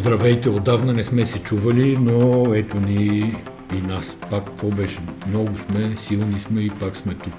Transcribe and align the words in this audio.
Здравейте, 0.00 0.48
отдавна 0.48 0.92
не 0.92 1.02
сме 1.02 1.26
се 1.26 1.42
чували, 1.42 1.96
но 2.00 2.44
ето 2.54 2.80
ни 2.80 3.36
и 3.74 3.80
нас. 3.82 4.16
Пак 4.30 4.44
какво 4.44 4.68
беше? 4.68 5.00
Много 5.28 5.58
сме, 5.58 5.96
силни 5.96 6.40
сме 6.40 6.60
и 6.60 6.70
пак 6.70 6.96
сме 6.96 7.14
тук. 7.14 7.32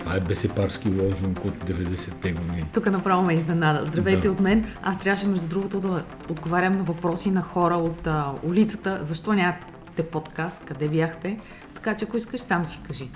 Това 0.00 0.16
е 0.16 0.20
бесепарски 0.20 0.88
лозунг 0.88 1.44
от 1.44 1.54
90-те 1.54 2.32
години. 2.32 2.62
Тук 2.74 2.86
направо 2.86 3.22
ме 3.22 3.34
изненада. 3.34 3.84
Здравейте 3.86 4.28
да. 4.28 4.32
от 4.32 4.40
мен. 4.40 4.64
Аз 4.82 5.00
трябваше, 5.00 5.26
между 5.26 5.48
другото, 5.48 5.80
да 5.80 6.04
отговарям 6.30 6.76
на 6.76 6.82
въпроси 6.82 7.30
на 7.30 7.42
хора 7.42 7.74
от 7.74 8.06
а, 8.06 8.32
улицата. 8.44 8.98
Защо 9.02 9.32
нямате 9.32 10.02
подкаст? 10.12 10.64
Къде 10.64 10.88
бяхте? 10.88 11.38
Така 11.74 11.96
че, 11.96 12.04
ако 12.04 12.16
искаш, 12.16 12.40
сам 12.40 12.66
си 12.66 12.80
кажи. 12.86 13.08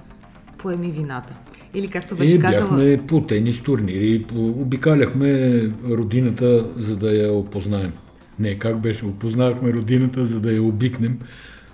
Поеми 0.59 0.91
вината. 0.91 1.35
Или 1.75 1.89
както 1.89 2.17
беше 2.17 2.37
и 2.37 2.41
казала... 2.41 2.69
бяхме 2.69 3.07
по 3.07 3.21
тенис 3.21 3.63
турнири, 3.63 4.27
обикаляхме 4.35 5.61
родината, 5.91 6.67
за 6.77 6.97
да 6.97 7.13
я 7.13 7.33
опознаем. 7.33 7.93
Не, 8.39 8.59
как 8.59 8.81
беше, 8.81 9.07
опознахме 9.07 9.73
родината, 9.73 10.27
за 10.27 10.41
да 10.41 10.53
я 10.53 10.63
обикнем. 10.63 11.19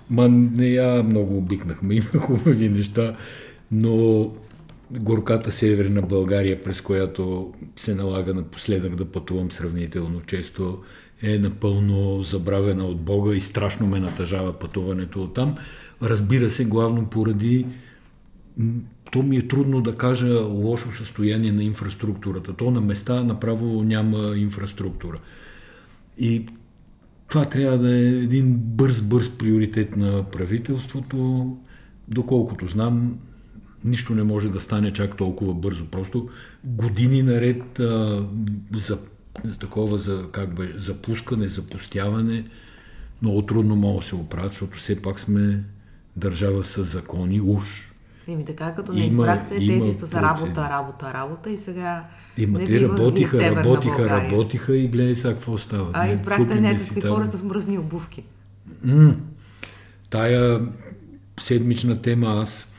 Ма 0.09 0.29
не 0.29 0.67
я 0.67 1.03
много 1.03 1.37
обикнахме, 1.37 1.95
има 2.13 2.21
хубави 2.21 2.69
неща, 2.69 3.15
но 3.71 4.25
горката 4.91 5.51
северна 5.51 6.01
България, 6.01 6.63
през 6.63 6.81
която 6.81 7.53
се 7.75 7.95
налага 7.95 8.33
напоследък 8.33 8.95
да 8.95 9.05
пътувам 9.05 9.51
сравнително 9.51 10.21
често, 10.21 10.79
е 11.21 11.37
напълно 11.37 12.23
забравена 12.23 12.85
от 12.85 13.01
Бога 13.01 13.35
и 13.35 13.41
страшно 13.41 13.87
ме 13.87 13.99
натъжава 13.99 14.53
пътуването 14.53 15.23
от 15.23 15.33
там. 15.33 15.55
Разбира 16.01 16.49
се, 16.49 16.65
главно 16.65 17.05
поради 17.05 17.65
то 19.11 19.23
ми 19.23 19.37
е 19.37 19.47
трудно 19.47 19.81
да 19.81 19.95
кажа 19.95 20.39
лошо 20.39 20.91
състояние 20.91 21.51
на 21.51 21.63
инфраструктурата. 21.63 22.53
То 22.53 22.71
на 22.71 22.81
места 22.81 23.23
направо 23.23 23.83
няма 23.83 24.37
инфраструктура. 24.37 25.19
И 26.19 26.45
това 27.27 27.45
трябва 27.45 27.77
да 27.77 27.95
е 27.95 28.01
един 28.01 28.57
бърз-бърз 28.57 29.37
приоритет 29.37 29.97
на 29.97 30.23
правителството. 30.23 31.57
Доколкото 32.07 32.67
знам, 32.67 33.17
нищо 33.83 34.15
не 34.15 34.23
може 34.23 34.49
да 34.49 34.59
стане 34.59 34.93
чак 34.93 35.17
толкова 35.17 35.53
бързо. 35.53 35.85
Просто 35.85 36.29
години 36.63 37.23
наред 37.23 37.79
а, 37.79 38.25
за, 38.75 38.97
за 39.45 39.59
такова 39.59 39.97
за, 39.97 40.25
как 40.31 40.55
бе, 40.55 40.73
запускане, 40.77 41.47
запустяване, 41.47 42.45
много 43.21 43.41
трудно 43.41 43.75
мога 43.75 43.99
да 43.99 44.05
се 44.05 44.15
оправят, 44.15 44.51
защото 44.51 44.77
все 44.77 45.01
пак 45.01 45.19
сме 45.19 45.63
държава 46.15 46.63
с 46.63 46.83
закони, 46.83 47.41
уж 47.41 47.88
Еми 48.29 48.45
така, 48.45 48.73
като 48.75 48.93
не 48.93 49.05
избрахте 49.05 49.55
има, 49.55 49.73
тези 49.73 49.93
с 49.93 50.21
работа, 50.21 50.69
работа, 50.69 51.13
работа 51.13 51.49
и 51.49 51.57
сега 51.57 52.05
Има, 52.37 52.59
те 52.65 52.81
работиха, 52.81 53.55
работиха, 53.55 53.97
България. 53.97 54.31
работиха 54.31 54.77
и 54.77 54.87
гледай 54.87 55.15
сега 55.15 55.33
какво 55.33 55.57
става. 55.57 55.89
А 55.93 56.05
не, 56.05 56.13
избрахте 56.13 56.61
някакви 56.61 57.01
хора 57.01 57.25
с 57.25 57.43
мръсни 57.43 57.77
обувки. 57.77 58.23
М- 58.83 59.15
тая 60.09 60.61
седмична 61.39 62.01
тема 62.01 62.27
аз 62.41 62.69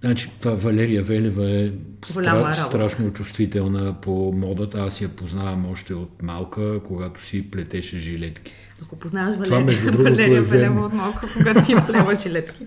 Значи, 0.00 0.30
това 0.40 0.54
Валерия 0.54 1.02
Велева 1.02 1.50
е 1.50 1.72
стра... 2.06 2.54
страшно 2.54 3.12
чувствителна 3.12 3.94
по 4.00 4.32
модата. 4.36 4.78
Аз 4.78 5.00
я 5.00 5.08
познавам 5.08 5.70
още 5.70 5.94
от 5.94 6.22
малка, 6.22 6.80
когато 6.84 7.26
си 7.26 7.50
плетеше 7.50 7.98
жилетки. 7.98 8.52
Ако 8.82 8.96
познаваш 8.96 9.36
Валерия, 9.36 9.92
Валерия 9.92 10.38
е 10.38 10.40
Велева 10.40 10.80
от 10.80 10.92
малка, 10.92 11.28
когато 11.32 11.64
си 11.64 11.74
плева 11.86 12.14
жилетки. 12.14 12.66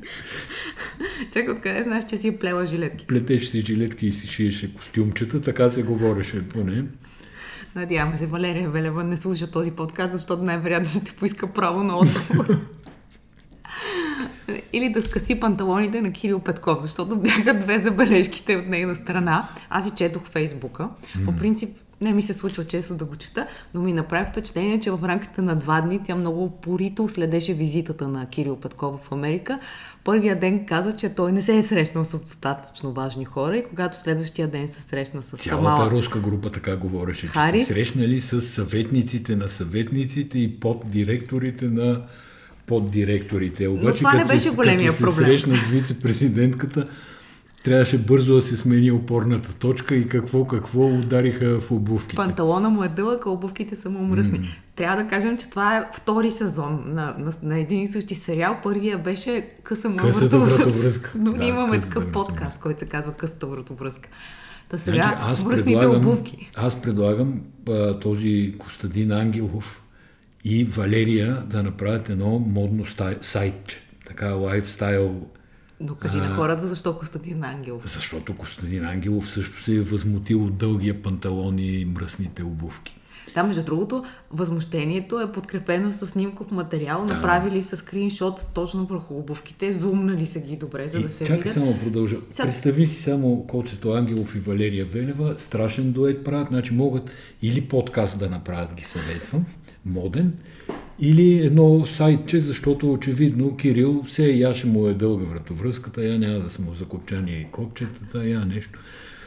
Чакай, 1.34 1.50
откъде 1.50 1.84
знаеш, 1.84 2.06
че 2.09 2.17
си 2.17 2.40
плела 2.40 2.66
жилетки? 2.66 3.08
Плетеше 3.08 3.45
си 3.45 3.62
жилетки 3.62 4.08
и 4.08 4.12
си 4.12 4.28
шиеше 4.28 4.76
костюмчета, 4.76 5.42
така 5.42 5.70
се 5.70 5.84
говореше 5.84 6.50
поне. 6.50 6.84
Надяваме 7.76 8.17
се, 8.17 8.28
Валерия 8.28 8.70
Велева 8.70 9.04
не 9.04 9.17
слуша 9.17 9.52
този 9.52 9.72
подкаст, 9.72 10.14
защото 10.14 10.44
най-вероятно 10.44 10.89
ще 10.89 11.04
ти 11.04 11.12
поиска 11.12 11.48
право 11.48 11.84
на 11.84 11.98
отговор. 11.98 12.45
Или 14.73 14.89
да 14.89 15.02
скъси 15.02 15.39
панталоните 15.39 16.02
на 16.02 16.12
Кирил 16.12 16.39
Петков, 16.39 16.82
защото 16.82 17.16
бяха 17.16 17.60
две 17.60 17.80
забележките 17.80 18.55
от 18.55 18.67
нейна 18.67 18.95
страна. 18.95 19.49
Аз 19.70 19.86
си 19.86 19.92
четох 19.95 20.23
Фейсбука. 20.23 20.89
По 21.26 21.36
принцип, 21.36 21.70
не 22.02 22.14
ми 22.14 22.22
се 22.22 22.34
случва 22.34 22.64
често 22.64 22.95
да 22.95 23.06
го 23.06 23.16
чета, 23.16 23.48
но 23.73 23.82
ми 23.82 23.94
направи 23.94 24.26
впечатление, 24.32 24.80
че 24.80 24.92
в 24.92 25.00
рамките 25.04 25.42
на 25.42 25.56
два 25.56 25.82
дни 25.82 26.00
тя 26.08 26.16
много 26.16 26.50
порито 26.50 27.10
следеше 27.10 27.54
визитата 27.54 28.08
на 28.08 28.26
Кирил 28.26 28.56
Петков 28.56 29.02
в 29.02 29.12
Америка. 29.12 29.60
Първия 30.04 30.40
ден 30.40 30.66
каза, 30.66 30.95
че 30.95 31.10
той 31.10 31.32
не 31.32 31.42
се 31.42 31.58
е 31.58 31.64
срещнал 31.64 32.06
с 32.06 32.22
достатъчно 32.22 32.92
важни 32.92 33.26
хора 33.26 33.58
и 33.58 33.64
когато 33.64 34.00
следващия 34.00 34.48
ден 34.48 34.67
се 34.67 34.82
срещна 34.82 35.23
с 35.23 35.38
Цялата 35.38 35.67
Камала... 35.67 35.92
руска 35.92 36.20
група 36.20 36.52
така 36.52 36.76
говореше, 36.76 37.22
че 37.22 37.28
Харис... 37.28 37.67
се 37.67 37.73
срещнали 37.73 38.22
с 38.22 38.42
съветниците 38.42 39.36
на 39.36 39.50
съветниците 39.50 40.40
и 40.40 40.60
поддиректорите 40.60 41.66
на 41.66 42.02
поддиректорите. 42.66 43.67
Обаче, 43.67 43.88
Но 43.88 43.94
това 43.94 44.14
не 44.14 44.23
беше 44.23 44.50
големия 44.50 44.92
като 44.92 44.98
проблем. 44.98 45.14
се 45.14 45.23
срещна 45.23 45.56
с 45.58 45.72
вице-президентката, 45.72 46.88
трябваше 47.64 47.98
бързо 47.98 48.36
да 48.36 48.42
се 48.42 48.58
смени 48.58 48.92
опорната 48.92 49.54
точка 49.54 49.95
и 49.95 50.08
какво, 50.08 50.45
какво 50.45 50.88
удариха 50.88 51.60
в 51.60 51.72
обувките. 51.72 52.16
Панталона 52.16 52.70
му 52.70 52.83
е 52.83 52.88
дълъг, 52.88 53.26
а 53.26 53.30
обувките 53.30 53.76
са 53.76 53.89
му 53.89 54.04
мръсни. 54.04 54.39
Mm. 54.39 54.45
Трябва 54.76 55.04
да 55.04 55.10
кажем, 55.10 55.38
че 55.38 55.49
това 55.49 55.77
е 55.77 55.83
втори 55.94 56.32
сезон 56.32 56.83
на, 56.86 57.16
на, 57.20 57.32
на 57.44 57.60
един 57.60 57.83
и 57.83 57.88
същи 57.88 58.16
сериал. 58.16 58.58
Първия 58.64 58.98
беше 58.98 59.48
Къса 59.64 59.89
вратовръзка. 59.89 61.11
Но 61.16 61.32
да, 61.32 61.45
имаме 61.45 61.80
такъв 61.80 62.11
подкаст, 62.11 62.60
който 62.60 62.80
се 62.80 62.86
казва 62.86 63.14
Късата 63.14 63.48
вратовръзка. 63.48 64.10
Та 64.70 64.78
сега 64.78 65.04
значи, 65.04 65.17
аз 65.22 65.43
връзните 65.43 65.86
обувки. 65.86 66.49
Аз 66.55 66.82
предлагам 66.82 67.42
а, 67.70 67.99
този 67.99 68.55
Костадин 68.60 69.11
Ангелов 69.11 69.83
и 70.43 70.64
Валерия 70.64 71.43
да 71.45 71.64
направят 71.64 72.10
едно 72.10 72.39
модно 72.39 72.86
сайт, 73.22 73.82
така 74.05 74.33
лайфстайл 74.33 75.22
Докажи 75.81 76.17
на 76.17 76.36
хората 76.36 76.67
защо 76.67 76.97
Костадин 76.97 77.43
Ангелов. 77.43 77.83
Защото 77.83 78.37
Костадин 78.37 78.86
Ангелов 78.86 79.30
също 79.30 79.64
се 79.64 79.75
е 79.75 79.81
възмутил 79.81 80.45
от 80.45 80.58
дългия 80.58 81.02
панталон 81.02 81.59
и 81.59 81.86
мръсните 81.86 82.43
обувки. 82.43 82.97
Да, 83.33 83.43
между 83.43 83.64
другото, 83.64 84.03
възмущението 84.31 85.19
е 85.19 85.31
подкрепено 85.31 85.92
с 85.92 86.08
снимков 86.08 86.52
материал, 86.52 87.05
да. 87.05 87.14
направили 87.14 87.64
са 87.64 87.77
скриншот 87.77 88.47
точно 88.53 88.86
върху 88.86 89.14
обувките, 89.14 89.71
зумнали 89.71 90.25
са 90.25 90.39
ги 90.39 90.58
добре, 90.58 90.87
за 90.87 90.99
и, 90.99 91.03
да 91.03 91.09
се 91.09 91.23
чакай 91.23 91.37
видят. 91.37 91.53
само 91.53 91.80
продължа. 91.80 92.17
Сега... 92.30 92.43
Представи 92.43 92.86
си 92.86 93.03
само 93.03 93.48
Коцето 93.48 93.92
Ангелов 93.92 94.36
и 94.36 94.39
Валерия 94.39 94.86
Велева, 94.86 95.36
страшен 95.37 95.92
дует 95.92 96.23
правят, 96.23 96.48
значи 96.48 96.73
могат 96.73 97.11
или 97.42 97.61
подкаст 97.61 98.19
да 98.19 98.30
направят, 98.30 98.73
ги 98.73 98.83
съветвам, 98.83 99.45
моден, 99.86 100.33
или 101.02 101.45
едно 101.45 101.86
сайтче, 101.86 102.39
защото 102.39 102.94
очевидно 102.94 103.58
Кирил 103.58 104.04
все 104.08 104.26
яше 104.26 104.67
му 104.67 104.88
е 104.88 104.94
дълга 104.94 105.26
вратовръзката, 105.26 106.06
я 106.06 106.20
няма 106.20 106.39
да 106.39 106.50
са 106.50 106.62
му 106.62 106.73
закопчани 106.73 107.32
и 107.32 107.52
копчетата, 107.52 108.26
я 108.26 108.45
нещо. 108.45 108.80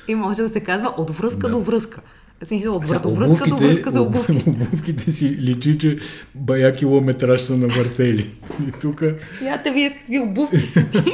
И 0.09 0.15
може 0.15 0.43
да 0.43 0.49
се 0.49 0.61
казва 0.61 0.95
от 0.99 1.11
връзка 1.11 1.47
да. 1.47 1.51
до 1.51 1.61
връзка. 1.61 2.01
Смисъл, 2.43 2.77
от 2.77 2.84
вратовръзка 2.84 3.50
до 3.50 3.56
връзка 3.56 3.91
за 3.91 4.03
обувки. 4.03 4.43
Обувките 4.47 5.12
си 5.12 5.37
личи, 5.41 5.78
че 5.78 5.99
бая 6.34 6.75
километраж 6.75 7.41
са 7.41 7.56
навъртели. 7.56 8.34
И 8.69 8.72
тук... 8.81 9.03
Я 9.43 9.62
вие 9.72 9.91
с 9.91 9.95
какви 9.95 10.19
обувки 10.19 10.59
са 10.59 10.91
ти. 10.91 10.99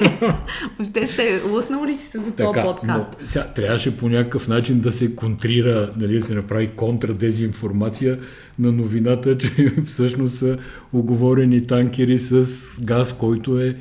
Въобще 0.79 1.07
сте 1.07 1.41
лъснали 1.51 1.91
ли 1.91 1.95
си 1.95 2.05
се 2.05 2.19
за 2.19 2.33
този 2.33 2.61
подкаст? 2.61 3.09
Но, 3.21 3.27
сега, 3.27 3.47
трябваше 3.47 3.97
по 3.97 4.09
някакъв 4.09 4.49
начин 4.49 4.81
да 4.81 4.93
се 4.93 5.17
контрира, 5.17 5.93
нали, 5.97 6.19
да 6.19 6.25
се 6.25 6.35
направи 6.35 6.71
контрадезинформация 6.77 8.19
на 8.59 8.73
новината, 8.73 9.39
че 9.39 9.73
всъщност 9.87 10.35
са 10.35 10.59
оговорени 10.93 11.67
танкери 11.67 12.19
с 12.19 12.47
газ, 12.81 13.13
който 13.13 13.61
е 13.61 13.77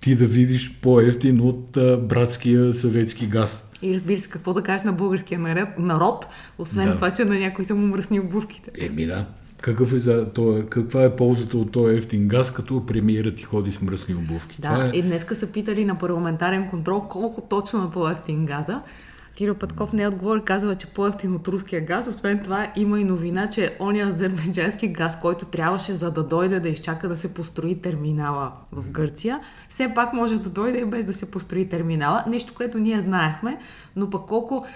ти 0.00 0.16
да 0.16 0.26
видиш 0.26 0.78
по-ефтин 0.82 1.40
от 1.40 1.76
а, 1.76 1.96
братския 1.96 2.74
съветски 2.74 3.26
газ. 3.26 3.65
И 3.82 3.94
разбира 3.94 4.16
се, 4.16 4.30
какво 4.30 4.52
да 4.52 4.62
кажеш 4.62 4.82
на 4.82 4.92
българския 4.92 5.38
народ, 5.78 6.26
освен 6.58 6.86
да. 6.86 6.94
това, 6.94 7.10
че 7.10 7.24
на 7.24 7.38
някой 7.38 7.64
са 7.64 7.74
му 7.74 7.86
мръсни 7.86 8.20
обувките. 8.20 8.70
Еми 8.78 9.06
да. 9.06 9.26
Какъв 9.60 9.92
е 9.92 9.98
за 9.98 10.32
това, 10.32 10.66
каква 10.66 11.04
е 11.04 11.16
ползата 11.16 11.58
от 11.58 11.72
този 11.72 11.96
ефтин 11.96 12.28
газ, 12.28 12.50
като 12.50 12.86
премиерът 12.86 13.36
ти 13.36 13.42
ходи 13.42 13.72
с 13.72 13.82
мръсни 13.82 14.14
обувки? 14.14 14.60
Да, 14.60 14.90
е... 14.94 14.98
и 14.98 15.02
днеска 15.02 15.34
са 15.34 15.46
питали 15.46 15.84
на 15.84 15.98
парламентарен 15.98 16.68
контрол 16.68 17.00
колко 17.08 17.40
точно 17.40 17.84
е 17.84 17.90
по-ефтин 17.90 18.46
газа. 18.46 18.80
Кирил 19.36 19.54
Петков 19.54 19.92
не 19.92 20.02
е 20.02 20.08
отговори, 20.08 20.40
казва, 20.44 20.74
че 20.74 20.86
по-ефтин 20.86 21.34
от 21.34 21.48
руския 21.48 21.80
газ. 21.80 22.08
Освен 22.08 22.42
това 22.42 22.72
има 22.76 23.00
и 23.00 23.04
новина, 23.04 23.50
че 23.50 23.76
оня 23.80 24.02
азербайджански 24.02 24.88
газ, 24.88 25.20
който 25.20 25.44
трябваше 25.44 25.92
за 25.92 26.10
да 26.10 26.24
дойде 26.24 26.60
да 26.60 26.68
изчака 26.68 27.08
да 27.08 27.16
се 27.16 27.34
построи 27.34 27.74
терминала 27.74 28.52
в 28.72 28.90
Гърция, 28.90 29.40
все 29.68 29.94
пак 29.94 30.12
може 30.12 30.38
да 30.38 30.50
дойде 30.50 30.78
и 30.78 30.84
без 30.84 31.04
да 31.04 31.12
се 31.12 31.26
построи 31.26 31.68
терминала. 31.68 32.24
Нещо, 32.28 32.54
което 32.54 32.78
ние 32.78 33.00
знаехме, 33.00 33.58
но 33.96 34.10
пък 34.10 34.26
колко 34.26 34.66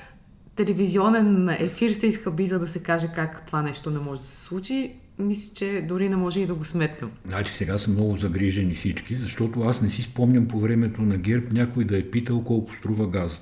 телевизионен 0.57 1.49
ефир 1.49 1.91
се 1.91 2.07
изхъби, 2.07 2.47
за 2.47 2.59
да 2.59 2.69
се 2.69 2.83
каже 2.83 3.09
как 3.15 3.47
това 3.47 3.63
нещо 3.63 3.91
не 3.91 3.99
може 3.99 4.21
да 4.21 4.27
се 4.27 4.41
случи, 4.41 4.93
мисля, 5.19 5.55
че 5.55 5.85
дори 5.89 6.09
не 6.09 6.17
може 6.17 6.41
и 6.41 6.47
да 6.47 6.55
го 6.55 6.65
сметнем. 6.65 7.11
Значи 7.25 7.53
сега 7.53 7.79
са 7.79 7.91
много 7.91 8.17
загрижени 8.17 8.75
всички, 8.75 9.15
защото 9.15 9.61
аз 9.61 9.83
не 9.83 9.91
си 9.91 10.03
спомням 10.03 10.49
по 10.49 10.59
времето 10.59 11.03
на 11.03 11.17
ГЕРБ 11.17 11.47
някой 11.53 11.85
да 11.85 11.99
е 11.99 12.11
питал 12.11 12.45
колко 12.45 12.75
струва 12.75 13.07
газ. 13.07 13.41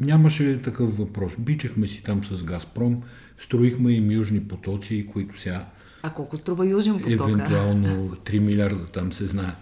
Нямаше 0.00 0.62
такъв 0.62 0.98
въпрос. 0.98 1.32
Бичахме 1.38 1.86
си 1.86 2.02
там 2.02 2.24
с 2.24 2.42
Газпром, 2.42 3.02
строихме 3.38 3.92
им 3.92 4.10
южни 4.10 4.40
потоци, 4.40 5.06
които 5.12 5.40
сега 5.40 5.66
А 6.02 6.10
колко 6.10 6.36
струва 6.36 6.66
Южен 6.66 7.00
поток? 7.00 7.28
Евентуално 7.28 8.16
3 8.16 8.38
милиарда 8.38 8.86
там 8.86 9.12
се 9.12 9.26
знае. 9.26 9.54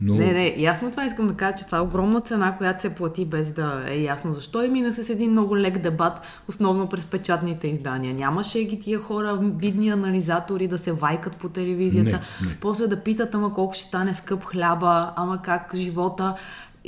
Но... 0.00 0.14
Не, 0.14 0.32
не, 0.32 0.54
ясно 0.58 0.90
това 0.90 1.04
искам 1.04 1.26
да 1.26 1.34
кажа, 1.34 1.54
че 1.56 1.66
това 1.66 1.78
е 1.78 1.80
огромна 1.80 2.20
цена, 2.20 2.54
която 2.54 2.82
се 2.82 2.94
плати 2.94 3.24
без 3.24 3.52
да 3.52 3.84
е 3.88 4.00
ясно 4.02 4.32
защо 4.32 4.64
и 4.64 4.68
мина 4.68 4.92
с 4.92 5.10
един 5.10 5.30
много 5.30 5.56
лек 5.56 5.78
дебат, 5.78 6.20
основно 6.48 6.88
през 6.88 7.06
печатните 7.06 7.68
издания. 7.68 8.14
Нямаше 8.14 8.64
ги 8.64 8.80
тия 8.80 8.98
хора, 8.98 9.38
видни 9.56 9.88
анализатори, 9.88 10.66
да 10.66 10.78
се 10.78 10.92
вайкат 10.92 11.36
по 11.36 11.48
телевизията, 11.48 12.20
не, 12.42 12.48
не. 12.48 12.56
после 12.60 12.86
да 12.86 13.00
питат, 13.00 13.34
ама 13.34 13.52
колко 13.52 13.74
ще 13.74 13.82
стане 13.82 14.14
скъп 14.14 14.44
хляба, 14.44 15.12
ама 15.16 15.42
как 15.42 15.74
живота. 15.74 16.34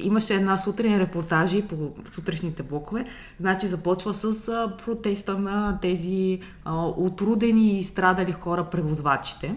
Имаше 0.03 0.35
една 0.35 0.59
сутрин 0.59 0.99
репортажи 0.99 1.63
по 1.63 1.91
сутрешните 2.11 2.63
блокове. 2.63 3.05
Значи 3.41 3.67
започва 3.67 4.15
с 4.15 4.49
а, 4.49 4.73
протеста 4.85 5.39
на 5.39 5.79
тези 5.83 6.41
а, 6.65 6.87
отрудени 6.87 7.79
и 7.79 7.83
страдали 7.83 8.33
хора, 8.33 8.65
превозвачите. 8.65 9.57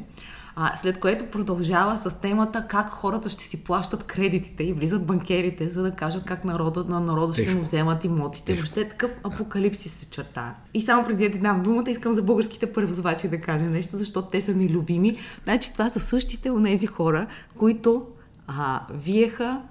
А, 0.55 0.77
след 0.77 0.99
което 0.99 1.25
продължава 1.25 1.97
с 1.97 2.19
темата 2.19 2.65
как 2.67 2.89
хората 2.89 3.29
ще 3.29 3.43
си 3.43 3.63
плащат 3.63 4.03
кредитите 4.03 4.63
и 4.63 4.73
влизат 4.73 5.05
банкерите, 5.05 5.69
за 5.69 5.83
да 5.83 5.91
кажат 5.91 6.25
как 6.25 6.45
народът 6.45 6.89
на 6.89 6.99
народа 6.99 7.33
ще 7.33 7.55
му 7.55 7.61
вземат 7.61 8.03
имотите. 8.03 8.45
Тежко. 8.45 8.59
Въобще 8.59 8.89
такъв 8.89 9.19
апокалипсис 9.23 9.93
се 9.93 10.09
черта. 10.09 10.55
И 10.73 10.81
само 10.81 11.07
преди 11.07 11.29
да 11.29 11.31
ти 11.31 11.39
дам 11.41 11.63
думата, 11.63 11.83
искам 11.87 12.13
за 12.13 12.23
българските 12.23 12.73
превозвачи 12.73 13.27
да 13.27 13.39
кажа 13.39 13.65
нещо, 13.65 13.97
защото 13.97 14.27
те 14.27 14.41
са 14.41 14.53
ми 14.53 14.69
любими. 14.69 15.17
Значи 15.43 15.73
това 15.73 15.89
са 15.89 15.99
същите 15.99 16.51
от 16.51 16.63
тези 16.63 16.87
хора, 16.87 17.27
които 17.57 18.05
а, 18.47 18.81
виеха 18.93 19.61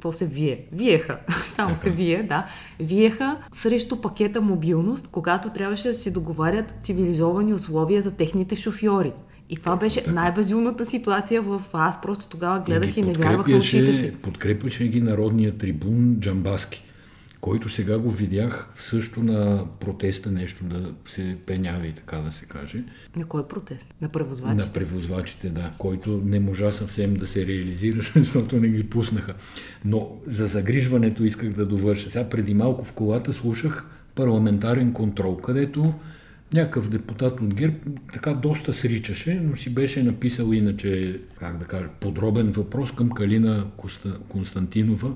то 0.00 0.12
се 0.12 0.26
вие. 0.26 0.64
Виеха. 0.72 1.18
Само 1.44 1.76
се 1.76 1.90
вие, 1.90 2.22
да. 2.22 2.46
Виеха 2.80 3.36
срещу 3.52 3.96
пакета 3.96 4.40
мобилност, 4.40 5.08
когато 5.12 5.50
трябваше 5.50 5.88
да 5.88 5.94
се 5.94 6.10
договарят 6.10 6.74
цивилизовани 6.82 7.54
условия 7.54 8.02
за 8.02 8.10
техните 8.10 8.56
шофьори. 8.56 9.12
И 9.50 9.56
това 9.56 9.76
беше 9.76 10.04
най-безумната 10.08 10.84
ситуация 10.86 11.42
в... 11.42 11.62
Аз 11.72 12.00
просто 12.00 12.26
тогава 12.26 12.60
гледах 12.60 12.96
и, 12.96 13.00
и 13.00 13.02
не 13.02 13.12
вярвах 13.12 13.46
на 13.46 13.56
очите 13.56 13.94
си. 13.94 14.12
Подкрепяше 14.12 14.88
ги 14.88 15.00
народния 15.00 15.58
трибун 15.58 16.16
Джамбаски, 16.20 16.84
който 17.40 17.68
сега 17.68 17.98
го 17.98 18.10
видях 18.10 18.68
също 18.78 19.22
на 19.22 19.64
протеста 19.80 20.30
нещо 20.30 20.64
да 20.64 20.92
се 21.08 21.36
пенява 21.46 21.86
и 21.86 21.92
така 21.92 22.16
да 22.16 22.32
се 22.32 22.44
каже. 22.44 22.84
На 23.16 23.24
кой 23.24 23.48
протест? 23.48 23.94
На 24.00 24.08
превозвачите? 24.08 24.66
На 24.66 24.72
превозвачите, 24.72 25.48
да, 25.48 25.72
който 25.78 26.22
не 26.24 26.40
можа 26.40 26.70
съвсем 26.70 27.14
да 27.14 27.26
се 27.26 27.46
реализира, 27.46 28.02
защото 28.16 28.56
не 28.56 28.68
ги 28.68 28.90
пуснаха. 28.90 29.34
Но 29.84 30.20
за 30.26 30.46
загрижването 30.46 31.24
исках 31.24 31.52
да 31.52 31.66
довърша. 31.66 32.10
Сега 32.10 32.28
преди 32.28 32.54
малко 32.54 32.84
в 32.84 32.92
колата 32.92 33.32
слушах 33.32 33.84
парламентарен 34.14 34.92
контрол, 34.92 35.36
където 35.36 35.94
някакъв 36.54 36.88
депутат 36.88 37.40
от 37.40 37.54
ГЕРБ 37.54 37.76
така 38.12 38.34
доста 38.34 38.72
сричаше, 38.72 39.40
но 39.44 39.56
си 39.56 39.74
беше 39.74 40.02
написал 40.02 40.52
иначе, 40.52 41.20
как 41.38 41.58
да 41.58 41.64
кажа, 41.64 41.88
подробен 42.00 42.50
въпрос 42.50 42.92
към 42.92 43.10
Калина 43.10 43.66
Константинова 44.28 45.12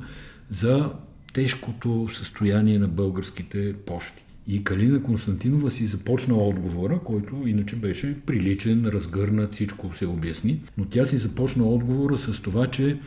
за 0.48 0.92
тежкото 1.34 2.08
състояние 2.12 2.78
на 2.78 2.88
българските 2.88 3.74
почти. 3.86 4.24
И 4.46 4.64
Калина 4.64 5.02
Константинова 5.02 5.70
си 5.70 5.86
започна 5.86 6.34
отговора, 6.34 7.00
който 7.04 7.42
иначе 7.46 7.76
беше 7.76 8.20
приличен, 8.26 8.86
разгърнат, 8.86 9.52
всичко 9.52 9.96
се 9.96 10.06
обясни, 10.06 10.60
но 10.78 10.84
тя 10.84 11.04
си 11.04 11.16
започна 11.16 11.64
отговора 11.64 12.18
с 12.18 12.42
това, 12.42 12.66
че 12.66 12.98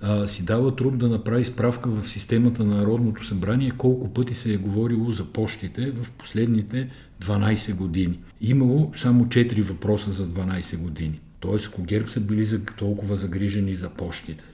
а, 0.00 0.26
си 0.26 0.44
дава 0.44 0.76
труд 0.76 0.98
да 0.98 1.08
направи 1.08 1.44
справка 1.44 1.90
в 1.90 2.08
системата 2.08 2.64
на 2.64 2.76
Народното 2.76 3.26
събрание 3.26 3.72
колко 3.78 4.12
пъти 4.12 4.34
се 4.34 4.54
е 4.54 4.56
говорило 4.56 5.10
за 5.10 5.24
почтите 5.24 5.90
в 5.90 6.10
последните 6.10 6.88
12 7.24 7.74
години. 7.74 8.18
Имало 8.40 8.92
само 8.96 9.24
4 9.24 9.62
въпроса 9.62 10.12
за 10.12 10.28
12 10.28 10.76
години. 10.76 11.20
Тоест, 11.40 11.66
ако 11.66 11.82
ГЕРБ 11.82 12.10
са 12.10 12.20
били 12.20 12.46
толкова 12.78 13.16
загрижени 13.16 13.74
за 13.74 13.88
почтите, 13.88 14.44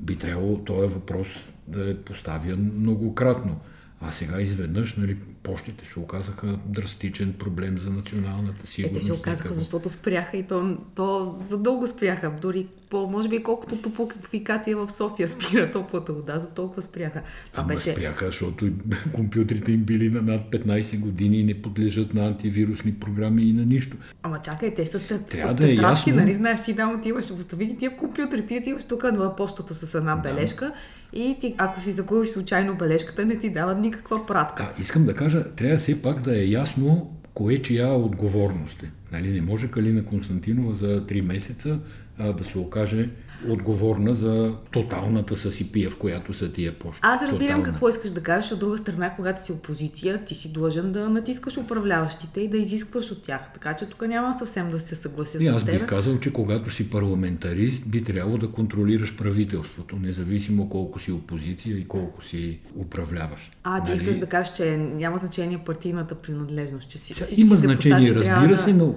би 0.00 0.16
трябвало 0.16 0.58
този 0.58 0.94
въпрос 0.94 1.28
да 1.68 1.90
е 1.90 1.96
поставян 1.96 2.72
многократно. 2.76 3.60
А 4.00 4.12
сега 4.12 4.40
изведнъж, 4.40 4.96
нали, 4.96 5.16
почтите 5.42 5.86
се 5.86 5.98
оказаха 5.98 6.58
драстичен 6.66 7.32
проблем 7.32 7.78
за 7.78 7.90
националната 7.90 8.66
сигурност. 8.66 8.96
Е, 8.96 9.00
те 9.00 9.06
се 9.06 9.12
оказаха, 9.12 9.54
защото 9.54 9.88
спряха 9.88 10.36
и 10.36 10.42
то, 10.42 10.76
то 10.94 11.34
задълго 11.48 11.86
спряха. 11.86 12.32
Дори 12.42 12.66
по, 12.90 13.06
може 13.06 13.28
би 13.28 13.42
колкото 13.42 13.76
топофикация 13.76 14.76
в 14.76 14.90
София 14.90 15.28
спира 15.28 15.70
топлата 15.70 16.12
вода, 16.12 16.38
за 16.38 16.54
толкова 16.54 16.82
спряха. 16.82 17.22
Това 17.52 17.62
Ама 17.62 17.68
беше... 17.68 17.92
спряха, 17.92 18.26
защото 18.26 18.70
компютрите 19.14 19.72
им 19.72 19.80
били 19.80 20.10
на 20.10 20.22
над 20.22 20.40
15 20.40 21.00
години 21.00 21.40
и 21.40 21.44
не 21.44 21.62
подлежат 21.62 22.14
на 22.14 22.26
антивирусни 22.26 22.94
програми 22.94 23.42
и 23.42 23.52
на 23.52 23.64
нищо. 23.64 23.96
Ама 24.22 24.40
чакай, 24.40 24.74
те 24.74 24.86
са 24.86 25.00
с, 25.00 25.26
Трябва 25.26 25.48
с 25.48 25.54
да 25.54 25.70
е 25.70 25.74
ясно. 25.74 26.14
нали 26.14 26.34
знаеш, 26.34 26.64
ти 26.64 26.76
там 26.76 27.00
отиваш, 27.00 27.30
остави 27.30 27.66
ги 27.66 27.76
тия 27.78 27.96
компютри, 27.96 28.46
ти 28.46 28.58
отиваш 28.58 28.84
тук 28.84 29.02
на 29.02 29.36
почтата 29.36 29.74
с 29.74 29.94
една 29.94 30.16
бележка 30.16 30.72
и 31.12 31.36
ти, 31.40 31.54
ако 31.58 31.80
си 31.80 31.92
загубиш 31.92 32.28
случайно 32.28 32.74
бележката, 32.74 33.24
не 33.24 33.38
ти 33.38 33.50
дават 33.50 33.78
никаква 33.78 34.26
пратка. 34.26 34.62
Да, 34.62 34.82
искам 34.82 35.04
да 35.04 35.14
кажа, 35.14 35.44
трябва 35.56 35.78
все 35.78 36.02
пак 36.02 36.20
да 36.20 36.38
е 36.38 36.44
ясно 36.44 37.10
кое 37.34 37.58
чия 37.58 37.88
отговорност 37.88 38.82
е. 38.82 38.90
Нали, 39.12 39.32
не 39.32 39.40
може 39.40 39.70
Калина 39.70 40.04
Константинова 40.04 40.74
за 40.74 41.06
3 41.06 41.20
месеца 41.20 41.78
а, 42.18 42.32
да 42.32 42.44
се 42.44 42.58
окаже 42.58 43.08
отговорна 43.48 44.14
за 44.14 44.54
тоталната 44.70 45.36
съсипия, 45.36 45.90
в 45.90 45.96
която 45.96 46.34
са 46.34 46.52
тия 46.52 46.78
почти. 46.78 47.00
Аз 47.02 47.22
разбирам 47.22 47.38
Тотална. 47.38 47.64
какво 47.64 47.88
искаш 47.88 48.10
да 48.10 48.22
кажеш. 48.22 48.52
От 48.52 48.58
друга 48.58 48.78
страна, 48.78 49.14
когато 49.16 49.44
си 49.44 49.52
опозиция, 49.52 50.24
ти 50.24 50.34
си 50.34 50.52
длъжен 50.52 50.92
да 50.92 51.10
натискаш 51.10 51.56
управляващите 51.56 52.40
и 52.40 52.48
да 52.48 52.56
изискваш 52.56 53.10
от 53.10 53.22
тях. 53.22 53.52
Така 53.54 53.74
че 53.74 53.86
тук 53.86 54.08
няма 54.08 54.38
съвсем 54.38 54.70
да 54.70 54.80
се 54.80 54.94
съглася 54.94 55.38
и 55.40 55.46
с 55.46 55.48
аз 55.48 55.64
бих 55.64 55.86
казал, 55.86 56.18
че 56.18 56.32
когато 56.32 56.70
си 56.70 56.90
парламентарист, 56.90 57.88
би 57.88 58.04
трябвало 58.04 58.38
да 58.38 58.50
контролираш 58.50 59.16
правителството, 59.16 59.96
независимо 59.96 60.68
колко 60.68 60.98
си 60.98 61.12
опозиция 61.12 61.78
и 61.78 61.88
колко 61.88 62.24
си 62.24 62.58
управляваш. 62.76 63.50
А, 63.64 63.84
ти 63.84 63.90
нали? 63.90 64.00
искаш 64.00 64.18
да 64.18 64.26
кажеш, 64.26 64.54
че 64.54 64.76
няма 64.76 65.18
значение 65.18 65.58
партийната 65.58 66.14
принадлежност, 66.14 66.88
че 66.88 66.98
си, 66.98 67.14
всички 67.14 67.40
Има 67.40 67.56
значение, 67.56 68.14
разбира 68.14 68.56
се, 68.56 68.72
но 68.72 68.94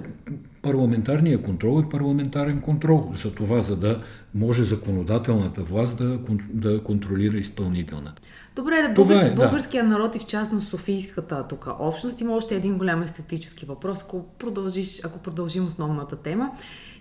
парламентарният 0.64 1.42
контрол 1.42 1.82
е 1.86 1.88
парламентарен 1.88 2.60
контрол. 2.60 3.12
За 3.14 3.34
това, 3.34 3.62
за 3.62 3.76
да 3.76 4.02
може 4.34 4.64
законодателната 4.64 5.62
власт 5.62 5.98
да, 5.98 6.18
да 6.52 6.82
контролира 6.82 7.36
изпълнителната. 7.36 8.22
Добре, 8.56 8.82
да 8.82 8.88
българ... 8.88 9.22
е, 9.22 9.34
българския 9.34 9.82
да. 9.82 9.88
народ 9.88 10.14
и 10.14 10.18
в 10.18 10.26
частност 10.26 10.68
Софийската 10.68 11.48
тук 11.48 11.68
общност 11.78 12.20
има 12.20 12.36
още 12.36 12.56
един 12.56 12.78
голям 12.78 13.02
естетически 13.02 13.66
въпрос, 13.66 14.02
ако, 14.02 14.24
продължиш, 14.38 15.00
ако 15.04 15.18
продължим 15.18 15.66
основната 15.66 16.16
тема. 16.16 16.50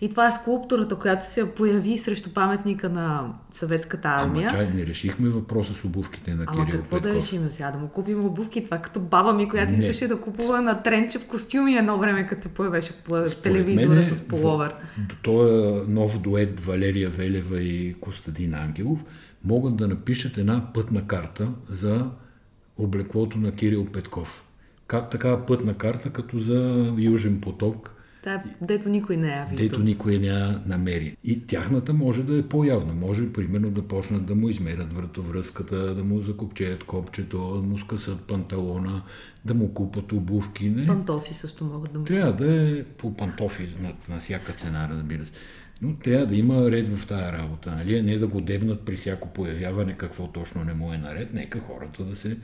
И 0.01 0.09
това 0.09 0.27
е 0.27 0.31
скулптурата, 0.31 0.95
която 0.95 1.25
се 1.25 1.49
появи 1.51 1.97
срещу 1.97 2.29
паметника 2.33 2.89
на 2.89 3.33
съветската 3.51 4.07
армия. 4.07 4.49
Ама 4.49 4.57
чай, 4.57 4.69
не 4.75 4.85
решихме 4.85 5.29
въпроса 5.29 5.73
с 5.73 5.83
обувките 5.83 6.35
на 6.35 6.43
Ама 6.47 6.65
Кирил 6.65 6.79
какво 6.79 6.95
Петков. 6.95 7.11
да 7.11 7.15
решим 7.15 7.47
сега? 7.49 7.71
Да 7.71 7.79
му 7.79 7.87
купим 7.87 8.25
обувки? 8.25 8.63
Това 8.63 8.77
като 8.77 8.99
баба 8.99 9.33
ми, 9.33 9.49
която 9.49 9.73
не. 9.73 9.79
искаше 9.79 10.07
да 10.07 10.21
купува 10.21 10.61
на 10.61 10.83
тренче 10.83 11.19
в 11.19 11.25
костюми 11.25 11.75
едно 11.75 11.97
време, 11.97 12.27
като 12.27 12.41
се 12.41 12.49
появеше 12.49 12.93
по 13.03 13.25
телевизора 13.43 14.03
с 14.03 14.21
половър. 14.21 14.73
Този 15.21 15.91
нов 15.91 16.21
дует 16.21 16.59
Валерия 16.59 17.09
Велева 17.09 17.61
и 17.61 17.95
Костадин 18.01 18.53
Ангелов 18.53 18.99
могат 19.43 19.75
да 19.75 19.87
напишат 19.87 20.37
една 20.37 20.73
пътна 20.73 21.07
карта 21.07 21.51
за 21.69 22.09
облеклото 22.77 23.37
на 23.37 23.51
Кирил 23.51 23.85
Петков. 23.85 24.43
Как 24.87 25.09
такава 25.09 25.45
пътна 25.45 25.73
карта, 25.73 26.09
като 26.09 26.39
за 26.39 26.93
Южен 26.97 27.41
поток– 27.41 27.89
Та, 28.23 28.43
дето 28.61 28.89
никой 28.89 29.17
не 29.17 29.27
я 29.27 29.45
вижда. 29.45 29.63
Дето 29.63 29.83
никой 29.83 30.17
не 30.17 30.27
я 30.27 30.61
намери. 30.65 31.17
И 31.23 31.47
тяхната 31.47 31.93
може 31.93 32.23
да 32.23 32.37
е 32.37 32.41
по-явна. 32.41 32.93
Може, 32.93 33.33
примерно, 33.33 33.71
да 33.71 33.81
почнат 33.81 34.25
да 34.25 34.35
му 34.35 34.49
измерят 34.49 34.93
вратовръзката, 34.93 35.95
да 35.95 36.03
му 36.03 36.21
закопчеят 36.21 36.83
копчето, 36.83 37.37
да 37.37 37.61
му 37.61 37.77
скъсат 37.77 38.21
панталона, 38.21 39.01
да 39.45 39.53
му 39.53 39.73
купат 39.73 40.11
обувки. 40.11 40.69
Не? 40.69 40.85
Пантофи 40.85 41.33
също 41.33 41.65
могат 41.65 41.93
да 41.93 41.99
му 41.99 42.05
Трябва 42.05 42.33
да 42.33 42.69
е 42.69 42.83
по 42.83 43.13
пантофи 43.13 43.67
на, 43.81 43.93
на 44.09 44.19
всяка 44.19 44.53
цена, 44.53 44.89
разбира 44.91 45.25
се. 45.25 45.31
Но 45.81 45.95
трябва 45.95 46.25
да 46.25 46.35
има 46.35 46.71
ред 46.71 46.97
в 46.97 47.07
тая 47.07 47.33
работа. 47.33 47.71
Нали? 47.71 48.01
Не 48.01 48.17
да 48.17 48.27
го 48.27 48.41
дебнат 48.41 48.85
при 48.85 48.95
всяко 48.95 49.27
появяване 49.27 49.93
какво 49.93 50.27
точно 50.27 50.63
не 50.63 50.73
му 50.73 50.93
е 50.93 50.97
наред. 50.97 51.33
Нека 51.33 51.59
хората 51.59 52.03
да 52.03 52.15
се 52.15 52.37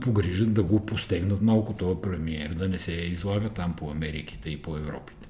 погрижат 0.00 0.52
да 0.52 0.62
го 0.62 0.86
постегнат 0.86 1.42
малко 1.42 1.72
този 1.72 2.00
премиер, 2.02 2.54
да 2.54 2.68
не 2.68 2.78
се 2.78 2.92
излага 2.92 3.48
там 3.48 3.74
по 3.76 3.90
Америките 3.90 4.50
и 4.50 4.62
по 4.62 4.76
Европите. 4.76 5.26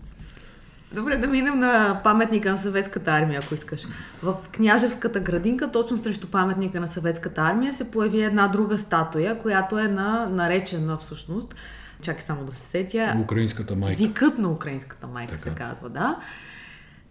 Добре, 0.92 1.16
да 1.16 1.26
минем 1.26 1.58
на 1.58 2.00
паметника 2.04 2.50
на 2.50 2.58
съветската 2.58 3.10
армия, 3.10 3.40
ако 3.44 3.54
искаш. 3.54 3.86
В 4.22 4.36
княжевската 4.52 5.20
градинка, 5.20 5.70
точно 5.70 5.98
срещу 5.98 6.26
паметника 6.26 6.80
на 6.80 6.88
съветската 6.88 7.40
армия, 7.40 7.72
се 7.72 7.90
появи 7.90 8.22
една 8.22 8.48
друга 8.48 8.78
статуя, 8.78 9.38
която 9.38 9.78
е 9.78 9.88
на, 9.88 10.28
наречена 10.28 10.96
всъщност, 10.96 11.54
чакай 12.02 12.22
само 12.22 12.44
да 12.44 12.52
се 12.52 12.66
сетя. 12.66 13.16
Украинската 13.22 13.76
майка. 13.76 14.02
Викът 14.02 14.38
на 14.38 14.50
украинската 14.50 15.06
майка 15.06 15.32
така. 15.32 15.42
се 15.42 15.50
казва, 15.50 15.88
да. 15.88 16.18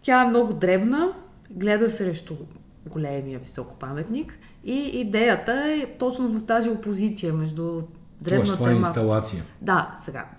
Тя 0.06 0.24
е 0.24 0.28
много 0.28 0.54
дребна, 0.54 1.14
гледа 1.52 1.90
срещу 1.90 2.36
големия 2.92 3.40
високо 3.40 3.76
паметник 3.76 4.40
и 4.64 4.74
идеята 4.74 5.52
е 5.52 5.98
точно 6.00 6.28
в 6.28 6.46
тази 6.46 6.70
опозиция 6.70 7.34
между 7.34 7.82
древната... 8.22 8.58
Това 8.58 8.72
е 8.72 8.76
инсталация. 8.76 9.44
Да, 9.62 9.96
сега, 10.04 10.30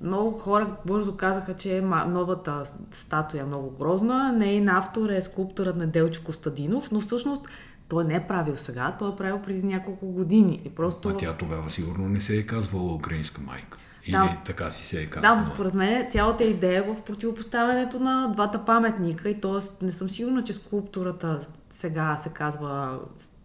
много 0.00 0.30
хора 0.30 0.76
бързо 0.86 1.16
казаха, 1.16 1.56
че 1.56 1.76
е 1.76 1.80
новата 1.80 2.64
статуя 2.90 3.42
е 3.42 3.46
много 3.46 3.70
грозна. 3.70 4.32
Нейн 4.32 4.68
автор 4.68 5.10
е 5.10 5.22
скулпторът 5.22 5.76
на 5.76 5.86
Делчо 5.86 6.24
Костадинов, 6.24 6.92
но 6.92 7.00
всъщност 7.00 7.48
той 7.88 8.04
не 8.04 8.14
е 8.14 8.26
правил 8.26 8.56
сега, 8.56 8.96
той 8.98 9.12
е 9.12 9.16
правил 9.16 9.42
преди 9.42 9.62
няколко 9.62 10.06
години. 10.06 10.60
И 10.64 10.70
просто... 10.70 11.08
А 11.08 11.16
тя 11.16 11.32
тогава 11.32 11.70
сигурно 11.70 12.08
не 12.08 12.20
се 12.20 12.36
е 12.36 12.46
казвала 12.46 12.94
украинска 12.94 13.40
майка. 13.40 13.78
Или 14.08 14.12
Да. 14.16 14.36
така 14.46 14.70
си 14.70 14.86
се 14.86 15.00
е 15.02 15.06
казвала. 15.06 15.36
Да, 15.36 15.44
според 15.44 15.74
мен 15.74 16.10
цялата 16.10 16.44
идея 16.44 16.78
е 16.78 16.82
в 16.82 17.02
противопоставянето 17.02 18.00
на 18.00 18.28
двата 18.32 18.64
паметника 18.64 19.28
и 19.28 19.40
т.е. 19.40 19.84
не 19.84 19.92
съм 19.92 20.08
сигурна, 20.08 20.44
че 20.44 20.52
скулптурата 20.52 21.40
сега 21.70 22.16
се 22.16 22.28
казва 22.28 22.98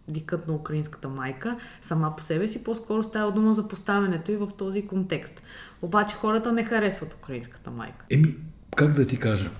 викът 0.08 0.48
на 0.48 0.54
украинската 0.54 1.08
майка 1.08 1.56
сама 1.82 2.16
по 2.16 2.22
себе 2.22 2.48
си, 2.48 2.64
по-скоро 2.64 3.02
става 3.02 3.32
дума 3.32 3.54
за 3.54 3.68
поставянето 3.68 4.32
и 4.32 4.36
в 4.36 4.48
този 4.58 4.86
контекст. 4.86 5.42
Обаче 5.82 6.16
хората 6.16 6.52
не 6.52 6.64
харесват 6.64 7.14
украинската 7.14 7.70
майка. 7.70 8.04
Еми, 8.10 8.34
как 8.76 8.92
да 8.92 9.06
ти 9.06 9.16
кажа? 9.16 9.50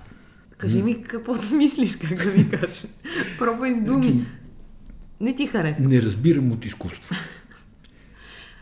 Кажи 0.57 0.83
ми 0.83 1.01
каквото 1.01 1.55
мислиш, 1.55 1.95
как 1.95 2.25
да 2.25 2.31
ми 2.31 2.49
кажеш. 2.49 2.85
Пробвай 3.39 3.73
с 3.73 3.81
думи. 3.81 4.25
Не 5.19 5.35
ти 5.35 5.47
харесва. 5.47 5.87
Не 5.87 6.01
разбирам 6.01 6.51
от 6.51 6.65
изкуство. 6.65 7.15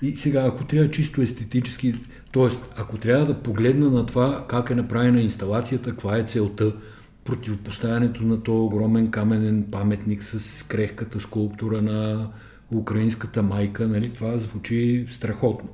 И 0.01 0.15
сега, 0.15 0.41
ако 0.45 0.65
трябва 0.65 0.91
чисто 0.91 1.21
естетически, 1.21 1.93
т.е. 2.33 2.49
ако 2.77 2.97
трябва 2.97 3.25
да 3.25 3.43
погледна 3.43 3.89
на 3.89 4.05
това 4.05 4.45
как 4.47 4.69
е 4.69 4.75
направена 4.75 5.21
инсталацията, 5.21 5.89
каква 5.89 6.17
е 6.17 6.23
целта, 6.23 6.73
противопоставянето 7.23 8.23
на 8.23 8.43
този 8.43 8.57
огромен 8.57 9.11
каменен 9.11 9.67
паметник 9.71 10.23
с 10.23 10.63
крехката 10.63 11.19
скулптура 11.19 11.81
на 11.81 12.29
украинската 12.75 13.43
майка, 13.43 13.87
нали, 13.87 14.13
това 14.13 14.37
звучи 14.37 15.07
страхотно. 15.09 15.69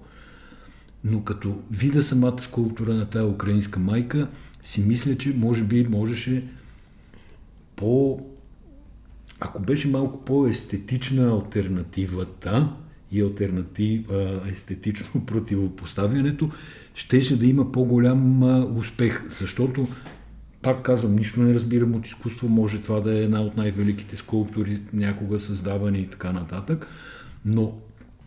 Но 1.03 1.23
като 1.23 1.61
вида 1.71 2.03
самата 2.03 2.41
скулптура 2.41 2.93
на 2.93 3.05
тази 3.05 3.25
украинска 3.25 3.79
майка, 3.79 4.27
си 4.63 4.81
мисля, 4.81 5.17
че 5.17 5.33
може 5.33 5.63
би 5.63 5.87
можеше 5.87 6.43
по... 7.75 8.19
Ако 9.39 9.61
беше 9.61 9.87
малко 9.87 10.25
по-естетична 10.25 11.31
альтернативата 11.31 12.73
и 13.11 13.21
альтернатив, 13.21 14.09
а, 14.11 14.41
естетично 14.49 15.21
противопоставянето, 15.25 16.49
щеше 16.93 17.39
да 17.39 17.45
има 17.45 17.71
по-голям 17.71 18.43
а, 18.43 18.65
успех, 18.65 19.23
защото 19.29 19.87
пак 20.61 20.81
казвам, 20.81 21.15
нищо 21.15 21.41
не 21.41 21.53
разбирам 21.53 21.95
от 21.95 22.07
изкуство, 22.07 22.49
може 22.49 22.81
това 22.81 22.99
да 22.99 23.19
е 23.19 23.23
една 23.23 23.41
от 23.41 23.57
най-великите 23.57 24.17
скулптури, 24.17 24.81
някога 24.93 25.39
създавани 25.39 25.99
и 25.99 26.07
така 26.07 26.31
нататък, 26.31 26.87
но 27.45 27.77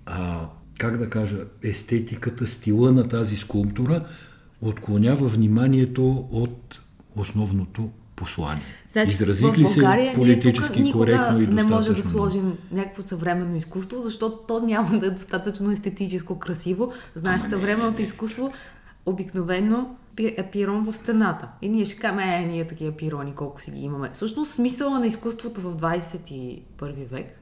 а, 0.07 0.49
как 0.79 0.99
да 0.99 1.11
кажа, 1.11 1.39
естетиката, 1.63 2.47
стила 2.47 2.93
на 2.93 3.09
тази 3.09 3.37
скулптура 3.37 4.05
отклонява 4.63 5.29
вниманието 5.29 6.29
от 6.31 6.81
основното 7.17 7.91
послание. 8.17 8.82
Значи, 8.93 9.13
Изразих 9.13 9.59
ли 9.59 9.69
се 9.69 10.13
политически 10.15 10.83
ние 10.83 10.93
тук 10.93 11.01
коректно 11.01 11.41
и 11.43 11.47
не 11.47 11.63
може 11.63 11.93
да 11.93 12.03
сложим 12.03 12.59
някакво 12.73 13.03
съвременно 13.03 13.57
изкуство, 13.57 14.01
защото 14.01 14.39
то 14.49 14.61
няма 14.61 14.99
да 14.99 15.07
е 15.07 15.11
достатъчно 15.11 15.71
естетическо 15.71 16.39
красиво. 16.39 16.93
Знаеш, 17.15 17.43
Ама 17.43 17.51
съвременното 17.51 17.93
не, 17.93 17.99
не. 17.99 18.03
изкуство 18.03 18.53
обикновено 19.07 19.97
е 20.19 20.51
пирон 20.53 20.85
в 20.85 20.93
стената. 20.93 21.49
И 21.63 21.69
ние 21.69 21.85
ще 21.85 21.97
кажем, 21.97 22.19
е, 22.19 22.47
ние 22.47 22.67
такива 22.67 22.93
пирони, 22.93 23.35
колко 23.35 23.61
си 23.61 23.71
ги 23.71 23.81
имаме. 23.81 24.11
Всъщност, 24.13 24.53
смисъла 24.53 24.99
на 24.99 25.07
изкуството 25.07 25.61
в 25.61 25.77
21 25.77 26.61
век, 27.11 27.42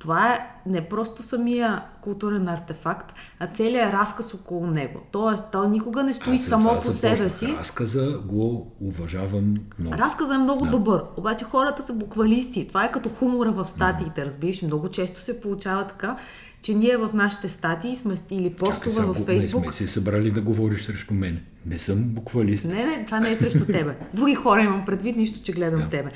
това 0.00 0.34
е 0.34 0.38
не 0.66 0.88
просто 0.88 1.22
самия 1.22 1.82
културен 2.00 2.48
артефакт, 2.48 3.12
а 3.38 3.46
целият 3.46 3.92
разказ 3.92 4.34
около 4.34 4.66
него. 4.66 5.00
Тоест, 5.12 5.42
той 5.52 5.68
никога 5.68 6.02
не 6.02 6.12
стои 6.12 6.34
Аз 6.34 6.44
само 6.44 6.68
това 6.68 6.80
по 6.80 6.92
себе 6.92 7.30
си. 7.30 7.46
Разказа 7.58 8.18
го 8.26 8.72
уважавам 8.80 9.54
много. 9.78 9.96
Разказът 9.98 10.34
е 10.34 10.38
много 10.38 10.64
Да. 10.64 10.70
добър, 10.70 11.02
обаче 11.16 11.44
хората 11.44 11.86
са 11.86 11.92
буквалисти. 11.92 12.68
Това 12.68 12.84
е 12.84 12.92
като 12.92 13.08
хумора 13.08 13.52
в 13.52 13.66
статиите, 13.66 14.24
разбираш. 14.24 14.62
Много 14.62 14.88
често 14.88 15.20
се 15.20 15.40
получава 15.40 15.86
така, 15.86 16.16
че 16.62 16.74
ние 16.74 16.96
в 16.96 17.10
нашите 17.14 17.48
статии 17.48 17.96
сме 17.96 18.14
или 18.30 18.50
постове 18.54 18.90
Чакай, 18.96 19.06
във 19.08 19.16
Фейсбук. 19.16 19.66
Не 19.66 19.72
сме 19.72 19.86
се 19.86 19.92
събрали 19.92 20.30
да 20.30 20.40
говориш 20.40 20.84
срещу 20.84 21.14
мен. 21.14 21.40
Не 21.66 21.78
съм 21.78 21.96
буквалист. 22.02 22.64
Не, 22.64 22.86
не, 22.86 23.04
това 23.04 23.20
не 23.20 23.30
е 23.30 23.36
срещу 23.36 23.64
тебе. 23.66 23.96
Други 24.14 24.34
хора 24.34 24.62
имам 24.62 24.84
предвид, 24.84 25.16
нищо, 25.16 25.42
че 25.42 25.52
гледам 25.52 25.80
Да. 25.80 25.88
тебе. 25.88 26.10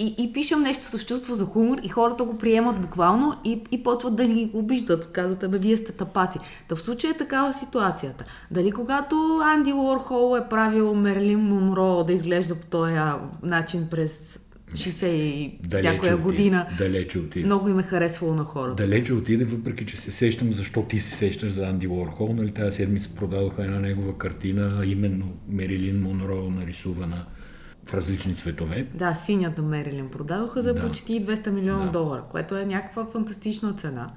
И, 0.00 0.14
и 0.18 0.32
пишем 0.32 0.62
нещо 0.62 0.84
с 0.84 1.04
чувство 1.04 1.34
за 1.34 1.44
хумор 1.44 1.78
и 1.82 1.88
хората 1.88 2.24
го 2.24 2.38
приемат 2.38 2.80
буквално 2.80 3.36
и, 3.44 3.62
и 3.70 3.82
почват 3.82 4.16
да 4.16 4.24
ни 4.24 4.50
обиждат. 4.54 5.12
Казват, 5.12 5.50
бе, 5.50 5.58
вие 5.58 5.76
сте 5.76 5.92
тапаци. 5.92 6.38
Та 6.68 6.76
в 6.76 6.80
случая 6.80 7.10
е 7.10 7.16
такава 7.16 7.52
ситуацията. 7.52 8.24
Дали 8.50 8.72
когато 8.72 9.40
Анди 9.44 9.72
Уорхол 9.72 10.36
е 10.36 10.48
правил 10.48 10.94
Мерлин 10.94 11.38
Монро 11.38 12.04
да 12.04 12.12
изглежда 12.12 12.54
по 12.54 12.66
този 12.66 12.94
начин 13.42 13.86
през 13.90 14.40
60 14.72 15.06
и 15.06 15.58
някоя 15.82 16.16
година, 16.16 16.66
Далече 16.78 17.18
отиде. 17.18 17.46
много 17.46 17.68
им 17.68 17.78
е 17.78 17.82
харесвало 17.82 18.34
на 18.34 18.44
хората. 18.44 18.82
Далече 18.82 19.14
отиде, 19.14 19.44
въпреки 19.44 19.86
че 19.86 19.96
се 19.96 20.10
сещам 20.10 20.52
защо 20.52 20.82
ти 20.82 21.00
се 21.00 21.14
сещаш 21.14 21.52
за 21.52 21.66
Анди 21.66 21.88
Уорхол. 21.88 22.32
Нали, 22.32 22.50
тази 22.50 22.76
седмица 22.76 23.10
продадоха 23.16 23.64
една 23.64 23.80
негова 23.80 24.18
картина, 24.18 24.82
именно 24.86 25.32
Мерилин 25.48 26.02
Монро, 26.02 26.50
нарисувана 26.50 27.24
в 27.90 27.94
различни 27.94 28.34
цветове. 28.34 28.86
Да, 28.94 29.14
синята 29.14 29.62
Мерилин 29.62 30.08
продадоха 30.08 30.62
за 30.62 30.74
Да. 30.74 30.80
почти 30.80 31.20
200 31.20 31.50
милиона 31.50 31.84
Да. 31.84 31.90
долара, 31.90 32.22
което 32.30 32.56
е 32.56 32.64
някаква 32.66 33.06
фантастична 33.06 33.72
цена. 33.72 34.10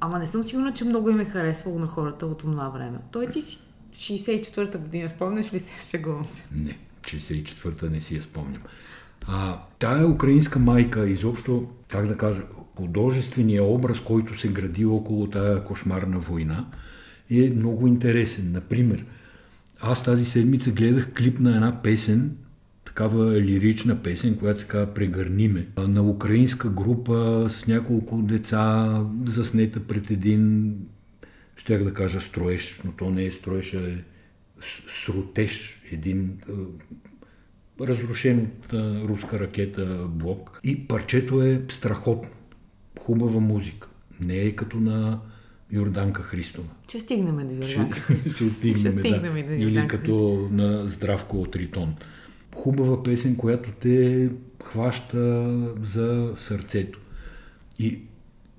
Ама 0.00 0.18
не 0.18 0.26
съм 0.26 0.44
сигурна, 0.44 0.72
че 0.72 0.84
много 0.84 1.10
им 1.10 1.20
е 1.20 1.24
харесвало 1.24 1.78
на 1.78 1.86
хората 1.86 2.26
от 2.26 2.38
това 2.38 2.68
време. 2.68 2.98
Той 3.12 3.26
ти 3.26 3.42
си 3.42 3.58
64-та 3.92 4.78
година, 4.78 5.10
спомняш 5.10 5.52
ли 5.52 5.58
се? 5.58 5.90
Шегувам 5.90 6.24
се. 6.24 6.42
Не, 6.54 6.78
64-та 7.02 7.86
не 7.86 8.00
си 8.00 8.16
я 8.16 8.22
спомням. 8.22 8.62
А, 9.28 9.58
тая 9.78 10.06
украинска 10.08 10.58
майка, 10.58 11.08
изобщо, 11.08 11.68
как 11.88 12.06
да 12.06 12.16
кажа, 12.16 12.42
художествения 12.76 13.64
образ, 13.64 14.00
който 14.00 14.38
се 14.38 14.48
гради 14.48 14.84
около 14.84 15.26
тая 15.26 15.64
кошмарна 15.64 16.18
война, 16.18 16.66
е 17.30 17.50
много 17.56 17.86
интересен. 17.86 18.52
Например, 18.52 19.04
аз 19.80 20.04
тази 20.04 20.24
седмица 20.24 20.70
гледах 20.70 21.12
клип 21.12 21.40
на 21.40 21.54
една 21.56 21.82
песен, 21.82 22.36
такава 22.96 23.40
лирична 23.40 24.02
песен, 24.02 24.36
която 24.36 24.60
се 24.60 24.66
казва 24.66 24.94
Прегърни 24.94 25.48
ме, 25.48 25.66
на 25.78 26.02
украинска 26.02 26.70
група 26.70 27.46
с 27.48 27.66
няколко 27.66 28.22
деца, 28.22 29.00
заснета 29.24 29.80
пред 29.80 30.10
един, 30.10 30.74
щях 31.56 31.84
да 31.84 31.94
кажа 31.94 32.20
строеж, 32.20 32.80
но 32.84 32.92
то 32.92 33.10
не 33.10 33.24
е 33.24 33.30
строеж, 33.30 33.74
а 33.74 33.90
е 33.90 33.96
срутеж, 34.88 35.82
един 35.92 36.38
разрушен 37.80 38.38
от 38.40 38.72
руска 39.08 39.38
ракета 39.38 40.06
блок. 40.08 40.60
И 40.64 40.88
парчето 40.88 41.42
е 41.42 41.62
страхотно. 41.68 42.30
Хубава 43.00 43.40
музика. 43.40 43.88
Не 44.20 44.38
е 44.38 44.52
като 44.52 44.76
на 44.76 45.20
Йорданка 45.72 46.22
Христова. 46.22 46.68
Ще 46.88 47.00
стигнем 47.00 47.48
до 47.48 47.54
Йорданка. 47.54 48.14
ще 48.34 48.50
стигнем, 48.50 48.80
Ще 48.80 48.90
да. 48.90 49.00
стигнем 49.00 49.46
до 49.46 49.52
Или 49.52 49.88
като 49.88 50.48
на 50.52 50.88
Здравко 50.88 51.40
от 51.40 51.56
Ритон. 51.56 51.94
Хубава 52.56 53.02
песен, 53.02 53.36
която 53.36 53.70
те 53.80 54.28
хваща 54.64 55.54
за 55.82 56.32
сърцето. 56.36 57.00
И 57.78 58.00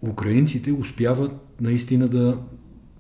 украинците 0.02 0.72
успяват 0.72 1.32
наистина 1.62 2.08
да 2.08 2.38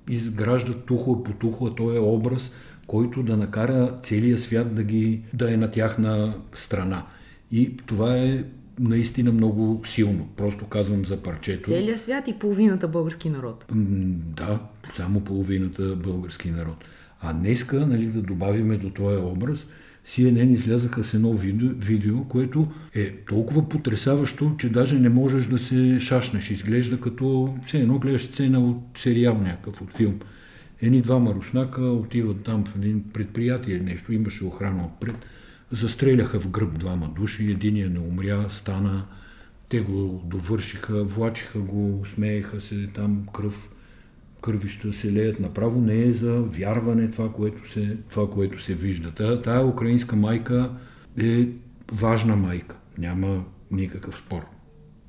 изграждат 0.09 0.85
тухла 0.85 1.23
по 1.23 1.33
тухла 1.33 1.75
този 1.75 1.99
образ, 1.99 2.51
който 2.87 3.23
да 3.23 3.37
накара 3.37 3.99
целия 4.03 4.37
свят 4.37 4.75
да, 4.75 4.83
ги, 4.83 5.21
да 5.33 5.53
е 5.53 5.57
на 5.57 5.71
тяхна 5.71 6.37
страна. 6.55 7.05
И 7.51 7.77
това 7.77 8.17
е 8.17 8.43
наистина 8.79 9.31
много 9.31 9.81
силно. 9.85 10.27
Просто 10.35 10.65
казвам 10.65 11.05
за 11.05 11.17
парчето. 11.17 11.69
Целият 11.69 12.01
свят 12.01 12.27
и 12.27 12.39
половината 12.39 12.87
български 12.87 13.29
народ. 13.29 13.65
Да, 14.35 14.59
само 14.93 15.19
половината 15.19 15.95
български 15.95 16.51
народ. 16.51 16.83
А 17.21 17.33
днеска, 17.33 17.87
нали, 17.87 18.05
да 18.05 18.21
добавиме 18.21 18.77
до 18.77 18.89
този 18.89 19.17
образ, 19.17 19.65
CNN 20.07 20.53
излязаха 20.53 21.03
с 21.03 21.13
едно 21.13 21.33
видео, 21.33 21.69
видео, 21.69 22.23
което 22.23 22.67
е 22.93 23.15
толкова 23.15 23.69
потрясаващо, 23.69 24.55
че 24.59 24.69
даже 24.69 24.99
не 24.99 25.09
можеш 25.09 25.45
да 25.45 25.57
се 25.57 25.99
шашнеш. 25.99 26.51
Изглежда 26.51 27.01
като 27.01 27.55
все 27.65 27.77
едно 27.77 27.99
гледаш 27.99 28.21
сцена 28.21 28.59
от 28.59 28.77
сериал 28.97 29.37
някакъв, 29.37 29.81
от 29.81 29.91
филм. 29.97 30.19
Едни 30.81 31.01
двама 31.01 31.33
руснака 31.33 31.81
отиват 31.81 32.43
там 32.43 32.65
в 32.65 32.75
един 32.75 33.03
предприятие, 33.13 33.79
нещо, 33.79 34.13
имаше 34.13 34.45
охрана 34.45 34.85
отпред, 34.85 35.17
застреляха 35.71 36.39
в 36.39 36.49
гръб 36.49 36.79
двама 36.79 37.09
души, 37.15 37.51
единия 37.51 37.89
не 37.89 37.99
умря, 37.99 38.45
стана, 38.49 39.05
те 39.69 39.79
го 39.79 40.23
довършиха, 40.25 41.03
влачиха 41.03 41.59
го, 41.59 42.03
смееха 42.05 42.61
се, 42.61 42.87
там 42.87 43.23
кръв, 43.33 43.69
кървища 44.47 44.93
се 44.93 45.13
леят. 45.13 45.39
Направо 45.39 45.81
не 45.81 46.03
е 46.03 46.11
за 46.11 46.41
вярване 46.41 47.11
това, 47.11 47.31
което 47.31 47.71
се, 47.71 47.97
това, 48.09 48.29
което 48.29 48.61
се 48.63 48.73
вижда. 48.73 49.11
Тая, 49.11 49.41
тая 49.41 49.65
украинска 49.65 50.15
майка 50.15 50.71
е 51.19 51.49
важна 51.91 52.35
майка. 52.35 52.75
Няма 52.97 53.43
никакъв 53.71 54.17
спор. 54.17 54.45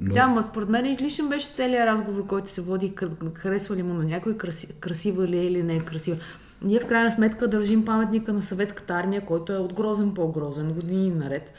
Но 0.01 0.15
Да, 0.15 0.29
ма 0.29 0.43
според 0.43 0.69
мен 0.69 0.87
излишен 0.87 1.29
беше 1.29 1.51
целият 1.51 1.87
разговор, 1.87 2.27
който 2.27 2.51
се 2.51 2.61
води, 2.61 2.93
харесва 3.35 3.77
ли 3.77 3.83
му 3.83 3.95
на 3.95 4.05
някой, 4.05 4.37
краси, 4.37 4.67
красива 4.81 5.29
ли 5.29 5.39
е 5.39 5.47
или 5.47 5.63
не 5.63 5.77
е 5.77 5.81
красива. 5.81 6.17
Ние 6.63 6.81
в 6.81 6.87
крайна 6.87 7.13
сметка 7.13 7.49
държим 7.49 7.85
паметника 7.85 8.33
на 8.33 8.43
съветската 8.43 8.95
армия, 8.95 9.25
който 9.25 9.53
е 9.53 9.57
от 9.57 9.75
грозен 9.75 10.15
по-грозен, 10.15 10.73
години 10.73 11.11
наред. 11.11 11.53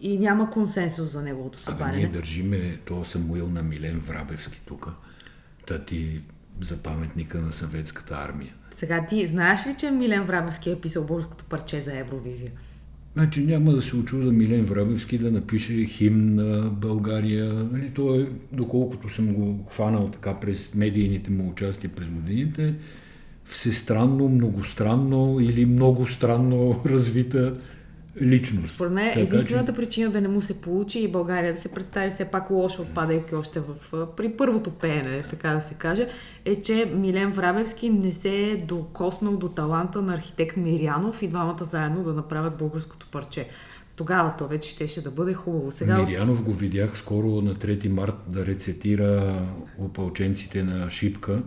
И 0.00 0.18
няма 0.18 0.50
консенсус 0.50 1.08
за 1.12 1.22
неговото 1.22 1.58
Абе, 1.66 1.72
събаряне. 1.72 1.96
ние 1.96 2.08
държиме 2.08 2.78
то 2.84 3.04
Самуил 3.04 3.48
на 3.48 3.62
Милен 3.62 3.98
Врабевски 3.98 4.62
тук. 4.66 4.88
Та 5.66 5.84
ти 5.84 6.20
за 6.60 6.76
паметника 6.76 7.38
на 7.38 7.52
съветската 7.52 8.14
армия. 8.14 8.54
Сега 8.70 9.06
ти 9.06 9.26
знаеш 9.26 9.66
ли, 9.66 9.74
че 9.78 9.90
Милен 9.90 10.22
Врабевски 10.22 10.70
е 10.70 10.80
писал 10.80 11.04
българското 11.04 11.44
парче 11.44 11.80
за 11.80 11.98
Евровизия? 11.98 12.50
Значи 13.14 13.44
няма 13.44 13.72
да 13.72 13.82
се 13.82 13.96
очуда 13.96 14.32
Милен 14.32 14.64
Врабевски 14.64 15.18
да 15.18 15.30
напише 15.30 15.84
химн 15.84 16.34
на 16.34 16.70
България. 16.70 17.54
Нали, 17.72 17.90
той 17.94 18.22
е, 18.22 18.26
доколкото 18.52 19.14
съм 19.14 19.34
го 19.34 19.66
хванал 19.70 20.08
така 20.08 20.40
през 20.40 20.74
медийните 20.74 21.30
му 21.30 21.50
участия 21.50 21.90
през 21.90 22.08
годините, 22.08 22.74
всестранно, 23.44 24.28
многостранно 24.28 25.40
или 25.40 25.66
много 25.66 26.06
странно 26.06 26.80
развита 26.86 27.54
личност. 28.22 28.74
Според 28.74 28.92
мен 28.92 29.08
Така 29.08 29.20
единствената 29.20 29.72
причина 29.72 30.10
да 30.10 30.20
не 30.20 30.28
му 30.28 30.40
се 30.40 30.60
получи 30.60 31.00
и 31.00 31.08
България 31.08 31.54
да 31.54 31.60
се 31.60 31.68
представи 31.68 32.10
все 32.10 32.24
пак 32.24 32.50
лошо, 32.50 32.82
отпадайки 32.82 33.34
още 33.34 33.60
в, 33.60 34.06
при 34.16 34.28
първото 34.28 34.70
пеене, 34.70 35.24
така 35.30 35.50
да 35.50 35.60
се 35.60 35.74
каже, 35.74 36.08
е, 36.44 36.62
че 36.62 36.92
Милен 36.94 37.32
Врабевски 37.32 37.90
не 37.90 38.12
се 38.12 38.50
е 38.50 38.56
докоснал 38.56 39.36
до 39.36 39.48
таланта 39.48 40.02
на 40.02 40.14
архитект 40.14 40.56
Мирянов 40.56 41.22
и 41.22 41.28
двамата 41.28 41.64
заедно 41.64 42.02
да 42.02 42.12
направят 42.12 42.56
българското 42.56 43.06
парче. 43.06 43.48
Тогава 43.96 44.34
то 44.38 44.48
вече 44.48 44.70
щеше 44.70 45.02
да 45.02 45.10
бъде 45.10 45.34
хубаво. 45.34 45.70
Сега 45.70 45.98
Мирянов 45.98 46.42
го 46.42 46.52
видях 46.52 46.98
скоро 46.98 47.26
на 47.26 47.54
3 47.54 47.88
март 47.88 48.16
да 48.28 48.46
рецитира 48.46 49.42
опълченците 49.78 50.62
на 50.62 50.90
Шипка. 50.90 51.42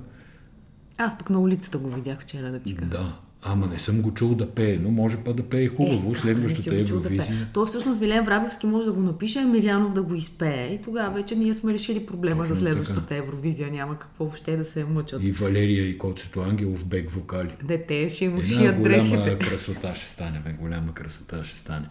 аз 0.97 1.17
пък 1.17 1.29
на 1.29 1.39
улицата 1.39 1.77
го 1.77 1.89
видях 1.89 2.19
вчера 2.19 2.51
да 2.51 2.59
ти 2.59 2.75
кажа. 2.75 2.91
Да, 2.91 3.19
ама 3.43 3.67
не 3.67 3.79
съм 3.79 4.01
го 4.01 4.13
чул 4.13 4.35
да 4.35 4.49
пее, 4.49 4.79
но 4.81 4.91
може 4.91 5.17
па 5.25 5.33
да 5.33 5.43
пее 5.43 5.67
хубаво. 5.67 6.09
Е, 6.09 6.11
да 6.11 6.19
Следващата 6.19 6.63
да 6.63 6.69
пее? 6.69 6.79
Евровизия. 6.79 7.47
То 7.53 7.65
всъщност 7.65 7.99
Милен 7.99 8.23
Врабевски 8.23 8.67
може 8.67 8.85
да 8.85 8.93
го 8.93 9.01
напише, 9.01 9.39
а 9.39 9.47
Мирянов 9.47 9.93
да 9.93 10.01
го 10.01 10.15
изпее. 10.15 10.73
И 10.73 10.81
тогава 10.81 11.13
вече 11.13 11.35
ние 11.35 11.53
сме 11.53 11.73
решили 11.73 12.05
проблема 12.05 12.43
Точно 12.43 12.55
за 12.55 12.61
следващата 12.61 13.15
Евровизия. 13.15 13.71
Няма 13.71 13.97
какво 13.97 14.23
въобще 14.23 14.57
да 14.57 14.65
се 14.65 14.85
мъчат. 14.85 15.23
И 15.23 15.31
Валерия 15.31 15.89
и 15.89 15.97
Коцето 15.97 16.39
Ангелов 16.39 16.85
бек 16.85 17.11
вокали. 17.11 17.53
Дете 17.63 18.09
ще 18.09 18.29
му 18.29 18.43
шият 18.43 18.75
голяма 18.75 19.23
дрехите. 19.23 19.49
красота 19.49 19.95
ще 19.95 20.09
стане, 20.09 20.41
бе, 20.45 20.51
голяма 20.51 20.93
красота 20.93 21.43
ще 21.43 21.59
стане. 21.59 21.85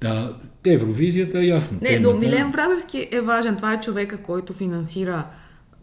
Да, 0.00 0.36
Евровизията 0.66 1.38
е 1.38 1.44
ясно. 1.44 1.78
Не, 1.82 1.88
темата. 1.88 2.12
но 2.12 2.18
Милен 2.20 2.50
Врабевски 2.50 3.08
е 3.12 3.20
важен. 3.20 3.56
Това 3.56 3.72
е 3.72 3.80
човека, 3.80 4.16
който 4.22 4.52
финансира 4.52 5.24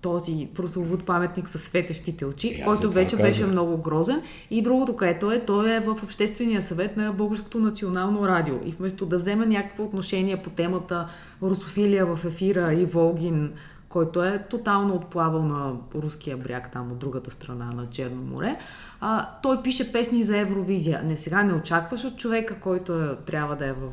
този 0.03 0.47
прословут 0.55 1.05
паметник 1.05 1.49
с 1.49 1.57
светещите 1.59 2.25
очи, 2.25 2.59
аз 2.59 2.65
който 2.65 2.91
вече 2.91 3.15
казах. 3.15 3.29
беше 3.29 3.45
много 3.45 3.77
грозен. 3.77 4.21
И 4.51 4.61
другото, 4.61 4.95
което 4.95 5.31
е, 5.31 5.39
той 5.39 5.71
е 5.71 5.79
в 5.79 6.03
Обществения 6.03 6.61
съвет 6.61 6.97
на 6.97 7.13
Българското 7.13 7.59
национално 7.59 8.27
радио. 8.27 8.55
И 8.65 8.71
вместо 8.71 9.05
да 9.05 9.17
вземе 9.17 9.45
някакво 9.45 9.83
отношение 9.83 10.41
по 10.41 10.49
темата 10.49 11.07
русофилия 11.41 12.05
в 12.05 12.25
ефира 12.25 12.73
и 12.73 12.85
Волгин, 12.85 13.51
който 13.89 14.23
е 14.23 14.45
тотално 14.49 14.95
отплавал 14.95 15.45
на 15.45 15.73
руския 15.95 16.37
бряг, 16.37 16.71
там 16.71 16.91
от 16.91 16.97
другата 16.97 17.31
страна 17.31 17.65
на 17.65 17.89
Черно 17.89 18.23
море, 18.23 18.55
а, 19.01 19.29
той 19.43 19.61
пише 19.61 19.91
песни 19.91 20.23
за 20.23 20.37
Евровизия. 20.37 21.03
Не 21.03 21.17
сега 21.17 21.43
не 21.43 21.53
очакваш 21.53 22.05
от 22.05 22.17
човека, 22.17 22.59
който 22.59 23.03
е, 23.03 23.15
трябва 23.25 23.55
да 23.55 23.65
е 23.65 23.73
в 23.73 23.91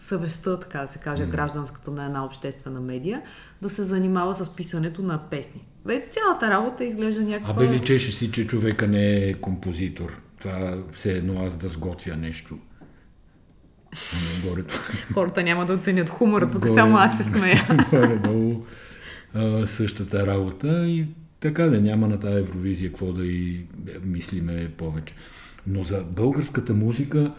съвестта, 0.00 0.60
така 0.60 0.80
да 0.80 0.88
се 0.88 0.98
каже, 0.98 1.26
гражданската 1.26 1.90
на 1.90 2.04
една 2.04 2.24
обществена 2.24 2.80
медия, 2.80 3.22
да 3.62 3.70
се 3.70 3.82
занимава 3.82 4.34
с 4.34 4.56
писането 4.56 5.02
на 5.02 5.18
песни. 5.30 5.66
Бе, 5.86 6.06
цялата 6.10 6.50
работа 6.50 6.84
изглежда 6.84 7.22
някаква... 7.22 7.64
Абе, 7.64 7.74
личеше 7.74 8.12
си, 8.12 8.32
че 8.32 8.46
човека 8.46 8.88
не 8.88 9.14
е 9.14 9.34
композитор. 9.34 10.20
Това 10.40 10.78
все 10.94 11.12
едно 11.12 11.46
аз 11.46 11.56
да 11.56 11.68
сготвя 11.68 12.16
нещо. 12.16 12.58
Ами, 13.92 14.50
горе, 14.50 14.64
Хората 15.14 15.42
няма 15.42 15.66
да 15.66 15.72
оценят 15.72 16.08
хумора, 16.08 16.50
тук 16.50 16.62
горе- 16.62 16.74
само 16.74 16.96
аз 16.96 17.16
се 17.16 17.22
смея. 17.22 17.68
Горе-долу 17.90 18.64
а, 19.34 19.66
същата 19.66 20.26
работа 20.26 20.86
и 20.88 21.06
така 21.40 21.64
да 21.64 21.80
няма 21.80 22.08
на 22.08 22.20
тази 22.20 22.36
Евровизия 22.36 22.90
какво 22.90 23.12
да 23.12 23.26
и 23.26 23.54
е, 23.56 23.98
мислиме 24.04 24.70
повече. 24.76 25.14
Но 25.66 25.84
за 25.84 26.04
българската 26.10 26.74
музика 26.74 27.32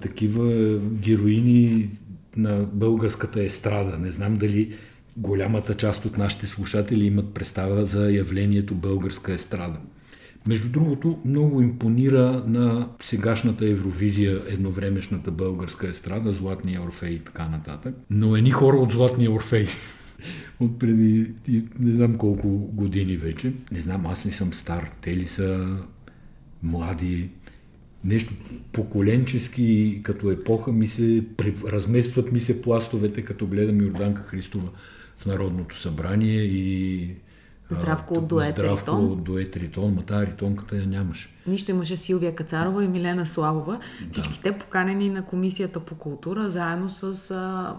такива 0.00 0.78
героини 0.78 1.88
на 2.36 2.66
българската 2.72 3.42
естрада, 3.42 3.98
не 3.98 4.12
знам 4.12 4.36
дали 4.36 4.74
голямата 5.16 5.74
част 5.74 6.04
от 6.04 6.18
нашите 6.18 6.46
слушатели 6.46 7.06
имат 7.06 7.34
представа 7.34 7.84
за 7.84 8.10
явлението 8.10 8.74
българска 8.74 9.32
естрада. 9.32 9.78
Между 10.46 10.68
другото, 10.68 11.18
много 11.24 11.62
импонира 11.62 12.44
на 12.46 12.88
сегашната 13.00 13.66
Евровизия 13.66 14.42
едновремешната 14.48 15.30
българска 15.30 15.88
естрада, 15.88 16.32
Златния 16.32 16.82
Орфей 16.82 17.10
и 17.10 17.18
така 17.18 17.48
нататък. 17.48 17.94
Но 18.10 18.36
едни 18.36 18.50
хора 18.50 18.76
от 18.76 18.92
Златния 18.92 19.30
Орфей 19.30 19.66
от 20.60 20.78
преди 20.78 21.34
не 21.78 21.96
знам 21.96 22.18
колко 22.18 22.48
години 22.58 23.16
вече. 23.16 23.52
Не 23.72 23.80
знам, 23.80 24.06
аз 24.06 24.26
ли 24.26 24.30
съм 24.30 24.52
стар, 24.52 24.90
те 25.00 25.16
ли 25.16 25.26
са 25.26 25.76
млади. 26.62 27.30
Нещо 28.06 28.34
поколенчески 28.72 30.00
като 30.04 30.30
епоха 30.30 30.72
ми 30.72 30.88
се, 30.88 31.24
разместват 31.66 32.32
ми 32.32 32.40
се 32.40 32.62
пластовете, 32.62 33.22
като 33.22 33.46
гледам 33.46 33.82
Йорданка 33.82 34.22
Христова 34.22 34.68
в 35.18 35.26
Народното 35.26 35.78
събрание 35.78 36.42
и 36.42 37.16
Здравко 37.70 38.14
от 38.14 38.26
дует 38.26 38.50
Здравко 38.50 38.80
Ритон. 38.80 39.12
от 39.12 39.24
дует 39.24 39.56
Ритон, 39.56 39.94
ма 39.94 40.02
тази 40.02 40.26
ритонката 40.26 40.76
я 40.76 40.86
нямаше. 40.86 41.28
Нищо 41.46 41.70
имаше 41.70 41.96
Силвия 41.96 42.34
Кацарова 42.34 42.84
и 42.84 42.88
Милена 42.88 43.26
Славова. 43.26 43.80
Всички 44.10 44.40
те 44.42 44.58
поканени 44.58 45.10
на 45.10 45.24
Комисията 45.24 45.80
по 45.80 45.94
култура, 45.94 46.50
заедно 46.50 46.88
с 46.88 47.30
а, 47.30 47.76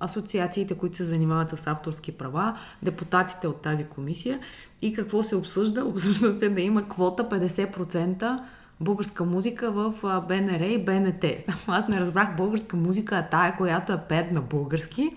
асоциациите, 0.00 0.74
които 0.74 0.96
се 0.96 1.04
занимават 1.04 1.50
с 1.50 1.66
авторски 1.66 2.12
права, 2.12 2.58
депутатите 2.82 3.46
от 3.48 3.62
тази 3.62 3.84
комисия. 3.84 4.40
И 4.82 4.92
какво 4.92 5.22
се 5.22 5.36
обсъжда? 5.36 5.84
Обсъжда 5.86 6.38
се 6.38 6.48
да 6.48 6.60
има 6.60 6.88
квота 6.88 7.28
50% 7.28 8.40
българска 8.80 9.24
музика 9.24 9.70
в 9.70 9.94
БНР 10.28 10.60
и 10.60 10.84
БНТ. 10.84 11.24
Само 11.44 11.78
аз 11.78 11.88
не 11.88 12.00
разбрах 12.00 12.36
българска 12.36 12.76
музика, 12.76 13.16
а 13.16 13.22
тая, 13.22 13.56
която 13.56 13.92
е 13.92 14.00
пет 14.08 14.32
на 14.32 14.40
български 14.40 15.10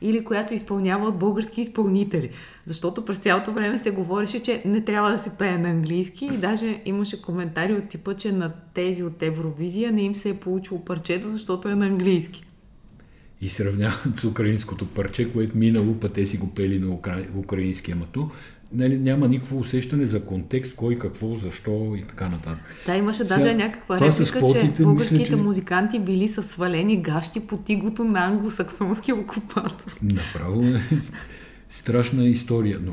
или 0.00 0.24
която 0.24 0.48
се 0.48 0.54
изпълнява 0.54 1.08
от 1.08 1.18
български 1.18 1.60
изпълнители. 1.60 2.30
Защото 2.66 3.04
през 3.04 3.18
цялото 3.18 3.52
време 3.52 3.78
се 3.78 3.90
говореше, 3.90 4.42
че 4.42 4.62
не 4.64 4.80
трябва 4.80 5.12
да 5.12 5.18
се 5.18 5.30
пее 5.30 5.58
на 5.58 5.68
английски 5.68 6.26
и 6.26 6.36
даже 6.36 6.82
имаше 6.84 7.22
коментари 7.22 7.72
от 7.74 7.88
типа, 7.88 8.14
че 8.14 8.32
на 8.32 8.52
тези 8.74 9.02
от 9.02 9.22
Евровизия 9.22 9.92
не 9.92 10.02
им 10.02 10.14
се 10.14 10.28
е 10.28 10.34
получило 10.34 10.84
парчето, 10.84 11.30
защото 11.30 11.68
е 11.68 11.74
на 11.74 11.86
английски. 11.86 12.44
И 13.40 13.48
сравняват 13.48 14.18
с 14.18 14.24
украинското 14.24 14.86
парче, 14.86 15.32
което 15.32 15.58
минало 15.58 15.94
път 15.94 16.12
те 16.12 16.26
си 16.26 16.36
го 16.36 16.54
пели 16.54 16.78
на 16.78 16.90
укра... 16.94 17.24
украински, 17.36 17.92
ама 17.92 18.06
то 18.12 18.30
нали, 18.72 18.98
няма 18.98 19.28
никакво 19.28 19.58
усещане 19.58 20.04
за 20.04 20.24
контекст, 20.24 20.74
кой, 20.74 20.98
какво, 20.98 21.34
защо 21.34 21.94
и 21.98 22.02
така 22.02 22.28
нататък. 22.28 22.64
Та 22.86 22.96
имаше 22.96 23.22
Сега, 23.22 23.36
даже 23.36 23.54
някаква 23.54 24.00
реплика, 24.00 24.38
квотите, 24.38 24.72
че 24.76 24.82
българските 24.82 25.18
мисля, 25.20 25.36
че- 25.36 25.42
музиканти 25.42 25.98
били 25.98 26.28
с 26.28 26.42
свалени 26.42 27.02
гащи 27.02 27.40
по 27.40 27.56
тигото 27.56 28.04
на 28.04 28.24
англосаксонски 28.24 29.12
окупатор. 29.12 29.96
Направо 30.02 30.62
е 30.64 30.82
страшна 31.68 32.24
история, 32.24 32.78
но 32.82 32.92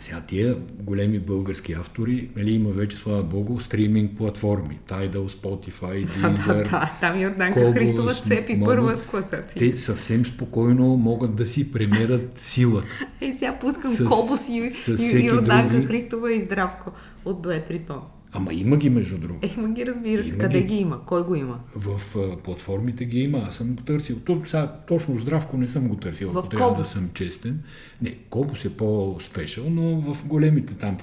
сега 0.00 0.20
тия 0.20 0.56
големи 0.74 1.18
български 1.18 1.72
автори, 1.72 2.30
нали, 2.36 2.50
има 2.50 2.70
вече, 2.70 2.96
слава 2.96 3.22
богу, 3.22 3.60
стриминг 3.60 4.16
платформи, 4.16 4.78
Tidal, 4.88 5.28
Spotify, 5.28 6.06
Да, 6.06 6.20
да, 6.22 6.36
Deezer, 6.36 6.70
да. 6.70 6.92
Там 7.00 7.20
Йорданка 7.20 7.54
Кобус, 7.56 7.74
Христова 7.74 8.14
цепи 8.14 8.54
могат- 8.54 8.66
първа 8.68 8.96
в 8.96 9.06
класация. 9.06 9.54
те 9.72 9.78
съвсем 9.78 10.26
спокойно 10.26 10.86
могат 10.88 11.34
да 11.34 11.46
си 11.46 11.72
премерят 11.72 12.38
силата. 12.38 12.86
Ей, 13.20 13.34
сега 13.34 13.54
пускам 13.54 13.90
С- 13.90 14.04
Кобос 14.04 14.48
и, 14.48 14.70
с 14.72 14.88
и 14.88 14.96
всеки 14.96 15.26
Йорданка 15.26 15.70
други. 15.70 15.86
Христова 15.86 16.32
и 16.32 16.40
Здравко 16.40 16.92
от 17.24 17.42
дует 17.42 17.70
Ритон. 17.70 18.00
Ама 18.32 18.54
има 18.54 18.76
ги, 18.76 18.90
между 18.90 19.18
другото. 19.18 19.46
Е, 19.46 19.54
има 19.58 19.68
ги, 19.68 19.86
разбира 19.86 20.24
се. 20.24 20.28
Има 20.28 20.38
Къде 20.38 20.60
ги. 20.60 20.66
ги 20.66 20.74
има? 20.74 21.04
Кой 21.06 21.24
го 21.24 21.34
има? 21.34 21.60
В 21.76 22.16
а, 22.16 22.36
платформите 22.36 23.04
ги 23.04 23.20
има, 23.20 23.38
аз 23.38 23.56
съм 23.56 23.74
го 23.74 23.82
търсил. 23.82 24.16
То, 24.16 24.42
сега, 24.46 24.72
точно 24.88 25.18
здравко 25.18 25.56
не 25.56 25.68
съм 25.68 25.88
го 25.88 25.96
търсил, 25.96 26.32
В 26.32 26.36
ако 26.38 26.48
трябва 26.48 26.76
да 26.78 26.84
съм 26.84 27.10
честен. 27.14 27.62
Не, 28.02 28.14
Кобус 28.30 28.64
е 28.64 28.76
по-спешъл, 28.76 29.70
но 29.70 30.14
в 30.14 30.26
големите 30.26 30.74
там, 30.74 30.96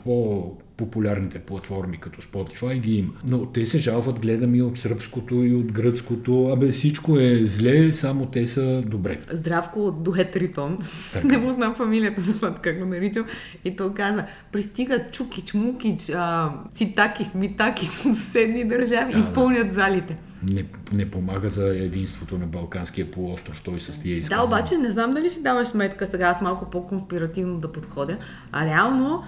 по-популярните 0.77 1.39
платформи, 1.39 1.97
като 1.97 2.21
Spotify, 2.21 2.79
ги 2.79 2.95
има. 2.95 3.13
Но 3.27 3.45
те 3.45 3.65
се 3.65 3.77
жалват, 3.77 4.19
гледам 4.19 4.55
и 4.55 4.61
от 4.61 4.77
сръбското, 4.77 5.35
и 5.35 5.55
от 5.55 5.71
гръцкото. 5.71 6.47
Абе, 6.47 6.71
всичко 6.71 7.19
е 7.19 7.39
зле, 7.45 7.93
само 7.93 8.25
те 8.25 8.47
са 8.47 8.81
добре. 8.81 9.19
Здравко 9.31 9.79
от 9.79 10.03
дует 10.03 10.35
Ритон. 10.35 10.77
Така. 11.13 11.27
Не 11.35 11.37
му 11.37 11.51
знам 11.51 11.75
фамилията, 11.75 12.21
за 12.21 12.35
това 12.35 12.55
как 12.55 12.79
го 12.79 12.85
наричам. 12.85 13.25
И 13.65 13.75
той 13.75 13.93
каза, 13.93 14.25
пристигат 14.51 15.11
Чукич, 15.13 15.53
Мукич, 15.53 16.09
а, 16.09 16.51
Цитакис, 16.73 17.35
Митакис 17.35 18.05
от 18.05 18.17
съседни 18.17 18.67
държави 18.67 19.13
Да, 19.13 19.19
и 19.19 19.23
да. 19.23 19.33
пълнят 19.33 19.71
залите. 19.71 20.17
Не, 20.49 20.65
не 20.93 21.11
помага 21.11 21.49
за 21.49 21.67
единството 21.67 22.37
на 22.37 22.45
Балканския 22.47 23.11
полуостров, 23.11 23.61
той 23.61 23.79
с 23.79 23.99
тия 23.99 24.15
Да, 24.15 24.19
изказвания. 24.19 24.45
обаче 24.47 24.77
не 24.77 24.91
знам 24.91 25.13
дали 25.13 25.29
си 25.29 25.43
даваш 25.43 25.67
сметка 25.67 26.05
сега, 26.05 26.25
аз 26.25 26.41
малко 26.41 26.69
по-конспиративно 26.69 27.59
да 27.59 27.71
подходя, 27.71 28.17
а 28.51 28.65
реално 28.65 29.23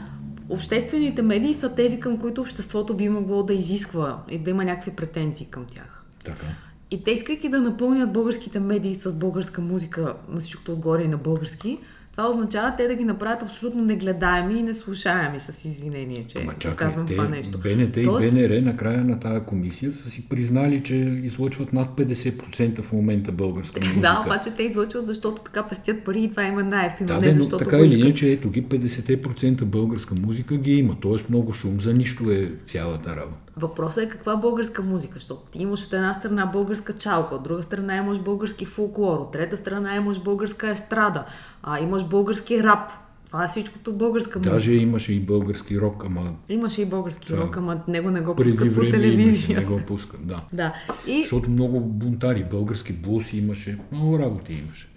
обществените 0.49 1.21
медии 1.21 1.53
са 1.53 1.69
тези, 1.69 1.99
към 1.99 2.17
които 2.17 2.41
обществото 2.41 2.93
би 2.93 3.09
могло 3.09 3.43
да 3.43 3.53
изисква 3.53 4.23
и 4.29 4.37
да 4.37 4.49
има 4.49 4.65
някакви 4.65 4.91
претенции 4.91 5.45
към 5.45 5.65
тях. 5.65 6.03
Така. 6.23 6.45
И 6.91 7.03
те, 7.03 7.11
искайки 7.11 7.49
да 7.49 7.61
напълнят 7.61 8.13
българските 8.13 8.59
медии 8.59 8.95
с 8.95 9.13
българска 9.13 9.61
музика, 9.61 10.15
на 10.29 10.39
всичкото 10.39 10.71
отгоре 10.71 11.03
и 11.03 11.07
на 11.07 11.17
български, 11.17 11.79
това 12.17 12.29
означава 12.29 12.75
те 12.77 12.87
да 12.87 12.95
ги 12.95 13.03
направят 13.03 13.43
абсолютно 13.43 13.85
негледаеми 13.85 14.59
и 14.59 14.63
неслушаеми 14.63 15.39
с 15.39 15.65
извинение, 15.65 16.23
че 16.23 16.39
Ама 16.41 16.53
чакай, 16.59 16.87
казвам 16.87 17.07
те, 17.07 17.15
това 17.15 17.29
нещо. 17.29 17.57
БНТ 17.57 17.93
Тоест- 17.93 18.27
и 18.27 18.31
БНР 18.31 18.61
накрая 18.61 19.03
на 19.03 19.19
тази 19.19 19.45
комисия 19.45 19.93
са 19.93 20.09
си 20.09 20.29
признали, 20.29 20.83
че 20.83 20.95
излъчват 21.23 21.73
над 21.73 21.89
50% 21.97 22.81
в 22.81 22.91
момента 22.91 23.31
българска 23.31 23.79
музика. 23.85 23.99
Да, 23.99 24.23
обаче 24.25 24.49
те 24.57 24.63
излъчват, 24.63 25.07
защото 25.07 25.43
така 25.43 25.63
пестят 25.63 26.03
пари 26.03 26.23
и 26.23 26.29
това 26.31 26.43
има 26.43 26.63
най-ефтино, 26.63 27.07
Да, 27.07 27.17
не 27.19 27.33
защото 27.33 27.63
така 27.65 27.77
или 27.77 27.99
иначе, 27.99 28.31
ето 28.31 28.49
ги 28.49 28.63
50% 28.63 29.65
българска 29.65 30.15
музика 30.21 30.57
ги 30.57 30.75
има. 30.75 30.95
Тоест 30.99 31.29
много 31.29 31.53
шум 31.53 31.81
за 31.81 31.93
нищо 31.93 32.31
е 32.31 32.51
цялата 32.65 33.09
работа. 33.09 33.46
Въпросът 33.57 34.03
е 34.03 34.09
каква 34.09 34.35
българска 34.35 34.83
музика, 34.83 35.13
защото 35.13 35.41
ти 35.51 35.61
имаш 35.61 35.85
от 35.85 35.93
една 35.93 36.13
страна 36.13 36.45
българска 36.45 36.93
чалка, 36.93 37.35
от 37.35 37.43
друга 37.43 37.63
страна 37.63 37.95
имаш 37.95 38.19
български 38.19 38.65
фолклор, 38.65 39.19
от 39.19 39.31
трета 39.31 39.57
страна 39.57 39.95
имаш 39.95 40.19
българска 40.19 40.69
естрада, 40.69 41.25
а 41.63 41.79
имаш 41.79 42.07
български 42.07 42.63
рап. 42.63 42.91
Това 43.27 43.45
е 43.45 43.47
всичкото 43.47 43.93
българска 43.93 44.39
музика. 44.39 44.55
Даже 44.55 44.73
имаше 44.73 45.13
и 45.13 45.19
български 45.19 45.79
рок, 45.79 46.03
ама 46.05 46.33
Имаше 46.49 46.81
и 46.81 46.85
български 46.85 47.27
Това 47.27 47.43
рок, 47.43 47.57
ама 47.57 47.81
него 47.87 48.11
не 48.11 48.21
го 48.21 48.35
пускат 48.35 48.75
по 48.75 48.81
телевизия. 48.81 49.59
не 49.59 49.65
го 49.65 49.81
пускат, 49.87 50.27
да. 50.27 50.41
Да. 50.53 50.73
И 51.07 51.21
Защото 51.21 51.49
много 51.49 51.79
бунтари, 51.79 52.45
български 52.51 52.93
блус 52.93 53.33
имаше, 53.33 53.79
много 53.91 54.19
работи 54.19 54.53
имаше. 54.53 54.89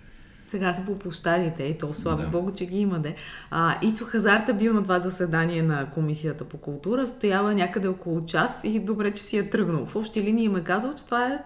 Сега 0.51 0.73
са 0.73 0.85
по 0.85 0.99
площадите 0.99 1.63
и 1.63 1.79
то 1.79 1.95
слава 1.95 2.23
Да. 2.23 2.29
Богу, 2.29 2.51
че 2.53 2.67
ги 2.67 2.79
има 2.79 2.99
де. 2.99 3.15
А, 3.51 3.79
Ицо 3.83 4.05
Хазарт 4.05 4.49
е 4.49 4.55
бил 4.55 4.73
на 4.73 4.83
това 4.83 5.01
заседание 5.01 5.63
на 5.63 5.87
Комисията 5.87 6.45
по 6.45 6.57
култура, 6.57 7.07
стояла 7.07 7.55
някъде 7.55 7.89
около 7.89 8.25
час 8.25 8.61
и 8.65 8.79
добре, 8.79 9.11
че 9.11 9.23
си 9.23 9.39
е 9.39 9.51
тръгнал. 9.51 9.87
В 9.87 9.97
общи 9.97 10.23
линии 10.23 10.45
им 10.45 10.57
е 10.57 10.65
казал, 10.65 10.95
че 10.95 11.05
това 11.05 11.27
е 11.27 11.39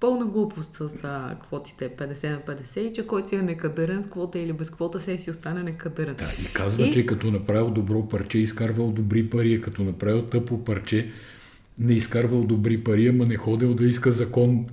пълна 0.00 0.24
глупост 0.24 0.74
с 0.74 1.04
а, 1.04 1.34
квотите 1.40 1.88
50 1.90 2.30
на 2.30 2.54
50 2.56 2.78
и 2.80 2.92
че 2.92 3.06
който 3.06 3.28
си 3.28 3.36
е 3.36 3.42
некадърен 3.42 4.02
с 4.02 4.06
квота 4.06 4.38
или 4.38 4.52
без 4.52 4.70
квота 4.70 5.00
се 5.00 5.18
си 5.18 5.30
остане 5.30 5.62
некадърен. 5.62 6.14
Да, 6.14 6.32
и 6.42 6.52
казва, 6.52 6.86
И- 6.86 6.92
че 6.92 7.06
като 7.06 7.30
направил 7.30 7.70
добро 7.70 8.08
парче, 8.08 8.38
изкарвал 8.38 8.90
добри 8.90 9.30
пари, 9.30 9.54
а 9.54 9.60
като 9.60 9.82
направил 9.84 10.22
тъпо 10.22 10.64
парче, 10.64 11.10
не 11.78 11.92
изкарвал 11.92 12.44
добри 12.44 12.84
пари, 12.84 13.08
ама 13.08 13.26
не 13.26 13.36
ходил 13.36 13.74
да 13.74 13.84
иска 13.84 14.10
закон, 14.10 14.66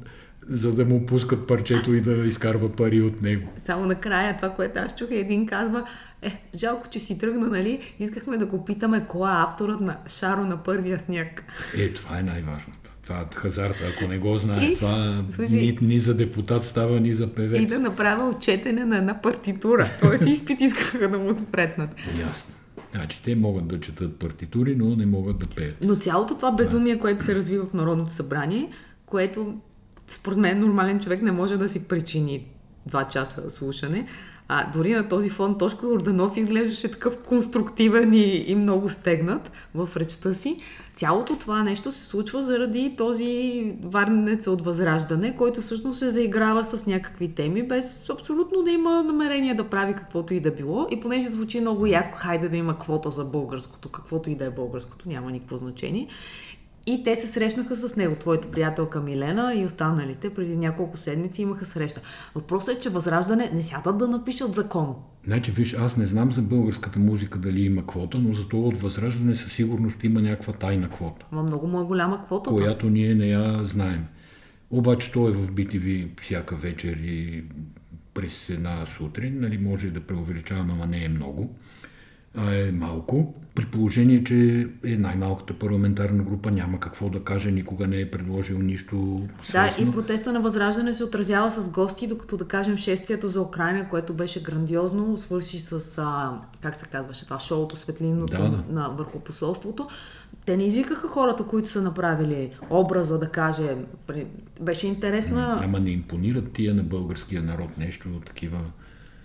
за 0.49 0.73
да 0.73 0.85
му 0.85 1.05
пускат 1.05 1.47
парчето 1.47 1.93
и 1.93 2.01
да 2.01 2.11
изкарва 2.11 2.71
пари 2.71 3.01
от 3.01 3.21
него. 3.21 3.49
Само 3.65 3.85
накрая 3.85 4.37
това, 4.37 4.49
което 4.49 4.79
аз 4.79 4.95
чух, 4.95 5.11
е 5.11 5.15
един 5.15 5.45
казва, 5.45 5.85
е, 6.21 6.41
жалко, 6.55 6.87
че 6.89 6.99
си 6.99 7.17
тръгна, 7.17 7.47
нали? 7.47 7.95
Искахме 7.99 8.37
да 8.37 8.45
го 8.45 8.65
питаме 8.65 9.05
кой 9.07 9.29
е 9.29 9.33
авторът 9.33 9.81
на 9.81 9.97
Шаро 10.07 10.41
на 10.41 10.63
първия 10.63 10.99
сняг. 10.99 11.43
Е, 11.77 11.93
това 11.93 12.19
е 12.19 12.23
най-важното. 12.23 12.77
Това 13.03 13.19
е 13.19 13.35
хазарта, 13.35 13.83
ако 13.95 14.07
не 14.07 14.17
го 14.17 14.37
знае, 14.37 14.65
И, 14.65 14.75
това 14.75 15.23
слушай, 15.29 15.59
ни, 15.59 15.77
ни 15.81 15.99
за 15.99 16.13
депутат 16.13 16.63
става, 16.63 16.99
ни 16.99 17.13
за 17.13 17.27
певец. 17.27 17.61
И 17.61 17.65
да 17.65 17.79
направя 17.79 18.29
отчетене 18.29 18.85
на 18.85 18.97
една 18.97 19.21
партитура. 19.21 19.89
Тоест 20.01 20.25
изпит 20.25 20.61
искаха 20.61 21.09
да 21.09 21.19
му 21.19 21.37
спретнат. 21.37 21.89
Ясно. 22.19 22.53
Значи, 22.91 23.21
те 23.23 23.35
могат 23.35 23.67
да 23.67 23.79
четат 23.79 24.15
партитури, 24.15 24.75
но 24.75 24.95
не 24.95 25.05
могат 25.05 25.39
да 25.39 25.45
пеят. 25.47 25.75
Но 25.81 25.95
цялото 25.95 26.35
това 26.35 26.51
безумие, 26.51 26.99
което 26.99 27.23
се 27.23 27.35
развива 27.35 27.65
в 27.65 27.73
Народното 27.73 28.11
събрание, 28.11 28.69
което 29.05 29.55
според 30.11 30.37
мен 30.37 30.59
нормален 30.59 30.99
човек 30.99 31.21
не 31.21 31.31
може 31.31 31.57
да 31.57 31.69
си 31.69 31.87
причини 31.87 32.47
два 32.85 33.07
часа 33.07 33.49
слушане, 33.49 34.07
а 34.47 34.71
дори 34.71 34.93
на 34.93 35.07
този 35.07 35.29
фон 35.29 35.57
Тошко 35.57 35.85
Орданов 35.85 36.37
изглеждаше 36.37 36.91
такъв 36.91 37.17
конструктивен 37.17 38.13
и, 38.13 38.45
и 38.47 38.55
много 38.55 38.89
стегнат 38.89 39.51
в 39.75 39.89
речта 39.97 40.33
си. 40.33 40.57
Цялото 40.95 41.35
това 41.35 41.63
нещо 41.63 41.91
се 41.91 42.03
случва 42.03 42.43
заради 42.43 42.95
този 42.97 43.63
варнец 43.83 44.47
от 44.47 44.61
възраждане, 44.61 45.35
който 45.35 45.61
всъщност 45.61 45.99
се 45.99 46.09
заиграва 46.09 46.65
с 46.65 46.85
някакви 46.85 47.27
теми, 47.27 47.63
без 47.63 48.09
абсолютно 48.09 48.63
да 48.63 48.71
има 48.71 49.03
намерение 49.03 49.53
да 49.53 49.69
прави 49.69 49.93
каквото 49.93 50.33
и 50.33 50.39
да 50.39 50.51
било. 50.51 50.87
И 50.91 50.99
понеже 50.99 51.29
звучи 51.29 51.61
много 51.61 51.85
яко, 51.85 52.17
хайде 52.17 52.49
да 52.49 52.57
има 52.57 52.79
квота 52.79 53.11
за 53.11 53.25
българското, 53.25 53.89
каквото 53.89 54.29
и 54.29 54.35
да 54.35 54.45
е 54.45 54.49
българското, 54.49 55.09
няма 55.09 55.31
никакво 55.31 55.57
значение. 55.57 56.07
И 56.85 57.03
те 57.03 57.15
се 57.15 57.27
срещнаха 57.27 57.75
с 57.75 57.95
него, 57.95 58.15
твоята 58.15 58.51
приятелка 58.51 59.01
Милена 59.01 59.53
и 59.55 59.65
останалите 59.65 60.29
преди 60.29 60.57
няколко 60.57 60.97
седмици 60.97 61.41
имаха 61.41 61.65
среща. 61.65 62.01
Въпросът 62.35 62.75
е, 62.75 62.79
че 62.79 62.89
Възраждане 62.89 63.49
не 63.53 63.63
сядат 63.63 63.97
да 63.97 64.07
напишат 64.07 64.55
закон. 64.55 64.95
Значи, 65.25 65.51
виж, 65.51 65.73
аз 65.73 65.97
не 65.97 66.05
знам 66.05 66.31
за 66.31 66.41
българската 66.41 66.99
музика 66.99 67.39
дали 67.39 67.61
има 67.61 67.87
квота, 67.87 68.17
но 68.17 68.33
зато 68.33 68.61
от 68.67 68.77
Възраждане 68.77 69.35
със 69.35 69.53
сигурност 69.53 70.03
има 70.03 70.21
някаква 70.21 70.53
тайна 70.53 70.89
квота, 70.89 71.25
Ама 71.31 71.43
много 71.43 71.67
му 71.67 71.81
е 71.81 71.83
голяма 71.83 72.23
квотата. 72.23 72.55
която 72.55 72.89
ние 72.89 73.15
не 73.15 73.27
я 73.27 73.59
знаем. 73.65 74.05
Обаче 74.71 75.11
той 75.11 75.31
е 75.31 75.33
в 75.33 75.51
BTV 75.51 76.21
всяка 76.21 76.55
вечер 76.55 76.97
и 76.97 77.43
през 78.13 78.49
една 78.49 78.85
сутрин, 78.85 79.37
нали, 79.41 79.57
може 79.57 79.91
да 79.91 79.99
преувеличавам, 79.99 80.71
ама 80.71 80.85
не 80.85 81.05
е 81.05 81.09
много, 81.09 81.55
е 82.51 82.71
малко. 82.71 83.33
При 83.55 83.65
положение, 83.65 84.23
че 84.23 84.35
е 84.85 84.95
най-малката 84.95 85.53
парламентарна 85.53 86.23
група, 86.23 86.51
няма 86.51 86.79
какво 86.79 87.09
да 87.09 87.23
каже, 87.23 87.51
никога 87.51 87.87
не 87.87 87.99
е 87.99 88.11
предложил 88.11 88.59
нищо 88.59 89.21
Да, 89.37 89.43
свестно. 89.45 89.87
и 89.87 89.91
протеста 89.91 90.33
на 90.33 90.41
Възраждане 90.41 90.93
се 90.93 91.03
отразява 91.03 91.51
с 91.51 91.69
гости, 91.69 92.07
докато 92.07 92.37
да 92.37 92.45
кажем 92.45 92.77
шествието 92.77 93.27
за 93.27 93.41
Украина, 93.41 93.89
което 93.89 94.13
беше 94.13 94.43
грандиозно, 94.43 95.17
свърши 95.17 95.59
с, 95.59 95.97
а, 95.97 96.31
как 96.61 96.75
се 96.75 96.85
казваше 96.85 97.25
това, 97.25 97.39
шоуто 97.39 97.75
светлинното 97.75 98.37
Да, 98.37 98.49
да. 98.49 98.63
на 98.69 98.89
върху 98.89 99.19
посолството. 99.19 99.85
Те 100.45 100.57
не 100.57 100.63
извикаха 100.63 101.07
хората, 101.07 101.43
които 101.43 101.69
са 101.69 101.81
направили 101.81 102.49
образа, 102.69 103.19
да 103.19 103.29
кажем. 103.29 103.85
При- 104.07 104.25
Беше 104.61 104.87
интересна 104.87 105.59
Ама 105.63 105.79
не 105.79 105.89
импонират 105.89 106.51
тия 106.51 106.73
на 106.73 106.83
българския 106.83 107.41
народ 107.43 107.77
нещо 107.77 108.09
такива. 108.25 108.59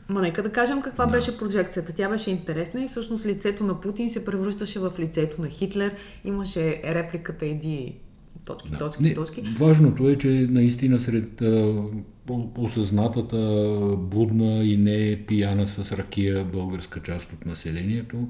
Ма 0.09 0.21
нека 0.21 0.43
да 0.43 0.53
кажем 0.53 0.83
каква 0.83 1.07
да. 1.07 1.13
беше 1.13 1.39
прожекцията. 1.39 1.93
Тя 1.93 2.09
беше 2.09 2.31
интересна 2.31 2.85
и 2.85 2.89
всъщност 2.89 3.27
лицето 3.27 3.65
на 3.65 3.81
Путин 3.81 4.11
се 4.11 4.25
превръщаше 4.25 4.79
в 4.79 4.93
лицето 4.99 5.41
на 5.43 5.49
Хитлер. 5.49 5.95
Имаше 6.25 6.83
репликата 6.85 7.47
иди 7.47 7.95
точки, 8.47 8.71
да. 8.71 8.79
точки, 8.79 9.03
Не, 9.03 9.15
точки. 9.15 9.43
Важното 9.43 10.09
е, 10.09 10.17
че 10.17 10.29
наистина 10.51 10.99
сред 10.99 11.43
а, 11.43 11.83
осъзнатата 12.59 13.37
будна 13.99 14.65
и 14.65 14.77
не 14.77 15.25
пияна 15.27 15.69
с 15.69 15.93
ракия 15.93 16.45
българска 16.45 17.03
част 17.03 17.33
от 17.33 17.47
населението, 17.47 18.29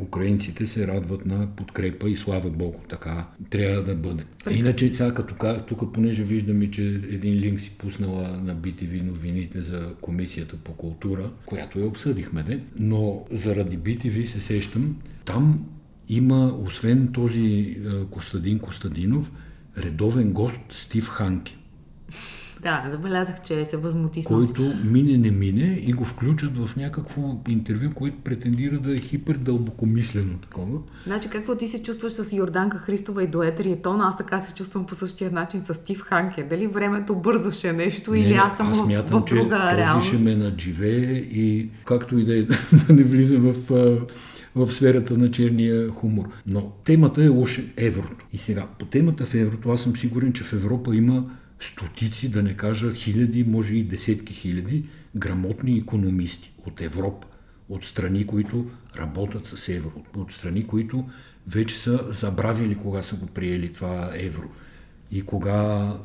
украинците 0.00 0.66
се 0.66 0.86
радват 0.86 1.26
на 1.26 1.48
подкрепа 1.56 2.10
и 2.10 2.16
слава 2.16 2.50
Богу, 2.50 2.78
така 2.88 3.26
трябва 3.50 3.82
да 3.82 3.94
бъде. 3.94 4.24
Иначе 4.50 4.94
сега 4.94 5.14
като 5.14 5.34
ка- 5.34 5.64
тук, 5.68 5.92
понеже 5.92 6.22
виждаме, 6.22 6.70
че 6.70 6.82
един 6.86 7.34
линк 7.34 7.60
си 7.60 7.70
пуснала 7.78 8.28
на 8.28 8.56
BTV 8.56 9.02
новините 9.02 9.60
за 9.60 9.94
Комисията 10.00 10.56
по 10.56 10.72
култура, 10.72 11.30
която 11.46 11.78
я 11.78 11.86
обсъдихме, 11.86 12.42
де? 12.42 12.60
но 12.78 13.24
заради 13.30 13.78
BTV 13.78 14.24
се 14.24 14.40
сещам, 14.40 14.96
там 15.24 15.66
има, 16.08 16.46
освен 16.64 17.08
този 17.12 17.76
Костадин 18.10 18.58
Костадинов, 18.58 19.32
редовен 19.78 20.32
гост 20.32 20.60
Стив 20.70 21.08
Ханке, 21.08 21.56
Да, 22.62 22.86
забелязах, 22.90 23.42
че 23.42 23.64
се 23.64 23.76
възмути 23.76 24.24
който 24.24 24.72
мине 24.84 25.18
не 25.18 25.30
мине 25.30 25.80
и 25.82 25.92
го 25.92 26.04
включат 26.04 26.58
в 26.58 26.76
някакво 26.76 27.40
интервю, 27.48 27.90
което 27.94 28.16
претендира 28.24 28.78
да 28.78 28.94
е 28.94 28.98
хипердълбокомислено 28.98 30.38
такова. 30.38 30.78
Значи, 31.06 31.28
както 31.28 31.56
ти 31.56 31.66
се 31.66 31.82
чувстваш 31.82 32.12
с 32.12 32.32
Йорданка 32.32 32.78
Христова 32.78 33.24
и 33.24 33.26
дует 33.26 33.60
Риетон, 33.60 34.00
аз 34.00 34.16
така 34.16 34.40
се 34.40 34.54
чувствам 34.54 34.86
по 34.86 34.94
същия 34.94 35.30
начин 35.30 35.60
с 35.60 35.74
Стив 35.74 36.00
Ханке. 36.00 36.42
Дали 36.42 36.66
времето 36.66 37.14
бързаше 37.14 37.72
нещо 37.72 38.14
или 38.14 38.32
Не, 38.32 38.40
аз 38.44 38.56
съм 38.56 38.70
аз 38.70 38.80
в, 38.80 38.84
смятам, 38.84 39.22
в 39.22 39.24
че 39.24 39.34
друга 39.34 39.56
този 39.56 39.76
реалност? 39.76 40.06
ще 40.06 40.22
ме 40.22 40.36
надживее 40.36 41.16
и 41.16 41.68
както 41.84 42.18
и 42.18 42.24
да 42.24 42.38
е, 42.38 42.42
да 42.86 42.94
не 42.94 43.02
влиза 43.02 43.38
в, 43.38 43.54
в 44.54 44.72
сферата 44.72 45.18
на 45.18 45.30
черния 45.30 45.90
хумор. 45.90 46.28
Но 46.46 46.72
темата 46.84 47.24
е 47.24 47.30
уж 47.30 47.60
еврото. 47.76 48.26
И 48.32 48.38
сега, 48.38 48.66
по 48.78 48.84
темата 48.84 49.24
в 49.24 49.34
еврото, 49.34 49.70
аз 49.70 49.82
съм 49.82 49.96
сигурен, 49.96 50.32
че 50.32 50.44
в 50.44 50.52
Европа 50.52 50.96
има 50.96 51.24
стотици, 51.60 52.28
да 52.28 52.42
не 52.42 52.56
кажа 52.56 52.94
хиляди, 52.94 53.44
може 53.44 53.76
и 53.76 53.84
десетки 53.84 54.34
хиляди 54.34 54.84
грамотни 55.16 55.78
економисти 55.78 56.52
от 56.66 56.80
Европа, 56.80 57.26
от 57.68 57.84
страни, 57.84 58.26
които 58.26 58.70
работят 58.96 59.46
с 59.46 59.68
евро, 59.68 59.92
от 60.16 60.32
страни, 60.32 60.66
които 60.66 61.04
вече 61.48 61.78
са 61.78 62.12
забравили 62.12 62.74
кога 62.74 63.02
са 63.02 63.16
го 63.16 63.26
приели 63.26 63.72
това 63.72 64.10
евро 64.14 64.48
и 65.10 65.22
кога 65.22 65.50
а, 65.52 65.96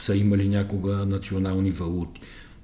са 0.00 0.16
имали 0.16 0.48
някога 0.48 1.06
национални 1.06 1.70
валути. 1.70 2.20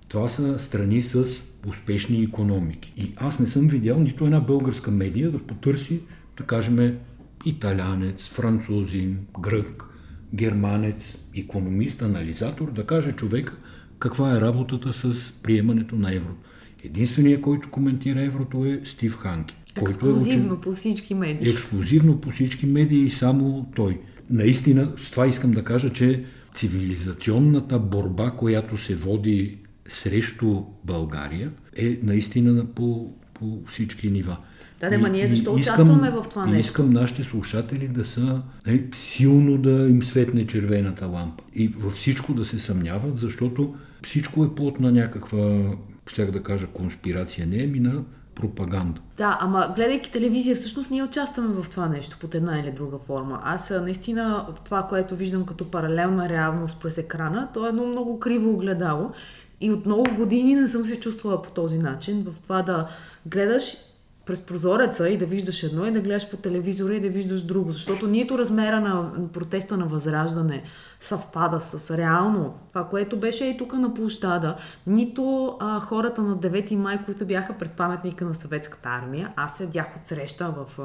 Това 0.09 0.29
са 0.29 0.59
страни 0.59 1.03
с 1.03 1.25
успешни 1.67 2.23
економики. 2.23 2.93
И 2.97 3.13
аз 3.17 3.41
не 3.41 3.47
съм 3.47 3.69
видял 3.69 4.01
нито 4.01 4.25
една 4.25 4.41
българска 4.41 4.91
медия 4.91 5.31
да 5.31 5.39
потърси, 5.39 6.01
да 6.37 6.45
кажем, 6.45 6.99
италянец, 7.45 8.29
французин, 8.29 9.19
грък, 9.41 9.94
германец, 10.35 11.19
економист, 11.37 12.03
анализатор, 12.03 12.73
да 12.73 12.87
каже 12.87 13.13
човека 13.13 13.57
каква 13.99 14.37
е 14.37 14.41
работата 14.41 14.93
с 14.93 15.33
приемането 15.43 15.97
на 15.97 16.15
еврото. 16.15 16.49
Единственият, 16.85 17.41
който 17.41 17.71
коментира 17.71 18.23
еврото 18.23 18.65
е 18.65 18.81
Стив 18.85 19.17
Ханки. 19.17 19.57
Ексклюзивно 19.83 20.61
по 20.61 20.73
всички 20.73 21.15
медии. 21.15 21.51
Ексклюзивно 21.51 22.21
по 22.21 22.31
всички 22.31 22.67
медии 22.67 23.03
и 23.03 23.11
само 23.11 23.67
той. 23.77 24.01
Наистина, 24.31 24.93
с 24.97 25.11
това 25.11 25.27
искам 25.27 25.51
да 25.51 25.65
кажа, 25.65 25.93
че 25.93 26.25
цивилизационната 26.55 27.79
борба, 27.79 28.31
която 28.31 28.79
се 28.79 28.95
води 28.95 29.59
срещу 29.89 30.63
България, 30.85 31.51
е 31.77 31.99
наистина 32.03 32.67
по, 32.67 33.13
по 33.35 33.63
всички 33.69 34.11
нива. 34.11 34.37
Да, 34.81 34.91
да, 34.91 34.99
ма 34.99 35.09
ние 35.09 35.27
защо 35.27 35.59
искам, 35.59 35.75
участваме 35.75 36.11
в 36.11 36.25
това 36.31 36.47
нещо? 36.47 36.61
Искам 36.61 36.91
нашите 36.91 37.23
слушатели 37.23 37.89
да 37.89 38.05
са 38.05 38.43
нали, 38.67 38.89
силно 38.95 39.59
да 39.59 39.71
им 39.71 40.03
светне 40.03 40.47
червената 40.47 41.07
лампа. 41.07 41.45
И 41.55 41.69
във 41.69 41.93
всичко 41.93 42.35
да 42.35 42.45
се 42.45 42.59
съмняват, 42.59 43.19
защото 43.19 43.75
всичко 44.03 44.45
е 44.45 44.55
плод 44.55 44.81
на 44.81 44.93
някаква, 44.93 45.61
щях 46.07 46.31
да 46.31 46.43
кажа, 46.43 46.67
конспирация. 46.67 47.47
Не 47.47 47.63
е 47.63 47.67
ми 47.67 47.81
на 47.81 48.03
пропаганда. 48.35 49.01
Да, 49.17 49.39
ама 49.41 49.73
гледайки 49.77 50.13
телевизия, 50.13 50.57
всъщност 50.57 50.91
ние 50.91 51.03
участваме 51.03 51.63
в 51.63 51.71
това 51.71 51.89
нещо 51.89 52.17
под 52.21 52.35
една 52.35 52.59
или 52.59 52.71
друга 52.71 52.99
форма. 52.99 53.41
Аз 53.45 53.71
наистина 53.71 54.47
това, 54.65 54.83
което 54.83 55.17
виждам 55.17 55.47
като 55.47 55.71
паралелна 55.71 56.29
реалност 56.29 56.81
през 56.81 56.99
екрана, 56.99 57.49
то 57.55 57.67
е 57.67 57.69
едно 57.69 57.87
много 57.87 58.21
криво 58.21 58.51
огледало. 58.51 59.11
И 59.61 59.71
от 59.71 59.87
много 59.87 60.05
години 60.17 60.55
не 60.55 60.69
съм 60.69 60.85
се 60.85 61.01
чувствала 61.01 61.43
по 61.43 61.51
този 61.51 61.79
начин, 61.79 62.27
в 62.31 62.41
това 62.41 62.63
да 62.63 62.89
гледаш 63.27 63.77
през 64.27 64.41
прозореца 64.41 65.09
и 65.09 65.19
да 65.19 65.27
виждаш 65.27 65.63
едно 65.63 65.87
и 65.87 65.91
да 65.91 66.01
гледаш 66.01 66.31
по 66.31 66.37
телевизора 66.37 66.95
и 66.95 67.01
да 67.01 67.09
виждаш 67.09 67.43
друго. 67.43 67.71
Защото 67.71 68.07
нито 68.07 68.39
размера 68.39 68.81
на 68.81 69.13
протеста 69.33 69.77
на 69.77 69.87
възраждане 69.87 70.63
съвпада 71.01 71.61
с 71.61 71.97
реално 71.97 72.55
това, 72.73 72.89
което 72.89 73.17
беше 73.17 73.45
и 73.45 73.57
тук 73.57 73.73
на 73.73 73.95
площада, 73.95 74.57
нито 74.87 75.57
а, 75.61 75.81
хората 75.81 76.23
на 76.23 76.37
9 76.37 76.77
май, 76.77 77.05
които 77.05 77.27
бяха 77.27 77.55
пред 77.59 77.73
паметника 77.73 78.25
на 78.25 78.35
съветската 78.35 78.89
армия. 78.89 79.33
Аз 79.37 79.57
седях 79.57 79.97
от 79.97 80.07
среща 80.07 80.55
в 80.57 80.79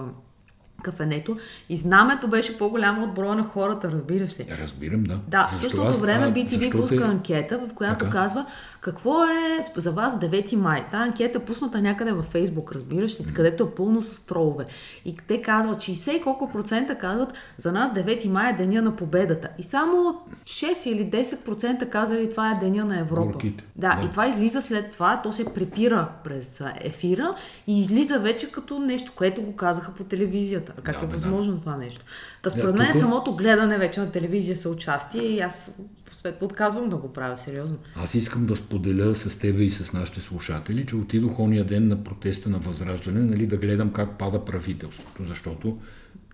кафенето 0.79 1.37
и 1.69 1.77
знамето 1.77 2.27
беше 2.27 2.57
по-голямо 2.57 3.03
от 3.03 3.13
броя 3.13 3.35
на 3.35 3.43
хората, 3.43 3.91
разбираш 3.91 4.39
ли? 4.39 4.47
Разбирам, 4.61 5.03
да. 5.03 5.19
Да, 5.27 5.47
в 5.47 5.57
същото 5.57 5.99
време 5.99 6.33
BTV 6.33 6.71
пуска 6.71 6.97
те... 6.97 7.03
анкета, 7.03 7.59
в 7.67 7.73
която 7.73 8.05
така? 8.05 8.11
казва 8.11 8.45
какво 8.81 9.23
е 9.23 9.63
за 9.75 9.91
вас 9.91 10.19
9 10.19 10.55
май? 10.55 10.85
Та 10.91 10.97
анкета 10.97 11.37
е 11.37 11.45
пусната 11.45 11.81
някъде 11.81 12.11
във 12.11 12.25
Фейсбук, 12.25 12.71
разбираш 12.71 13.19
ли, 13.19 13.33
където 13.33 13.63
е 13.63 13.75
пълно 13.75 14.01
с 14.01 14.19
тролове. 14.19 14.65
И 15.05 15.15
те 15.27 15.41
казват, 15.41 15.77
60 15.77 16.23
колко 16.23 16.51
процента 16.51 16.97
казват, 16.97 17.33
за 17.57 17.71
нас 17.71 17.91
9 17.91 18.27
май 18.27 18.49
е 18.51 18.55
деня 18.55 18.81
на 18.81 18.95
победата. 18.95 19.49
И 19.57 19.63
само 19.63 20.21
6 20.43 20.87
или 20.87 21.11
10% 21.11 21.89
казали, 21.89 22.29
това 22.29 22.51
е 22.51 22.59
деня 22.59 22.85
на 22.85 22.99
Европа. 22.99 23.39
Да, 23.75 23.95
да, 23.95 24.05
и 24.05 24.09
това 24.09 24.27
излиза 24.27 24.61
след 24.61 24.91
това, 24.91 25.21
то 25.23 25.33
се 25.33 25.53
препира 25.53 26.07
през 26.23 26.63
ефира 26.81 27.35
и 27.67 27.81
излиза 27.81 28.19
вече 28.19 28.51
като 28.51 28.79
нещо, 28.79 29.11
което 29.15 29.41
го 29.41 29.55
казаха 29.55 29.91
по 29.91 30.03
телевизията. 30.03 30.68
Как 30.83 30.99
да, 30.99 31.05
е 31.05 31.07
възможно 31.07 31.53
да. 31.53 31.59
това 31.59 31.77
нещо? 31.77 32.05
Та 32.41 32.49
според 32.49 32.75
мен 32.75 32.91
тук... 32.91 33.01
самото 33.01 33.35
гледане 33.35 33.77
вече 33.77 33.99
на 33.99 34.11
телевизия 34.11 34.57
са 34.57 34.69
участие 34.69 35.21
и 35.21 35.39
аз 35.39 35.71
свет 36.11 36.39
подказвам 36.39 36.89
да 36.89 36.95
го 36.95 37.13
правя 37.13 37.37
сериозно. 37.37 37.77
Аз 37.95 38.15
искам 38.15 38.45
да 38.45 38.55
споделя 38.55 39.15
с 39.15 39.39
тебе 39.39 39.63
и 39.63 39.71
с 39.71 39.93
нашите 39.93 40.21
слушатели, 40.21 40.85
че 40.85 40.95
отидох 40.95 41.39
ония 41.39 41.65
ден 41.65 41.87
на 41.87 42.03
протеста 42.03 42.49
на 42.49 42.57
Възраждане, 42.57 43.19
нали, 43.19 43.47
да 43.47 43.57
гледам 43.57 43.93
как 43.93 44.17
пада 44.17 44.45
правителството, 44.45 45.23
защото 45.23 45.77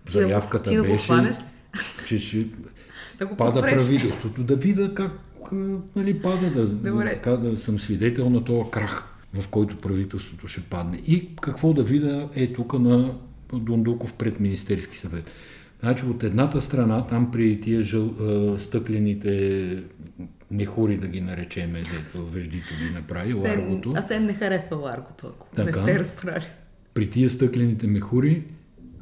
заявката 0.08 0.70
ти, 0.70 0.76
ти 0.76 0.82
беше, 0.82 1.12
да 1.12 1.30
че 2.06 2.18
ще 2.18 2.46
да 3.18 3.36
пада 3.36 3.54
попреш. 3.54 3.74
правителството, 3.74 4.42
да 4.42 4.56
видя 4.56 4.94
как 4.94 5.12
нали, 5.96 6.22
пада, 6.22 6.50
да, 6.50 7.04
така, 7.04 7.30
да 7.30 7.58
съм 7.58 7.80
свидетел 7.80 8.30
на 8.30 8.44
този 8.44 8.70
крах, 8.70 9.08
в 9.34 9.48
който 9.48 9.76
правителството 9.76 10.48
ще 10.48 10.60
падне. 10.60 11.02
И 11.06 11.36
какво 11.40 11.72
да 11.72 11.82
видя 11.82 12.28
е 12.34 12.52
тук 12.52 12.72
на 12.72 13.14
Дундуков 13.52 14.12
пред 14.12 14.40
Министерски 14.40 14.96
съвет. 14.96 15.32
Значи 15.80 16.04
от 16.04 16.22
едната 16.22 16.60
страна, 16.60 17.06
там 17.06 17.30
при 17.30 17.60
тия 17.60 17.82
жъл, 17.82 18.14
стъклените 18.58 19.82
мехури, 20.50 20.96
да 20.96 21.08
ги 21.08 21.20
наречеме, 21.20 21.82
дето 21.82 22.26
веждито 22.26 22.66
ги 22.78 22.90
направи, 22.94 23.32
сен, 23.32 23.40
ларгото. 23.40 23.92
А 23.96 24.02
Сен 24.02 24.24
не 24.24 24.34
харесва 24.34 24.76
ларгото, 24.76 25.26
ако 25.26 25.46
така, 25.56 25.64
не 25.64 25.72
сте 25.72 25.98
разправили. 25.98 26.44
При 26.94 27.10
тия 27.10 27.30
стъклените 27.30 27.86
мехури 27.86 28.42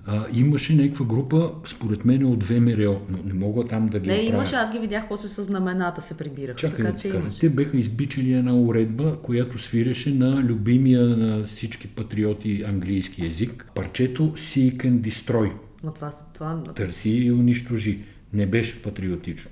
а, 0.07 0.27
имаше 0.33 0.77
някаква 0.77 1.07
група, 1.07 1.53
според 1.67 2.05
мен, 2.05 2.25
от 2.25 2.45
ВМРО, 2.45 3.01
но 3.11 3.19
не 3.25 3.33
мога 3.33 3.65
там 3.65 3.89
да 3.89 4.01
ги 4.01 4.09
Не, 4.09 4.15
оправя. 4.15 4.29
имаше, 4.29 4.55
аз 4.55 4.73
ги 4.73 4.79
видях 4.79 5.09
после 5.09 5.29
с 5.29 5.43
знамената 5.43 6.03
се 6.03 6.17
прибираха. 6.17 6.59
Чакай, 6.59 6.85
така, 6.85 6.97
че 6.99 7.09
имаше. 7.09 7.41
Те 7.41 7.49
беха 7.49 7.77
избичали 7.77 8.33
една 8.33 8.55
уредба, 8.55 9.19
която 9.23 9.59
свиреше 9.59 10.15
на 10.15 10.43
любимия 10.43 11.05
на 11.05 11.45
всички 11.47 11.89
патриоти 11.89 12.65
английски 12.69 13.25
язик. 13.25 13.71
Парчето 13.75 14.23
Seek 14.23 14.77
and 14.77 15.01
Destroy. 15.01 15.53
Но 15.85 15.93
това, 15.93 16.13
това... 16.35 16.63
Търси 16.63 17.11
и 17.11 17.33
унищожи. 17.33 17.99
Не 18.33 18.47
беше 18.47 18.83
патриотично. 18.83 19.51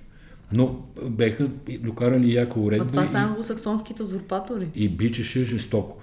Но 0.52 0.80
беха 1.08 1.48
докарали 1.80 2.34
яка 2.34 2.60
уредба. 2.60 2.84
Но 2.84 2.90
това 2.90 3.06
са 3.06 3.16
англосаксонските 3.18 4.02
узурпатори. 4.02 4.68
И 4.74 4.88
бичеше 4.88 5.44
жестоко. 5.44 5.98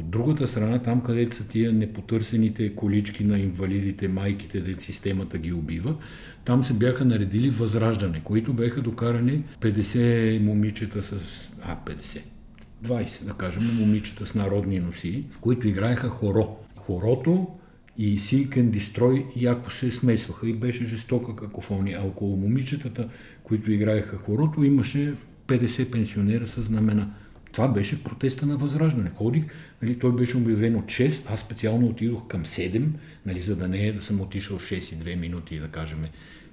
От 0.00 0.10
другата 0.10 0.48
страна, 0.48 0.78
там 0.78 1.00
където 1.00 1.36
са 1.36 1.48
тия 1.48 1.72
непотърсените 1.72 2.74
колички 2.74 3.24
на 3.24 3.38
инвалидите, 3.38 4.08
майките, 4.08 4.60
де 4.60 4.80
системата 4.80 5.38
ги 5.38 5.52
убива, 5.52 5.94
там 6.44 6.64
се 6.64 6.74
бяха 6.74 7.04
наредили 7.04 7.50
възраждане, 7.50 8.20
които 8.24 8.52
бяха 8.52 8.82
докарани 8.82 9.44
50 9.60 10.38
момичета 10.42 11.02
с... 11.02 11.12
А, 11.62 11.76
50. 11.86 12.20
20, 12.84 13.24
да 13.24 13.32
кажем, 13.32 13.62
момичета 13.80 14.26
с 14.26 14.34
народни 14.34 14.80
носи, 14.80 15.24
които 15.40 15.68
играеха 15.68 16.08
хоро. 16.08 16.56
Хорото 16.76 17.46
и 17.98 18.18
Seek 18.18 18.48
and 18.48 18.70
Destroy 18.70 19.26
яко 19.36 19.70
се 19.70 19.90
смесваха 19.90 20.48
и 20.48 20.52
беше 20.52 20.84
жестока 20.84 21.36
какофония. 21.36 22.00
А 22.02 22.06
около 22.06 22.36
момичетата, 22.36 23.08
които 23.42 23.72
играеха 23.72 24.16
хорото, 24.16 24.64
имаше 24.64 25.14
50 25.46 25.90
пенсионера 25.90 26.48
с 26.48 26.62
знамена. 26.62 27.10
Това 27.56 27.68
беше 27.68 28.04
протеста 28.04 28.46
на 28.46 28.56
Възраждане. 28.56 29.10
Ходих, 29.14 29.44
нали, 29.82 29.98
той 29.98 30.16
беше 30.16 30.36
обявен 30.36 30.76
от 30.76 30.84
6, 30.84 31.32
аз 31.32 31.40
специално 31.40 31.86
отидох 31.86 32.26
към 32.26 32.44
7, 32.44 32.86
нали, 33.26 33.40
за 33.40 33.56
да 33.56 33.68
не 33.68 33.86
е 33.86 33.92
да 33.92 34.02
съм 34.02 34.20
отишъл 34.20 34.58
в 34.58 34.70
6 34.70 34.74
и 34.74 35.16
2 35.16 35.16
минути, 35.16 35.58
да 35.58 35.68
кажем, 35.68 36.04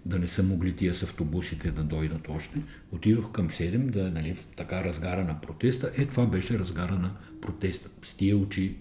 да 0.06 0.20
не 0.20 0.28
са 0.28 0.44
могли 0.44 0.76
тия 0.76 0.94
с 0.94 1.04
автобусите 1.04 1.72
да 1.72 1.84
дойдат 1.84 2.30
още. 2.30 2.60
Отидох 2.92 3.32
към 3.32 3.50
7, 3.50 3.78
да, 3.78 4.12
нали, 4.12 4.34
в 4.34 4.46
така 4.56 4.84
разгара 4.84 5.24
на 5.24 5.42
протеста. 5.42 5.92
Е, 5.98 6.06
това 6.06 6.26
беше 6.26 6.60
разгара 6.60 6.94
на 6.94 7.12
протеста. 7.42 7.90
С 8.04 8.14
тия 8.14 8.38
очи 8.38 8.76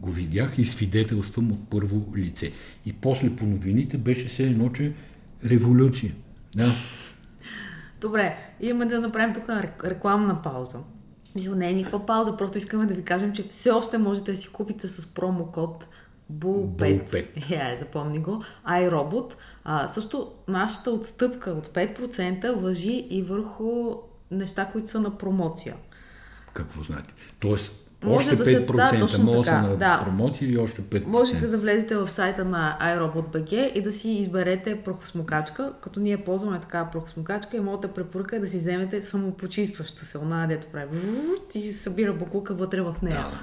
го 0.00 0.10
видях 0.10 0.58
и 0.58 0.64
свидетелствам 0.64 1.52
от 1.52 1.70
първо 1.70 2.16
лице. 2.16 2.52
И 2.86 2.92
после 2.92 3.36
по 3.36 3.46
новините 3.46 3.98
беше 3.98 4.28
се 4.28 4.42
едно, 4.42 4.68
че 4.68 4.92
революция. 5.44 6.12
Да. 6.56 6.68
Добре, 8.00 8.36
имаме 8.60 8.86
да 8.86 9.00
направим 9.00 9.34
тук 9.34 9.50
рекламна 9.84 10.42
пауза. 10.42 10.78
Мисля, 11.34 11.56
не 11.56 11.70
е 11.70 11.72
никаква 11.72 12.06
пауза, 12.06 12.36
просто 12.36 12.58
искаме 12.58 12.86
да 12.86 12.94
ви 12.94 13.04
кажем, 13.04 13.32
че 13.32 13.48
все 13.48 13.70
още 13.70 13.98
можете 13.98 14.32
да 14.32 14.38
си 14.38 14.48
купите 14.48 14.88
с 14.88 15.06
промокод 15.06 15.86
BULL5. 16.32 17.26
Yeah, 17.36 17.78
запомни 17.78 18.18
го. 18.18 18.42
iRobot. 18.68 19.34
А, 19.64 19.88
също 19.88 20.32
нашата 20.48 20.90
отстъпка 20.90 21.50
от 21.50 21.66
5% 21.66 22.52
въжи 22.52 23.06
и 23.10 23.22
върху 23.22 23.94
неща, 24.30 24.68
които 24.72 24.90
са 24.90 25.00
на 25.00 25.18
промоция. 25.18 25.76
Какво 26.52 26.82
значи? 26.82 27.10
Тоест, 27.40 27.87
може 28.04 28.16
още 28.16 28.36
да 28.36 28.44
5% 28.44 29.06
се, 29.06 29.18
да, 29.18 29.24
може 29.24 29.48
така, 29.48 29.62
на 29.62 29.76
да. 29.76 30.00
промоция 30.04 30.50
и 30.50 30.58
още 30.58 30.82
5%. 30.82 31.06
Можете 31.06 31.46
да 31.46 31.58
влезете 31.58 31.96
в 31.96 32.08
сайта 32.08 32.44
на 32.44 32.78
iRobot.bg 32.82 33.72
и 33.72 33.82
да 33.82 33.92
си 33.92 34.10
изберете 34.10 34.78
прохосмокачка, 34.84 35.72
като 35.80 36.00
ние 36.00 36.16
ползваме 36.16 36.60
такава 36.60 36.90
прохосмокачка 36.90 37.56
и 37.56 37.60
моята 37.60 37.88
препоръка 37.88 38.36
е 38.36 38.38
да 38.38 38.48
си 38.48 38.56
вземете 38.56 39.02
самопочистваща 39.02 40.06
се, 40.06 40.18
она 40.18 40.46
дето 40.46 40.66
прави 40.66 40.98
и 41.54 41.60
си 41.60 41.72
събира 41.72 42.12
букука 42.12 42.54
вътре 42.54 42.80
в 42.80 42.96
нея. 43.02 43.16
Да. 43.16 43.40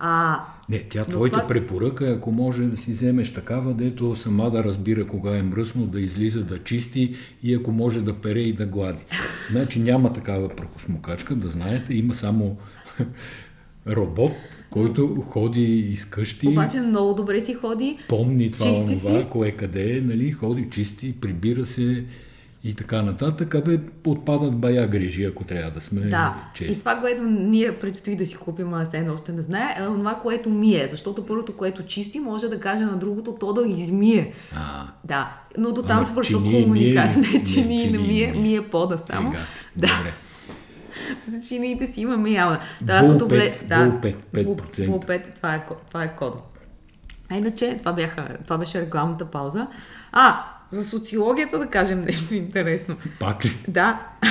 А, 0.00 0.44
не, 0.68 0.84
тя 0.90 1.04
твоята 1.04 1.36
това... 1.36 1.48
препоръка 1.48 2.08
е, 2.08 2.12
ако 2.12 2.32
може 2.32 2.62
да 2.64 2.76
си 2.76 2.90
вземеш 2.90 3.32
такава, 3.32 3.74
дето 3.74 4.16
сама 4.16 4.50
да 4.50 4.64
разбира 4.64 5.06
кога 5.06 5.36
е 5.36 5.42
мръсно, 5.42 5.86
да 5.86 6.00
излиза, 6.00 6.44
да 6.44 6.64
чисти 6.64 7.14
и 7.42 7.54
ако 7.54 7.72
може 7.72 8.00
да 8.00 8.14
пере 8.14 8.40
и 8.40 8.52
да 8.52 8.66
глади. 8.66 9.04
Значи 9.50 9.80
няма 9.80 10.12
такава 10.12 10.48
прахосмокачка, 10.48 11.34
да 11.34 11.48
знаете, 11.48 11.94
има 11.94 12.14
само 12.14 12.56
робот, 13.88 14.32
който 14.70 15.24
ходи 15.30 15.78
из 15.78 16.04
къщи. 16.04 16.48
Обаче 16.48 16.80
много 16.80 17.14
добре 17.14 17.40
си 17.40 17.54
ходи. 17.54 17.98
Помни 18.08 18.52
това, 18.52 18.66
чисти 18.66 19.06
онова, 19.06 19.20
си. 19.20 19.26
кое 19.30 19.50
къде 19.50 19.96
е, 19.96 20.00
нали, 20.00 20.32
ходи, 20.32 20.68
чисти, 20.70 21.20
прибира 21.20 21.66
се 21.66 22.04
и 22.64 22.74
така 22.74 23.02
нататък, 23.02 23.54
абе 23.54 23.80
отпадат 24.06 24.56
бая 24.56 24.86
грижи, 24.86 25.24
ако 25.24 25.44
трябва 25.44 25.70
да 25.70 25.80
сме 25.80 26.00
да. 26.00 26.34
чести. 26.54 26.72
И 26.72 26.78
това, 26.78 27.00
което 27.00 27.24
ние 27.24 27.74
предстои 27.74 28.16
да 28.16 28.26
си 28.26 28.36
купим, 28.36 28.74
а 28.74 28.84
сега 28.84 29.12
още 29.12 29.32
не 29.32 29.42
знае, 29.42 29.76
е 29.80 29.84
това, 29.84 30.14
което 30.14 30.50
мие. 30.50 30.88
Защото 30.88 31.26
първото, 31.26 31.56
което 31.56 31.82
чисти, 31.82 32.20
може 32.20 32.48
да 32.48 32.60
каже 32.60 32.84
на 32.84 32.96
другото, 32.96 33.36
то 33.40 33.52
да 33.52 33.68
измие. 33.68 34.32
А. 34.54 34.86
Да, 35.04 35.36
но 35.58 35.72
до 35.72 35.82
там 35.82 36.04
свършва 36.04 36.42
комуникация. 36.42 37.22
Не, 37.22 37.42
чини 37.42 37.82
и 37.82 37.90
не 37.90 37.98
мие, 37.98 38.32
мие 38.32 38.62
пода 38.62 38.98
само. 38.98 39.28
Ега, 39.28 39.40
да. 39.76 39.86
Добре. 39.86 40.12
За 41.26 41.48
чиниите 41.48 41.86
си 41.86 42.00
имаме 42.00 42.30
явна. 42.30 42.60
Да, 42.80 43.00
Бул 43.00 43.10
като 43.10 43.28
вле... 43.28 43.52
5, 43.52 43.64
да, 43.66 44.00
5, 44.00 44.14
5%. 44.34 44.86
Бул 44.86 45.00
5, 45.00 45.34
това 45.34 45.54
е, 45.54 45.66
това 45.88 46.04
е 46.04 46.16
кода. 46.16 46.36
А 47.28 47.36
иначе, 47.36 47.76
това, 47.78 47.92
бяха, 47.92 48.36
това 48.44 48.58
беше 48.58 48.80
рекламната 48.80 49.24
пауза. 49.24 49.66
А, 50.12 50.44
за 50.70 50.84
социологията 50.84 51.58
да 51.58 51.66
кажем 51.66 52.00
нещо 52.00 52.34
интересно. 52.34 52.96
Пак 53.20 53.44
ли? 53.44 53.50
Да. 53.68 54.06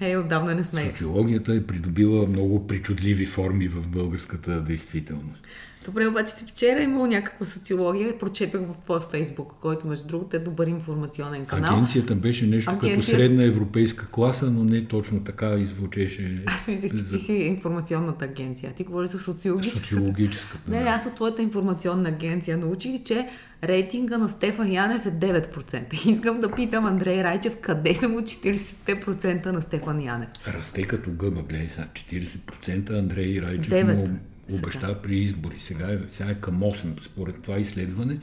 Е, 0.00 0.16
отдавна 0.16 0.54
не 0.54 0.64
сме. 0.64 0.82
Социологията 0.82 1.54
е 1.54 1.62
придобила 1.62 2.26
много 2.26 2.66
причудливи 2.66 3.26
форми 3.26 3.68
в 3.68 3.88
българската 3.88 4.60
действителност. 4.60 5.42
Добре, 5.86 6.06
обаче 6.06 6.32
вчера 6.46 6.80
е 6.80 6.84
имало 6.84 7.06
някаква 7.06 7.46
социология, 7.46 8.18
прочетах 8.18 8.60
в 8.88 9.00
Фейсбук, 9.10 9.54
който 9.60 9.86
между 9.86 10.06
другото 10.06 10.36
е 10.36 10.38
добър 10.38 10.66
информационен 10.66 11.46
канал. 11.46 11.74
Агенцията 11.74 12.14
беше 12.14 12.46
нещо 12.46 12.70
Агенция... 12.70 12.94
като 12.94 13.06
средна 13.06 13.44
европейска 13.44 14.06
класа, 14.10 14.50
но 14.50 14.64
не 14.64 14.84
точно 14.84 15.24
така 15.24 15.54
иззвучеше. 15.54 16.42
Аз 16.46 16.68
мислех, 16.68 16.90
че 16.90 17.08
ти 17.08 17.18
си 17.18 17.32
информационната 17.32 18.24
агенция. 18.24 18.72
Ти 18.72 18.84
говориш 18.84 19.10
за 19.10 19.18
социологическата. 19.18 19.82
Социологическата. 19.82 20.70
Не, 20.70 20.78
аз 20.78 21.06
от 21.06 21.14
твоята 21.14 21.42
информационна 21.42 22.08
агенция 22.08 22.56
научих, 22.56 23.02
че 23.02 23.28
рейтинга 23.64 24.18
на 24.18 24.28
Стефан 24.28 24.72
Янев 24.72 25.06
е 25.06 25.10
9%. 25.10 26.06
Искам 26.10 26.40
да 26.40 26.50
питам 26.50 26.86
Андрей 26.86 27.24
Райчев, 27.24 27.56
къде 27.60 27.94
са 27.94 28.08
му 28.08 28.20
40% 28.20 29.46
на 29.46 29.62
Стефан 29.62 30.04
Янев? 30.04 30.28
Расте 30.46 30.82
като 30.82 31.10
гъба, 31.10 31.42
гледай 31.42 31.68
сега. 31.68 31.86
40% 31.92 32.98
Андрей 32.98 33.42
Райчев 33.42 33.72
9. 33.72 33.94
му 33.94 34.18
обеща 34.52 35.02
при 35.02 35.16
избори. 35.16 35.56
Сега 35.58 35.92
е, 35.92 35.98
сега 36.10 36.30
е 36.30 36.34
към 36.34 36.60
8, 36.60 37.02
според 37.02 37.42
това 37.42 37.58
изследване. 37.58 38.18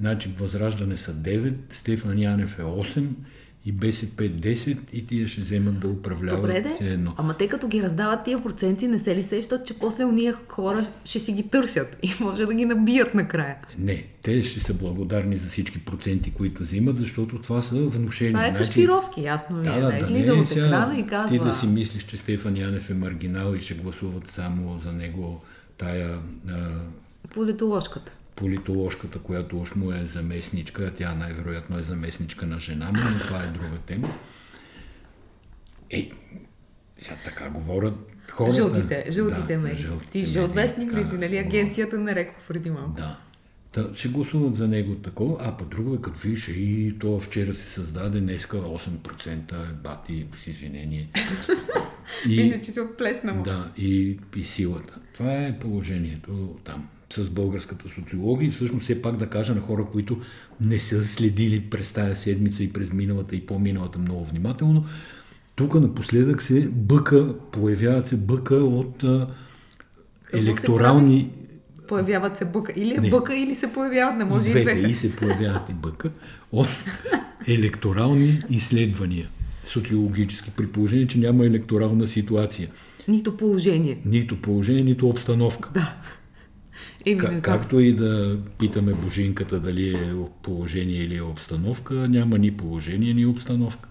Значи 0.00 0.34
Възраждане 0.38 0.96
са 0.96 1.14
9, 1.14 1.54
Стефан 1.72 2.18
Янев 2.18 2.58
е 2.58 2.62
8 2.62 3.06
и 3.66 3.72
БСП 3.72 4.24
10 4.24 4.78
и 4.92 5.06
тия 5.06 5.28
ще 5.28 5.40
вземат 5.40 5.80
да 5.80 5.88
управляват 5.88 6.40
Добре, 6.40 6.60
де. 6.60 6.70
все 6.74 6.88
едно. 6.88 7.14
Ама 7.16 7.34
те 7.34 7.48
като 7.48 7.68
ги 7.68 7.82
раздават 7.82 8.24
тия 8.24 8.42
проценти, 8.42 8.88
не 8.88 8.98
се 8.98 9.16
ли 9.16 9.22
сещат, 9.22 9.66
че 9.66 9.78
после 9.78 10.04
уния 10.04 10.34
хора 10.48 10.86
ще 11.04 11.18
си 11.18 11.32
ги 11.32 11.42
търсят 11.42 11.98
и 12.02 12.12
може 12.20 12.46
да 12.46 12.54
ги 12.54 12.64
набият 12.64 13.14
накрая. 13.14 13.56
Не, 13.78 14.06
те 14.22 14.42
ще 14.42 14.60
са 14.60 14.74
благодарни 14.74 15.38
за 15.38 15.48
всички 15.48 15.84
проценти, 15.84 16.30
които 16.30 16.62
взимат, 16.62 16.96
защото 16.96 17.38
това 17.38 17.62
са 17.62 17.74
внушения. 17.74 18.32
Това 18.32 18.46
е 18.46 18.50
Значи, 18.50 18.64
Кашпировски, 18.64 19.22
ясно 19.22 19.56
ми 19.56 19.68
е. 19.68 19.80
Да, 19.80 19.98
излиза 20.02 20.32
не 20.32 20.38
е 20.38 20.40
от 20.40 20.48
сега 20.48 20.66
екрана 20.66 20.98
и 20.98 21.06
казва... 21.06 21.38
Ти 21.38 21.44
да 21.44 21.52
си 21.52 21.66
мислиш, 21.66 22.02
че 22.02 22.16
Стефан 22.16 22.56
Янев 22.56 22.90
е 22.90 22.94
маргинал 22.94 23.54
и 23.54 23.60
ще 23.60 23.74
гласуват 23.74 24.26
само 24.26 24.78
за 24.78 24.92
него 24.92 25.42
тая 25.80 26.18
а, 26.48 26.78
Политоложката. 27.34 28.12
политоложката, 28.36 29.18
която 29.18 29.60
уж 29.60 29.74
му 29.74 29.92
е 29.92 30.04
заместничка, 30.04 30.92
тя 30.94 31.14
най-вероятно 31.14 31.78
е 31.78 31.82
заместничка 31.82 32.46
на 32.46 32.60
жена 32.60 32.86
му, 32.86 32.98
но 33.12 33.18
това 33.18 33.42
е 33.42 33.46
друга 33.46 33.78
тема. 33.86 34.14
Ей, 35.90 36.10
сега 36.98 37.16
така 37.24 37.50
говорят 37.50 37.94
хората. 38.30 38.54
Жълтите, 38.54 39.04
жълтите 39.10 39.54
да, 39.54 39.58
медии. 39.58 39.86
Ти 40.12 40.24
жълт 40.24 40.54
медии, 40.54 40.62
вестник 40.62 40.92
ли 40.92 41.04
си, 41.04 41.14
нали? 41.14 41.38
Агенцията 41.38 41.98
нарекох 41.98 42.36
преди 42.48 42.70
малко. 42.70 42.92
Да. 42.92 43.18
Та, 43.72 43.88
ще 43.94 44.08
гласуват 44.08 44.54
за 44.54 44.68
него 44.68 44.94
такова, 44.94 45.36
а 45.40 45.56
по 45.56 45.64
друго 45.64 45.94
е 45.94 46.00
като 46.02 46.18
виж, 46.18 46.48
и 46.48 46.94
то 47.00 47.20
вчера 47.20 47.54
се 47.54 47.70
създаде, 47.70 48.20
днеска 48.20 48.56
8% 48.56 49.52
е 49.52 49.72
бати 49.82 50.26
с 50.36 50.46
извинение. 50.46 51.08
Мисля, 52.26 52.60
че 52.60 52.70
се 52.70 52.80
отплеснало. 52.80 53.42
Да, 53.42 53.72
и, 53.78 54.18
и 54.36 54.44
силата. 54.44 54.98
Това 55.14 55.32
е 55.32 55.58
положението 55.58 56.56
там 56.64 56.88
с 57.12 57.30
българската 57.30 57.88
социология 57.88 58.48
и 58.48 58.50
всъщност 58.50 58.82
все 58.82 59.02
пак 59.02 59.16
да 59.16 59.26
кажа 59.26 59.54
на 59.54 59.60
хора, 59.60 59.86
които 59.92 60.20
не 60.60 60.78
са 60.78 61.04
следили 61.04 61.60
през 61.60 61.92
тая 61.92 62.16
седмица 62.16 62.62
и 62.62 62.72
през 62.72 62.92
миналата 62.92 63.36
и 63.36 63.46
по-миналата 63.46 63.98
много 63.98 64.24
внимателно, 64.24 64.84
тук 65.56 65.74
напоследък 65.74 66.42
се 66.42 66.68
бъка, 66.68 67.34
появяват 67.52 68.08
се 68.08 68.16
бъка 68.16 68.54
от 68.54 69.04
електорални 70.32 71.32
Появяват 71.90 72.36
се 72.36 72.44
бъка. 72.44 72.72
Или 72.76 72.94
е 72.94 73.00
Не. 73.00 73.10
бъка, 73.10 73.34
или 73.36 73.54
се 73.54 73.72
появяват. 73.72 74.16
Не 74.16 74.24
може 74.24 74.48
и 74.48 74.50
двете 74.50 74.74
двете. 74.74 74.90
и 74.90 74.94
се 74.94 75.16
появяват 75.16 75.68
и 75.70 75.72
бъка 75.72 76.10
от 76.52 76.68
електорални 77.48 78.42
изследвания 78.50 79.28
социологически, 79.64 80.50
при 80.50 80.66
положение, 80.66 81.06
че 81.06 81.18
няма 81.18 81.46
електорална 81.46 82.06
ситуация. 82.06 82.68
Нито 83.08 83.36
положение. 83.36 83.98
Нито 84.04 84.42
положение, 84.42 84.82
нито 84.82 85.08
обстановка. 85.08 85.70
Да. 85.74 85.94
Еми, 87.06 87.18
Как, 87.18 87.42
както 87.42 87.80
и 87.80 87.92
да 87.92 88.38
питаме 88.58 88.92
Божинката 88.94 89.60
дали 89.60 89.94
е 89.94 90.12
положение 90.42 91.02
или 91.04 91.16
е 91.16 91.22
обстановка, 91.22 91.94
няма 91.94 92.38
ни 92.38 92.50
положение, 92.50 93.14
ни 93.14 93.26
обстановка. 93.26 93.88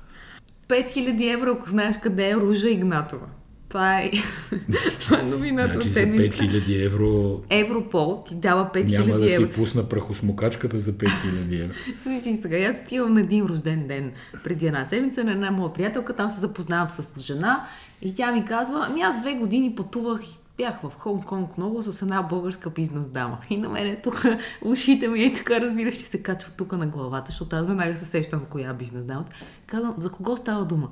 5000 0.67 1.33
евро, 1.33 1.49
ако 1.51 1.69
знаеш 1.69 1.95
къде 2.03 2.29
е 2.29 2.35
Ружа 2.35 2.69
Игнатова. 2.69 3.25
Това 3.69 4.01
е, 4.01 4.11
това 5.01 5.19
е 5.19 5.23
новината 5.23 5.73
Значи 5.73 5.87
от 5.87 5.93
за 5.93 5.99
седмицата. 5.99 6.43
5000 6.43 6.85
евро 6.85 7.41
Европол 7.49 8.23
ти 8.27 8.35
дава 8.35 8.69
5000 8.73 8.97
няма 8.97 9.19
да 9.19 9.33
евро. 9.33 9.47
си 9.47 9.53
пусна 9.53 9.89
прахосмокачката 9.89 10.79
за 10.79 10.93
5000 10.93 11.63
евро. 11.63 11.73
Слушай 11.97 12.39
сега, 12.41 12.57
аз 12.57 12.81
отивам 12.85 13.13
на 13.13 13.19
един 13.19 13.45
рожден 13.45 13.87
ден 13.87 14.13
преди 14.43 14.67
една 14.67 14.85
седмица 14.85 15.23
на 15.23 15.31
една 15.31 15.51
моя 15.51 15.73
приятелка, 15.73 16.13
там 16.13 16.29
се 16.29 16.39
запознавам 16.39 16.89
с 16.89 17.19
жена 17.21 17.67
и 18.01 18.15
тя 18.15 18.31
ми 18.31 18.45
казва, 18.45 18.85
ами 18.89 19.01
аз 19.01 19.19
две 19.19 19.33
години 19.33 19.75
пътувах 19.75 20.21
бях 20.57 20.81
в 20.81 20.93
Хонг-Конг 20.97 21.57
много 21.57 21.83
с 21.83 22.01
една 22.01 22.21
българска 22.21 22.69
бизнес 22.69 23.07
дама. 23.07 23.37
И 23.49 23.57
на 23.57 23.69
мен 23.69 23.97
тук 24.03 24.25
ушите 24.61 25.07
ми 25.07 25.23
и 25.23 25.33
така 25.33 25.61
разбираш, 25.61 25.95
че 25.95 26.03
се 26.03 26.21
качва 26.21 26.51
тук 26.57 26.71
на 26.71 26.87
главата, 26.87 27.25
защото 27.31 27.55
аз 27.55 27.67
веднага 27.67 27.97
се 27.97 28.05
сещам 28.05 28.45
коя 28.49 28.73
бизнес 28.73 29.03
дамата. 29.03 29.33
Казвам, 29.65 29.95
за 29.97 30.09
кого 30.09 30.37
става 30.37 30.65
дума? 30.65 30.89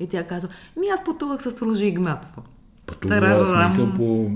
И 0.00 0.08
тя 0.08 0.26
казва, 0.26 0.48
ми 0.76 0.86
аз 0.88 1.04
пътувах 1.04 1.42
с 1.42 1.62
Ружа 1.62 1.84
Игнатова. 1.84 2.42
Пътувала 2.86 3.46
смисъл 3.46 3.94
по... 3.96 4.30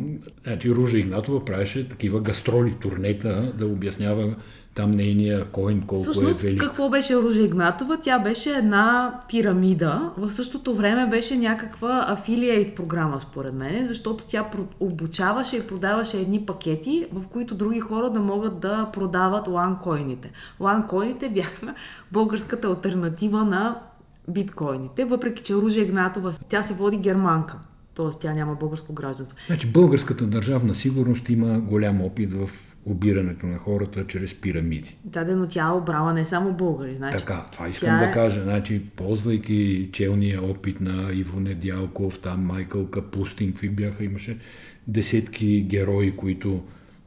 Значи 0.44 0.70
Ружа 0.70 0.98
Игнатова 0.98 1.44
правеше 1.44 1.88
такива 1.88 2.20
гастроли, 2.20 2.77
турнета, 2.81 3.53
да 3.59 3.66
обяснява 3.66 4.35
там 4.75 4.90
нейния 4.90 5.44
коин 5.44 5.83
колко 5.87 6.03
Всъщност, 6.03 6.40
е 6.40 6.46
велик. 6.46 6.61
какво 6.61 6.88
беше 6.88 7.16
Ружа 7.16 7.40
Игнатова? 7.40 7.96
Тя 7.96 8.18
беше 8.18 8.51
една 8.51 9.20
пирамида. 9.29 10.11
В 10.16 10.31
същото 10.31 10.75
време 10.75 11.07
беше 11.07 11.37
някаква 11.37 12.05
афилиейт 12.09 12.75
програма, 12.75 13.20
според 13.20 13.55
мен, 13.55 13.87
защото 13.87 14.25
тя 14.29 14.51
обучаваше 14.81 15.57
и 15.57 15.66
продаваше 15.66 16.20
едни 16.20 16.46
пакети, 16.46 17.07
в 17.12 17.27
които 17.27 17.55
други 17.55 17.81
хора 17.81 18.11
да 18.11 18.20
могат 18.20 18.61
да 18.61 18.90
продават 18.92 19.48
ланкоините. 19.48 20.33
Ланкоините 20.61 21.29
бяха 21.29 21.75
българската 22.12 22.68
альтернатива 22.68 23.44
на 23.44 23.81
биткоините, 24.29 25.05
въпреки 25.05 25.43
че 25.43 25.55
Ружа 25.55 25.81
Игнатова, 25.81 26.33
тя 26.49 26.63
се 26.63 26.75
води 26.75 26.97
германка. 26.97 27.59
Т.е. 27.95 28.19
тя 28.21 28.35
няма 28.35 28.55
българско 28.55 28.93
гражданство. 28.93 29.37
Значи 29.47 29.67
българската 29.67 30.27
държавна 30.27 30.75
сигурност 30.75 31.29
има 31.29 31.61
голям 31.61 32.01
опит 32.01 32.33
в 32.33 32.51
обирането 32.87 33.47
на 33.47 33.59
хората 33.59 34.07
чрез 34.07 34.35
пирамиди. 34.35 34.97
Да, 35.05 35.37
но 35.37 35.49
тя 35.49 35.69
е 35.69 35.71
обрала 35.71 36.13
не 36.13 36.25
само 36.25 36.53
българи. 36.53 36.95
Значи, 36.95 37.19
Така, 37.19 37.45
това 37.53 37.69
искам 37.69 37.89
тя 37.89 37.99
да 37.99 38.05
е- 38.05 38.13
кажа. 38.13 38.43
Значи, 38.43 38.83
ползвайки 38.97 39.89
челния 39.93 40.43
опит 40.43 40.81
на 40.81 41.13
Иво 41.13 41.41
Недялков, 41.41 42.19
там 42.19 42.41
Майкъл 42.41 42.87
Капустин, 42.87 43.53
какви 43.53 43.69
бяха, 43.69 44.05
имаше 44.05 44.39
десетки 44.87 45.63
герои, 45.63 46.17
които 46.17 46.63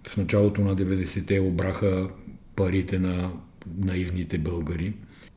в 0.07 0.17
началото 0.17 0.61
на 0.61 0.75
90-те 0.75 1.39
обраха 1.39 2.09
парите 2.55 2.99
на 2.99 3.31
наивните 3.77 4.37
българи. 4.37 4.93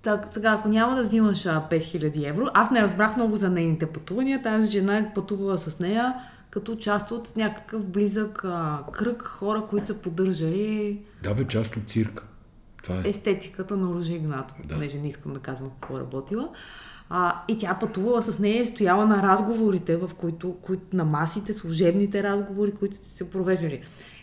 Так, 0.09 0.29
сега, 0.31 0.53
ако 0.53 0.69
няма 0.69 0.97
да 0.97 1.03
взимаш 1.03 1.47
а, 1.47 1.67
5000 1.71 2.29
евро, 2.29 2.47
аз 2.55 2.71
не 2.71 2.83
разбрах 2.83 3.17
много 3.17 3.37
за 3.37 3.51
нейните 3.51 3.87
пътувания. 3.87 4.43
Тази 4.43 4.73
жена 4.73 4.97
е 4.97 5.15
пътувала 5.15 5.59
с 5.59 5.79
нея 5.79 6.15
като 6.51 6.77
част 6.77 7.11
от 7.11 7.37
някакъв 7.37 7.87
близък 7.87 8.45
а, 8.45 8.79
кръг 8.93 9.23
хора, 9.23 9.63
които 9.71 9.87
са 9.87 9.95
поддържали 9.95 11.01
Да, 11.23 11.35
бе, 11.35 11.45
част 11.45 11.77
от 11.77 11.91
цирка. 11.91 12.25
Това 12.83 12.97
е. 12.97 13.09
естетиката 13.09 13.77
на 13.77 13.87
Ружа 13.95 14.13
Игнатова, 14.13 14.61
Да. 14.65 14.75
понеже 14.75 14.99
не 14.99 15.09
искам 15.09 15.33
да 15.33 15.41
казвам 15.41 15.71
какво 15.71 15.97
е 15.97 16.01
работила. 16.01 16.49
А, 17.11 17.43
и 17.49 17.59
тя 17.59 17.75
пътувала 17.81 18.23
с 18.23 18.39
нея 18.39 18.57
и 18.57 18.63
е 18.63 18.67
стояла 18.67 19.07
на 19.07 19.23
разговорите, 19.23 19.97
в 19.97 20.11
които, 20.17 20.57
които 20.63 20.97
на 20.97 21.05
масите, 21.05 21.53
служебните 21.53 22.23
разговори, 22.23 22.73
които 22.73 22.97
са 22.97 23.05
се 23.05 23.31
провеждали. 23.31 23.83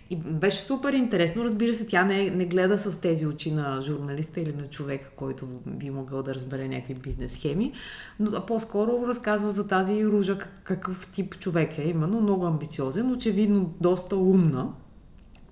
И 0.09 0.15
беше 0.15 0.57
супер 0.57 0.93
интересно. 0.93 1.43
Разбира 1.43 1.73
се, 1.73 1.85
тя 1.85 2.05
не, 2.05 2.29
не 2.29 2.45
гледа 2.45 2.77
с 2.77 2.99
тези 3.01 3.27
очи 3.27 3.51
на 3.51 3.81
журналиста 3.81 4.41
или 4.41 4.53
на 4.53 4.67
човека, 4.67 5.11
който 5.15 5.47
би 5.65 5.89
могъл 5.89 6.23
да 6.23 6.35
разбере 6.35 6.67
някакви 6.67 6.93
бизнес 6.93 7.33
схеми, 7.33 7.73
но 8.19 8.31
а 8.33 8.45
по-скоро 8.45 9.07
разказва 9.07 9.49
за 9.51 9.67
тази 9.67 10.05
ружа 10.05 10.37
как- 10.37 10.61
какъв 10.63 11.07
тип 11.11 11.39
човек 11.39 11.77
е. 11.77 11.89
Именно 11.89 12.21
много 12.21 12.45
амбициозен, 12.45 13.11
очевидно 13.11 13.73
доста 13.81 14.15
умна. 14.15 14.69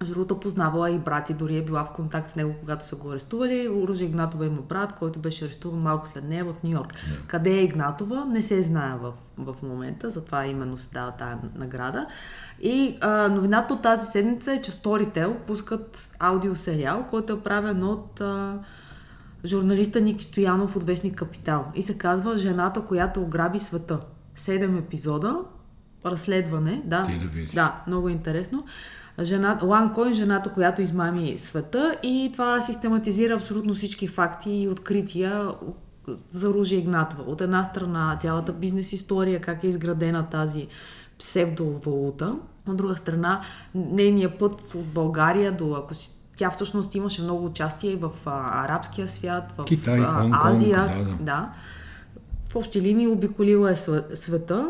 Между 0.03 0.13
другото, 0.13 0.39
познавала 0.39 0.91
и 0.91 0.99
брат 0.99 1.29
и 1.29 1.33
дори 1.33 1.57
е 1.57 1.65
била 1.65 1.83
в 1.83 1.91
контакт 1.91 2.29
с 2.29 2.35
него, 2.35 2.55
когато 2.59 2.85
са 2.85 2.95
го 2.95 3.11
арестували. 3.11 3.69
Ружа 3.69 4.05
Игнатова 4.05 4.45
има 4.45 4.61
брат, 4.61 4.93
който 4.93 5.19
беше 5.19 5.45
арестуван 5.45 5.79
малко 5.79 6.07
след 6.07 6.23
нея 6.23 6.45
в 6.45 6.63
Нью 6.63 6.71
Йорк. 6.71 6.93
Къде 7.27 7.49
е 7.49 7.63
Игнатова, 7.63 8.25
не 8.25 8.41
се 8.41 8.63
знае 8.63 8.97
в, 9.01 9.13
в 9.37 9.63
момента, 9.63 10.09
затова 10.09 10.45
именно 10.45 10.77
се 10.77 10.89
дава 10.93 11.11
тази 11.11 11.35
награда. 11.55 12.07
И 12.61 12.97
а, 13.01 13.27
новината 13.27 13.73
от 13.73 13.81
тази 13.81 14.11
седмица 14.11 14.53
е, 14.53 14.61
че 14.61 14.71
Storytel 14.71 15.37
пускат 15.37 16.15
аудиосериал, 16.19 17.05
който 17.09 17.33
е 17.33 17.39
правен 17.39 17.83
от 17.83 18.21
а, 18.21 18.59
журналиста 19.45 20.01
Ники 20.01 20.23
Стоянов 20.23 20.75
от 20.75 20.83
Вестник 20.83 21.15
Капитал. 21.15 21.71
И 21.75 21.83
се 21.83 21.97
казва 21.97 22.37
Жената, 22.37 22.81
която 22.81 23.21
ограби 23.21 23.59
света. 23.59 23.99
Седем 24.35 24.77
епизода, 24.77 25.39
разследване, 26.05 26.81
да. 26.85 27.05
Ти 27.05 27.17
да 27.17 27.25
видиш. 27.25 27.53
Да, 27.53 27.83
много 27.87 28.09
интересно. 28.09 28.65
Жена, 29.22 29.59
Лан 29.64 29.93
Койн, 29.93 30.14
жената, 30.14 30.49
която 30.49 30.82
измами 30.82 31.38
света 31.39 31.95
и 32.03 32.30
това 32.34 32.61
систематизира 32.61 33.34
абсолютно 33.34 33.74
всички 33.74 34.07
факти 34.07 34.51
и 34.51 34.68
открития 34.70 35.47
за 36.30 36.49
Ружия 36.49 36.80
Игнатова. 36.80 37.24
От 37.28 37.41
една 37.41 37.64
страна 37.64 38.18
цялата 38.22 38.53
бизнес 38.53 38.93
история, 38.93 39.41
как 39.41 39.64
е 39.64 39.68
изградена 39.68 40.30
тази 40.30 40.68
псевдовалута, 41.20 42.36
от 42.68 42.78
друга 42.78 42.95
страна 42.95 43.41
нейният 43.76 44.39
път 44.39 44.74
от 44.76 44.86
България 44.86 45.51
до, 45.51 45.74
ако 45.74 45.93
си 45.93 46.11
тя 46.36 46.49
всъщност 46.49 46.95
имаше 46.95 47.22
много 47.22 47.45
участие 47.45 47.95
в 47.95 48.11
а, 48.26 48.66
арабския 48.66 49.07
свят, 49.07 49.53
в 49.57 49.66
Китай, 49.66 49.99
а, 49.99 50.49
Азия. 50.49 50.88
да, 50.97 51.03
да. 51.03 51.18
да. 51.24 51.49
В 52.49 52.55
общи 52.55 52.82
линии 52.82 53.07
обиколила 53.07 53.72
е 53.72 53.76
све- 53.76 54.16
света 54.16 54.70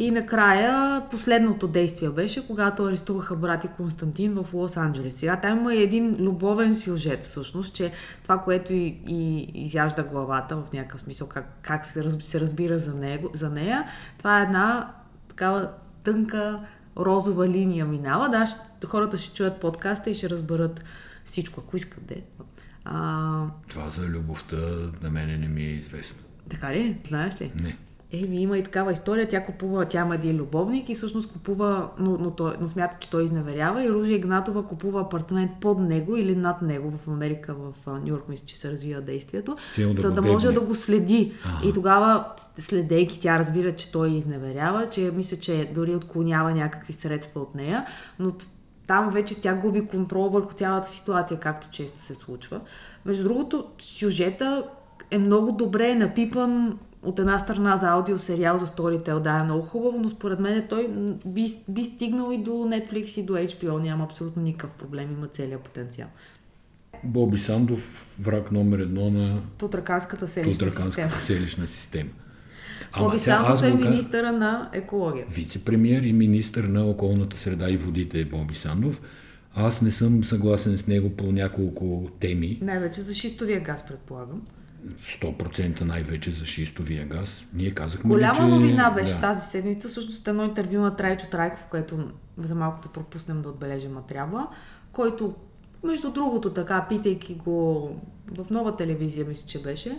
и 0.00 0.10
накрая 0.10 1.02
последното 1.10 1.68
действие 1.68 2.10
беше, 2.10 2.46
когато 2.46 2.84
арестуваха 2.84 3.36
брати 3.36 3.68
Константин 3.76 4.34
в 4.34 4.52
Лос-Анджелес. 4.52 5.08
Сега 5.08 5.36
там 5.36 5.58
има 5.58 5.74
и 5.74 5.82
един 5.82 6.16
любовен 6.18 6.74
сюжет 6.74 7.24
всъщност, 7.24 7.74
че 7.74 7.92
това, 8.22 8.38
което 8.38 8.72
и, 8.72 9.00
и 9.08 9.50
изяжда 9.54 10.02
главата 10.02 10.56
в 10.56 10.72
някакъв 10.72 11.00
смисъл, 11.00 11.28
как, 11.28 11.58
как 11.62 11.86
се, 11.86 12.04
раз, 12.04 12.16
се 12.20 12.40
разбира 12.40 12.78
за, 12.78 12.94
него, 12.94 13.30
за 13.34 13.50
нея, 13.50 13.88
това 14.18 14.40
е 14.40 14.42
една 14.42 14.94
такава 15.28 15.70
тънка 16.02 16.60
розова 16.96 17.48
линия 17.48 17.86
минава. 17.86 18.28
Да, 18.28 18.46
ще, 18.46 18.86
хората 18.86 19.16
ще 19.18 19.34
чуят 19.34 19.60
подкаста 19.60 20.10
и 20.10 20.14
ще 20.14 20.30
разберат 20.30 20.84
всичко, 21.24 21.60
ако 21.66 21.76
искат 21.76 22.06
де. 22.06 22.22
А, 22.84 23.44
Това 23.68 23.90
за 23.90 24.02
любовта 24.02 24.56
на 25.02 25.10
мене 25.10 25.36
не 25.36 25.48
ми 25.48 25.62
е 25.62 25.70
известно. 25.70 26.18
така 26.50 26.72
ли? 26.72 26.98
Знаеш 27.08 27.40
ли? 27.40 27.52
Не. 27.54 27.76
Еми, 28.12 28.42
има 28.42 28.58
и 28.58 28.62
такава 28.62 28.92
история. 28.92 29.28
Тя 29.28 29.44
купува, 29.44 29.84
тя 29.84 30.00
има 30.00 30.14
един 30.14 30.36
любовник 30.36 30.88
и 30.88 30.94
всъщност 30.94 31.32
купува, 31.32 31.88
но, 31.98 32.18
но, 32.18 32.30
той, 32.30 32.52
но 32.60 32.68
смята, 32.68 32.96
че 33.00 33.10
той 33.10 33.24
изневерява 33.24 33.84
и 33.84 33.90
Ружия 33.90 34.16
Игнатова 34.16 34.66
купува 34.66 35.00
апартамент 35.00 35.50
под 35.60 35.78
него 35.78 36.16
или 36.16 36.36
над 36.36 36.62
него 36.62 36.92
в 36.98 37.08
Америка, 37.08 37.54
в 37.54 37.72
Нью 37.86 38.06
Йорк, 38.06 38.28
мисля, 38.28 38.46
че 38.46 38.56
се 38.56 38.70
развива 38.72 39.00
действието, 39.00 39.56
да 39.78 40.00
за 40.00 40.12
да 40.12 40.22
може 40.22 40.52
да 40.52 40.60
го 40.60 40.74
следи. 40.74 41.32
Ага. 41.44 41.68
И 41.68 41.72
тогава, 41.72 42.24
следейки, 42.56 43.20
тя 43.20 43.38
разбира, 43.38 43.76
че 43.76 43.92
той 43.92 44.10
изневерява, 44.10 44.88
че 44.88 45.10
мисля, 45.14 45.36
че 45.36 45.70
дори 45.74 45.94
отклонява 45.94 46.54
някакви 46.54 46.92
средства 46.92 47.40
от 47.40 47.54
нея, 47.54 47.86
но 48.18 48.32
там 48.86 49.10
вече 49.10 49.40
тя 49.40 49.54
губи 49.54 49.86
контрол 49.86 50.28
върху 50.28 50.52
цялата 50.52 50.88
ситуация, 50.88 51.40
както 51.40 51.68
често 51.70 52.00
се 52.00 52.14
случва. 52.14 52.60
Между 53.04 53.24
другото, 53.24 53.64
сюжета 53.78 54.64
е 55.10 55.18
много 55.18 55.52
добре 55.52 55.94
напипан 55.94 56.78
от 57.02 57.18
една 57.18 57.38
страна 57.38 57.76
за 57.76 57.88
аудиосериал 57.88 58.58
за 58.58 58.66
Storytel, 58.66 59.20
да, 59.20 59.30
е 59.30 59.42
много 59.42 59.62
хубаво, 59.62 59.98
но 60.00 60.08
според 60.08 60.40
мен 60.40 60.66
той 60.68 60.88
би, 61.26 61.46
би 61.68 61.84
стигнал 61.84 62.32
и 62.32 62.38
до 62.38 62.50
Netflix 62.50 63.20
и 63.20 63.22
до 63.22 63.32
HBO, 63.32 63.82
няма 63.82 64.04
абсолютно 64.04 64.42
никакъв 64.42 64.72
проблем, 64.72 65.12
има 65.12 65.26
целият 65.26 65.60
потенциал. 65.62 66.08
Боби 67.04 67.38
Сандов, 67.38 68.14
враг 68.20 68.52
номер 68.52 68.78
едно 68.78 69.10
на 69.10 69.42
Тутраканската 69.58 70.28
селищна 70.28 70.52
система. 70.52 70.90
Тутраканската 70.90 71.24
селищна 71.26 71.66
система. 71.66 72.10
Боби 72.98 73.18
сега 73.18 73.36
Сандов 73.36 73.62
е 73.62 73.72
му 73.72 73.80
ка- 73.80 73.90
министъра 73.90 74.32
на 74.32 74.70
екология. 74.72 75.26
Вице-премьер 75.30 76.02
и 76.02 76.12
министър 76.12 76.64
на 76.64 76.84
околната 76.84 77.36
среда 77.36 77.70
и 77.70 77.76
водите 77.76 78.20
е 78.20 78.24
Боби 78.24 78.54
Сандов. 78.54 79.00
Аз 79.54 79.82
не 79.82 79.90
съм 79.90 80.24
съгласен 80.24 80.78
с 80.78 80.86
него 80.86 81.10
по 81.10 81.32
няколко 81.32 82.08
теми. 82.20 82.58
Най-вече 82.62 83.00
за 83.00 83.14
шистовия 83.14 83.60
газ, 83.60 83.84
предполагам. 83.88 84.42
100% 85.04 85.80
най-вече 85.80 86.30
за 86.30 86.44
шистовия 86.44 87.06
газ. 87.06 87.44
Ние 87.52 87.70
казахме, 87.70 88.08
Голяма 88.08 88.34
че... 88.34 88.42
новина 88.42 88.90
беше 88.90 89.14
да. 89.14 89.20
тази 89.20 89.50
седмица, 89.50 89.88
всъщност 89.88 90.28
едно 90.28 90.44
интервю 90.44 90.80
на 90.80 90.96
Трайчо 90.96 91.26
Трайков, 91.30 91.66
което 91.70 92.10
за 92.38 92.54
малко 92.54 92.82
да 92.82 92.88
пропуснем 92.88 93.42
да 93.42 93.48
отбележим, 93.48 93.98
а 93.98 94.02
трябва, 94.02 94.48
който, 94.92 95.34
между 95.84 96.10
другото, 96.10 96.52
така, 96.52 96.86
питайки 96.88 97.34
го 97.34 97.90
в 98.38 98.50
нова 98.50 98.76
телевизия, 98.76 99.26
мисля, 99.26 99.48
че 99.48 99.62
беше, 99.62 99.98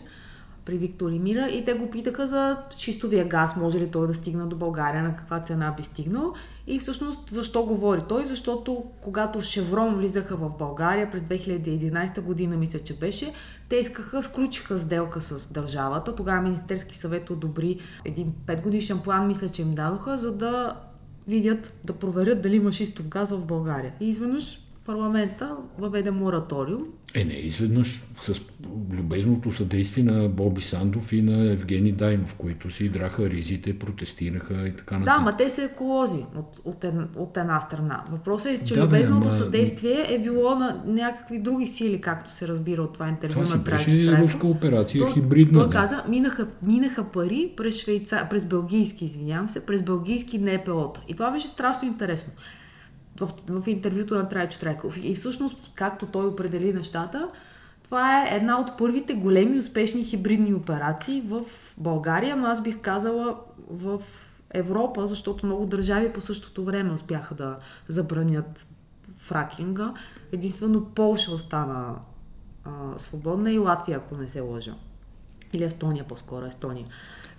при 0.66 0.78
Виктор 0.78 1.12
и 1.12 1.20
Мира, 1.20 1.49
и 1.49 1.66
те 1.66 1.74
го 1.74 1.89
питаха 1.89 2.28
за 2.28 2.57
чистовия 2.78 3.28
газ, 3.28 3.55
може 3.55 3.80
ли 3.80 3.91
той 3.91 4.07
да 4.07 4.14
стигне 4.14 4.45
до 4.45 4.55
България, 4.55 5.03
на 5.03 5.16
каква 5.16 5.39
цена 5.39 5.74
би 5.78 5.84
стигнал. 5.84 6.34
И 6.68 6.80
всъщност 6.80 7.30
защо 7.30 7.66
говори 7.66 8.01
той? 8.09 8.26
Защото 8.26 8.84
когато 9.01 9.41
Шеврон 9.41 9.95
влизаха 9.95 10.36
в 10.36 10.51
България 10.59 11.12
през 11.12 11.22
2011 11.22 12.22
година, 12.22 12.57
мисля, 12.57 12.80
че 12.80 12.93
беше, 12.93 13.34
те 13.70 13.76
искаха, 13.76 14.24
сключиха 14.24 14.80
сделка 14.80 15.22
с 15.22 15.53
държавата. 15.53 16.16
Тогава 16.16 16.41
Министерски 16.41 16.97
съвет 16.97 17.30
одобри 17.30 17.80
един 18.05 18.34
5 18.45 18.64
годишен 18.64 18.99
план, 18.99 19.28
мисля, 19.28 19.49
че 19.49 19.62
им 19.62 19.76
дадоха, 19.76 20.18
за 20.18 20.32
да 20.32 20.76
видят, 21.28 21.74
да 21.84 21.93
проверят 21.93 22.41
дали 22.41 22.55
има 22.55 22.72
шистов 22.72 23.07
газ 23.07 23.30
в 23.30 23.45
България. 23.45 23.93
И 23.99 24.09
изведнъж 24.09 24.59
парламента 24.86 25.55
въведе 25.79 26.11
мораториум. 26.11 26.84
Е, 27.13 27.23
не, 27.25 27.34
изведнъж 27.34 28.01
с 28.19 28.41
любезното 28.91 29.51
съдействие 29.51 30.03
на 30.03 30.29
Боби 30.29 30.61
Сандов 30.61 31.13
и 31.13 31.21
на 31.21 31.51
Евгений 31.51 31.91
Дайнов, 31.91 32.36
които 32.36 32.69
си 32.69 32.89
драха 32.89 33.29
ризите, 33.29 33.79
протестираха 33.79 34.67
и 34.67 34.73
така 34.73 34.95
Да, 34.95 34.99
нататък. 34.99 35.23
ма 35.23 35.38
те 35.38 35.49
са 35.49 35.63
еколози 35.63 36.25
от, 36.38 36.61
от, 36.65 36.84
ед, 36.84 36.93
от 37.15 37.38
една 37.38 37.59
страна. 37.59 38.03
Въпросът 38.11 38.51
е, 38.51 38.59
че 38.59 38.73
Да, 38.73 38.79
бе, 38.79 38.86
любезното 38.88 39.21
ама- 39.21 39.32
съдействие 39.32 40.05
е 40.09 40.19
било 40.19 40.55
на 40.55 40.84
някакви 40.86 41.39
други 41.39 41.67
сили, 41.67 42.01
както 42.01 42.32
се 42.32 42.47
разбира 42.47 42.82
от 42.82 42.93
това 42.93 43.09
интервю 43.09 43.34
Това 43.34 43.55
на 43.57 43.63
Трайчо 43.63 43.86
беше 43.86 44.05
Трайков. 44.05 44.23
руска 44.25 44.47
операция, 44.47 45.03
Той- 45.03 45.13
хибридна. 45.13 45.53
Той 45.53 45.63
да. 45.63 45.69
каза, 45.71 46.03
минаха, 46.09 46.47
минаха 46.61 47.03
пари 47.03 47.53
през, 47.57 47.77
швейца, 47.77 48.27
през 48.29 48.45
белгийски, 48.45 49.05
извинявам 49.05 49.49
се, 49.49 49.59
през 49.59 49.82
белгийски 49.82 50.39
НПО-та. 50.39 51.01
И 51.07 51.13
това 51.13 51.32
беше 51.32 51.47
страшно 51.47 51.88
интересно 51.88 52.34
в, 53.22 53.61
в 53.61 53.67
интервюто 53.67 54.15
на 54.15 54.30
Трайчо 54.30 54.59
Трайков. 54.59 54.99
И 55.03 55.15
всъщност, 55.15 55.57
както 55.76 56.05
той 56.05 56.26
определи 56.26 56.74
нещата, 56.74 57.30
това 57.84 58.24
е 58.24 58.36
една 58.36 58.61
от 58.61 58.78
първите 58.78 59.13
големи 59.13 59.59
успешни 59.59 60.03
хибридни 60.03 60.53
операции 60.53 61.22
в 61.22 61.41
България, 61.78 62.36
но 62.36 62.45
аз 62.45 62.63
бих 62.63 62.82
казала 62.82 63.38
в 63.69 64.01
Европа, 64.53 65.07
защото 65.07 65.45
много 65.45 65.65
държави 65.65 66.13
по 66.13 66.22
същото 66.22 66.63
време 66.63 66.93
успяха 66.93 67.36
да 67.36 67.57
забранят 67.88 68.67
фракинга. 69.17 69.93
Единствено 70.32 70.86
Полша 70.86 71.32
остана 71.32 71.95
а, 72.65 72.69
свободна 72.97 73.51
и 73.51 73.57
Латвия, 73.57 73.97
ако 73.97 74.15
не 74.15 74.28
се 74.28 74.39
лъжа. 74.39 74.74
Или 75.53 75.63
Естония 75.63 76.03
по-скоро, 76.07 76.45
Естония. 76.45 76.86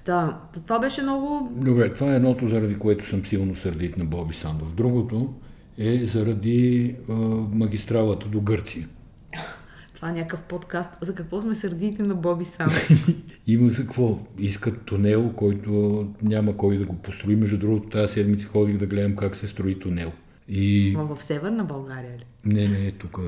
Та, 0.04 0.38
това 0.66 0.78
беше 0.78 1.02
много... 1.02 1.52
Добре, 1.54 1.94
това 1.94 2.12
е 2.12 2.16
едното, 2.16 2.48
заради 2.48 2.78
което 2.78 3.08
съм 3.08 3.24
силно 3.24 3.56
сърдит 3.56 3.96
на 3.96 4.04
Боби 4.04 4.34
Сандов. 4.34 4.74
Другото 4.74 5.34
е 5.78 6.06
заради 6.06 6.96
а, 7.08 7.12
магистралата 7.52 8.28
до 8.28 8.40
Гърция. 8.40 8.88
Това 9.94 10.08
е 10.08 10.12
някакъв 10.12 10.42
подкаст. 10.42 10.90
За 11.00 11.14
какво 11.14 11.40
сме 11.40 11.54
сърдити 11.54 12.02
на 12.02 12.14
Боби 12.14 12.44
Сам? 12.44 12.68
Има 13.46 13.68
за 13.68 13.82
какво? 13.82 14.18
Искат 14.38 14.84
тунел, 14.84 15.32
който 15.36 16.06
няма 16.22 16.56
кой 16.56 16.78
да 16.78 16.84
го 16.84 16.96
построи. 16.96 17.36
Между 17.36 17.58
другото, 17.58 17.88
тази 17.88 18.12
седмица 18.12 18.48
ходих 18.48 18.78
да 18.78 18.86
гледам 18.86 19.16
как 19.16 19.36
се 19.36 19.48
строи 19.48 19.78
тунел. 19.78 20.12
И 20.48 20.92
Ма 20.96 21.04
в 21.16 21.22
Северна 21.22 21.64
България 21.64 22.18
ли? 22.18 22.24
не, 22.44 22.68
не, 22.68 22.92
тук 22.92 23.20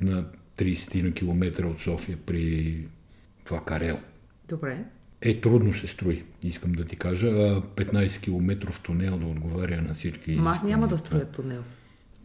на 0.00 0.24
30 0.58 1.02
на 1.02 1.12
километра 1.12 1.66
от 1.66 1.80
София 1.80 2.18
при 2.26 2.76
това 3.44 3.60
Карел. 3.60 3.98
Добре. 4.48 4.84
Е, 5.26 5.40
трудно 5.40 5.74
се 5.74 5.86
строи, 5.86 6.24
искам 6.42 6.72
да 6.72 6.84
ти 6.84 6.96
кажа. 6.96 7.28
А 7.28 7.60
15 7.60 8.20
километров 8.20 8.80
тунел 8.80 9.18
да 9.18 9.26
отговаря 9.26 9.82
на 9.82 9.94
всички 9.94 10.30
Ма 10.30 10.50
аз 10.50 10.62
няма 10.62 10.88
да 10.88 10.98
строя 10.98 11.24
тунел. 11.24 11.62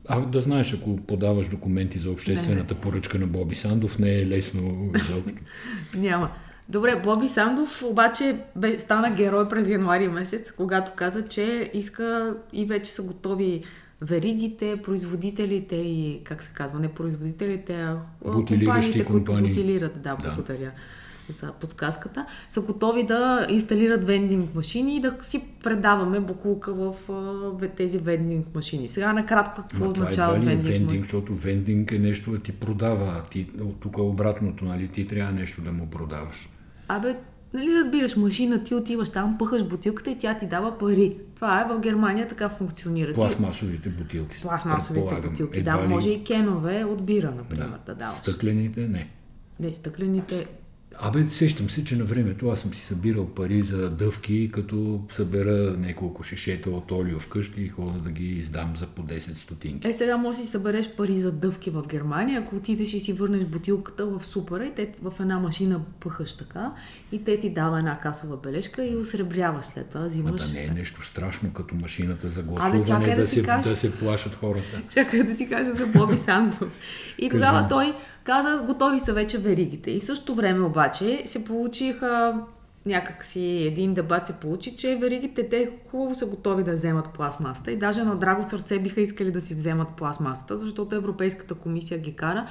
А 0.07 0.19
да 0.19 0.39
знаеш, 0.39 0.73
ако 0.73 0.97
подаваш 0.97 1.47
документи 1.47 1.99
за 1.99 2.11
обществената 2.11 2.75
поръчка 2.75 3.19
на 3.19 3.27
Боби 3.27 3.55
Сандов, 3.55 3.99
не 3.99 4.15
е 4.15 4.27
лесно 4.27 4.91
изобщо. 4.95 5.33
Няма. 5.95 6.31
Добре, 6.69 7.01
Боби 7.03 7.27
Сандов 7.27 7.83
обаче 7.83 8.35
бе, 8.55 8.79
стана 8.79 9.15
герой 9.15 9.49
през 9.49 9.69
януари 9.69 10.07
месец, 10.07 10.51
когато 10.51 10.91
каза, 10.95 11.27
че 11.27 11.71
иска 11.73 12.35
и 12.53 12.65
вече 12.65 12.91
са 12.91 13.01
готови 13.01 13.63
веригите, 14.01 14.77
производителите 14.83 15.75
и, 15.75 16.21
как 16.23 16.43
се 16.43 16.51
казва, 16.53 16.79
не 16.79 16.87
производителите, 16.87 17.73
а 17.73 17.97
компаниите, 18.23 19.05
които 19.05 19.05
компании. 19.05 19.49
бутилират. 19.49 20.01
Да, 20.01 20.15
Да. 20.15 20.71
За 21.29 21.51
подсказката. 21.51 22.25
Са 22.49 22.61
готови 22.61 23.03
да 23.03 23.47
инсталират 23.49 24.03
вендинг 24.03 24.55
машини 24.55 24.95
и 24.95 25.01
да 25.01 25.17
си 25.21 25.41
предаваме 25.63 26.19
буклука 26.19 26.73
в 26.73 26.95
тези 27.77 27.97
вендинг 27.97 28.55
машини. 28.55 28.89
Сега 28.89 29.13
накратко 29.13 29.61
какво 29.61 29.85
Ма 29.85 29.93
това 29.93 30.03
означава 30.03 30.33
ли 30.33 30.37
е 30.37 30.45
вендинг, 30.45 30.63
вендинг, 30.63 30.83
машини? 30.83 31.03
защото 31.03 31.35
вендинг 31.35 31.91
е 31.91 31.99
нещо 31.99 32.31
да 32.31 32.39
ти 32.39 32.51
продава, 32.51 33.23
ти, 33.31 33.47
от 33.61 33.79
тук 33.79 33.97
е 33.97 34.01
обратното, 34.01 34.65
нали? 34.65 34.87
Ти 34.87 35.07
трябва 35.07 35.31
нещо 35.31 35.61
да 35.61 35.71
му 35.71 35.87
продаваш. 35.87 36.49
Абе, 36.87 37.15
нали 37.53 37.75
разбираш, 37.75 38.15
машина, 38.15 38.63
ти 38.63 38.75
отиваш 38.75 39.09
там, 39.09 39.37
пъхаш 39.37 39.63
бутилката 39.63 40.11
и 40.11 40.17
тя 40.17 40.37
ти 40.37 40.45
дава 40.45 40.77
пари. 40.77 41.17
Това 41.35 41.61
е 41.61 41.75
в 41.75 41.79
Германия 41.79 42.27
така 42.27 42.49
функционира. 42.49 43.13
Пластмасовите 43.13 43.89
бутилки. 43.89 44.41
Пластмасовите 44.41 45.15
бутилки. 45.21 45.59
Едва 45.59 45.77
Да, 45.77 45.83
ли- 45.83 45.87
може 45.87 46.09
и 46.09 46.23
кенове 46.23 46.83
от 46.83 47.03
бира, 47.03 47.33
например, 47.37 47.65
да, 47.67 47.79
Да. 47.85 47.95
даваш. 47.95 48.15
Стъклените, 48.15 48.87
не. 48.87 49.09
Не, 49.59 49.73
стъклените 49.73 50.47
Абе, 50.99 51.29
сещам 51.29 51.69
се, 51.69 51.83
че 51.83 51.95
на 51.95 52.03
времето 52.03 52.49
аз 52.49 52.59
съм 52.59 52.73
си 52.73 52.85
събирал 52.85 53.27
пари 53.27 53.61
за 53.61 53.89
дъвки, 53.89 54.49
като 54.53 55.01
събера 55.11 55.77
няколко 55.77 56.23
шишета 56.23 56.69
от 56.69 56.91
олио 56.91 57.19
вкъщи 57.19 57.61
и 57.61 57.67
хода 57.67 57.99
да 57.99 58.11
ги 58.11 58.25
издам 58.25 58.73
за 58.77 58.87
по 58.87 59.01
10 59.01 59.33
стотинки. 59.37 59.87
Е, 59.87 59.93
сега 59.93 60.17
можеш 60.17 60.39
да 60.39 60.45
си 60.45 60.51
събереш 60.51 60.89
пари 60.89 61.19
за 61.19 61.31
дъвки 61.31 61.69
в 61.69 61.83
Германия, 61.87 62.39
ако 62.39 62.55
отидеш 62.55 62.93
и 62.93 62.99
си 62.99 63.13
върнеш 63.13 63.45
бутилката 63.45 64.05
в 64.05 64.25
супера 64.25 64.65
и 64.65 64.75
те 64.75 64.93
в 65.01 65.13
една 65.19 65.39
машина 65.39 65.81
пъхаш 65.99 66.37
така 66.37 66.73
и 67.11 67.23
те 67.23 67.39
ти 67.39 67.49
дава 67.49 67.79
една 67.79 67.99
касова 67.99 68.37
бележка 68.37 68.85
и 68.85 68.95
осребряваш 68.95 69.65
след 69.65 69.87
това, 69.87 70.01
Ма 70.01 70.07
взимаш... 70.07 70.49
да 70.49 70.59
не 70.59 70.65
е 70.65 70.69
нещо 70.69 71.05
страшно, 71.05 71.53
като 71.53 71.75
машината 71.75 72.29
за 72.29 72.39
Абе, 72.39 72.49
гласуване, 72.49 72.85
чакай 72.85 73.15
да 73.15 73.21
да, 73.21 73.27
се, 73.27 73.43
кажа. 73.43 73.69
да 73.69 73.75
се 73.75 73.99
плашат 73.99 74.35
хората. 74.35 74.81
Чакай 74.93 75.23
да 75.23 75.35
ти 75.35 75.49
кажа 75.49 75.71
за 75.73 75.87
Боби 75.87 76.17
Сандов. 76.17 76.69
И 77.17 77.29
тогава 77.29 77.67
той 77.67 77.95
каза, 78.23 78.63
готови 78.65 78.99
са 78.99 79.13
вече 79.13 79.37
веригите. 79.37 79.91
И 79.91 79.99
в 79.99 80.03
същото 80.03 80.35
време 80.35 80.65
обаче 80.65 81.23
се 81.25 81.45
получиха 81.45 82.41
някак 82.85 83.25
си 83.25 83.41
един 83.41 83.93
дебат 83.93 84.27
се 84.27 84.33
получи, 84.33 84.75
че 84.75 84.95
веригите 84.95 85.49
те 85.49 85.71
хубаво 85.91 86.15
са 86.15 86.25
готови 86.25 86.63
да 86.63 86.73
вземат 86.73 87.13
пластмасата 87.13 87.71
и 87.71 87.75
даже 87.75 88.03
на 88.03 88.15
драго 88.15 88.49
сърце 88.49 88.79
биха 88.79 89.01
искали 89.01 89.31
да 89.31 89.41
си 89.41 89.55
вземат 89.55 89.87
пластмасата, 89.97 90.57
защото 90.57 90.95
Европейската 90.95 91.55
комисия 91.55 91.99
ги 91.99 92.15
кара 92.15 92.47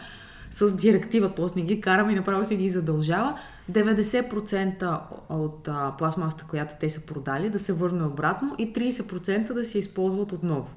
с 0.51 0.76
директива, 0.76 1.34
т.е. 1.34 1.46
не 1.57 1.62
ги 1.62 1.80
караме 1.80 2.12
и 2.12 2.16
направо 2.16 2.44
се 2.44 2.57
ги 2.57 2.70
задължава, 2.70 3.38
90% 3.72 5.01
от 5.28 5.68
а, 5.68 5.94
пластмасата, 5.98 6.44
която 6.48 6.74
те 6.80 6.90
са 6.90 7.01
продали, 7.01 7.51
да 7.51 7.59
се 7.59 7.72
върне 7.72 8.05
обратно 8.05 8.55
и 8.59 8.72
30% 8.72 9.53
да 9.53 9.64
се 9.64 9.78
използват 9.78 10.32
отново. 10.32 10.74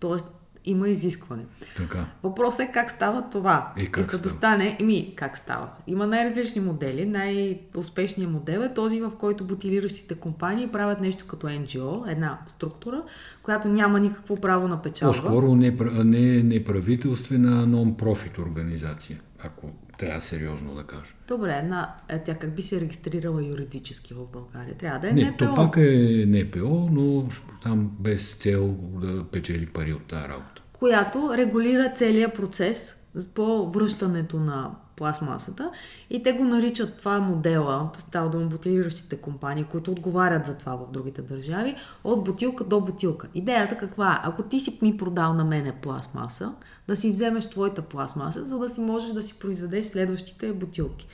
Тоест 0.00 0.26
има 0.64 0.88
изискване. 0.88 1.42
Така. 1.76 2.06
Въпросът 2.22 2.60
е 2.68 2.72
как 2.72 2.90
става 2.90 3.30
това. 3.30 3.72
И 3.76 3.86
как 3.86 4.04
и 4.04 4.16
за 4.16 4.22
да 4.22 4.28
става? 4.28 4.36
стане, 4.36 4.76
еми, 4.80 5.12
как 5.16 5.38
става? 5.38 5.68
Има 5.86 6.06
най-различни 6.06 6.60
модели. 6.60 7.06
Най-успешният 7.06 8.32
модел 8.32 8.58
е 8.60 8.74
този, 8.74 9.00
в 9.00 9.10
който 9.18 9.44
бутилиращите 9.44 10.14
компании 10.14 10.68
правят 10.68 11.00
нещо 11.00 11.26
като 11.26 11.46
NGO, 11.46 12.10
една 12.12 12.38
структура, 12.48 13.02
която 13.42 13.68
няма 13.68 14.00
никакво 14.00 14.36
право 14.36 14.68
на 14.68 14.82
печалба. 14.82 15.20
По-скоро 15.20 15.54
не, 15.54 15.76
пра- 15.76 16.04
не 16.04 16.42
неправителствена, 16.42 17.66
нон-профит 17.66 18.38
организация, 18.38 19.20
ако 19.44 19.66
трябва 20.00 20.20
сериозно 20.20 20.74
да 20.74 20.84
кажа. 20.84 21.12
Добре, 21.28 21.60
една, 21.62 21.94
е, 22.08 22.18
тя 22.18 22.34
как 22.34 22.54
би 22.54 22.62
се 22.62 22.80
регистрирала 22.80 23.44
юридически 23.44 24.14
в 24.14 24.26
България? 24.32 24.74
Трябва 24.74 24.98
да 24.98 25.08
е 25.08 25.12
Не, 25.12 25.30
НПО. 25.30 25.38
то 25.38 25.54
пак 25.54 25.76
е 25.76 26.24
НПО, 26.26 26.88
но 26.92 27.28
там 27.62 27.90
без 28.00 28.34
цел 28.34 28.68
да 29.02 29.24
печели 29.24 29.66
пари 29.66 29.92
от 29.92 30.06
тази 30.06 30.28
работа. 30.28 30.62
която 30.72 31.30
регулира 31.36 31.92
целия 31.96 32.32
процес 32.32 32.96
по 33.34 33.70
връщането 33.70 34.40
на 34.40 34.70
пластмасата 34.96 35.70
и 36.10 36.22
те 36.22 36.32
го 36.32 36.44
наричат 36.44 36.98
това 36.98 37.20
модела, 37.20 37.90
става 37.98 38.30
дума 38.30 38.46
бутилиращите 38.46 39.16
компании, 39.16 39.64
които 39.64 39.90
отговарят 39.90 40.46
за 40.46 40.54
това 40.54 40.76
в 40.76 40.90
другите 40.92 41.22
държави, 41.22 41.74
от 42.04 42.24
бутилка 42.24 42.64
до 42.64 42.80
бутилка. 42.80 43.28
Идеята 43.34 43.76
каква 43.76 44.12
е? 44.12 44.28
Ако 44.28 44.42
ти 44.42 44.60
си 44.60 44.78
ми 44.82 44.96
продал 44.96 45.34
на 45.34 45.44
мене 45.44 45.72
пластмаса, 45.72 46.52
да 46.88 46.96
си 46.96 47.10
вземеш 47.10 47.50
твоята 47.50 47.82
пластмаса, 47.82 48.46
за 48.46 48.58
да 48.58 48.70
си 48.70 48.80
можеш 48.80 49.10
да 49.10 49.22
си 49.22 49.38
произведеш 49.38 49.86
следващите 49.86 50.52
бутилки. 50.52 51.06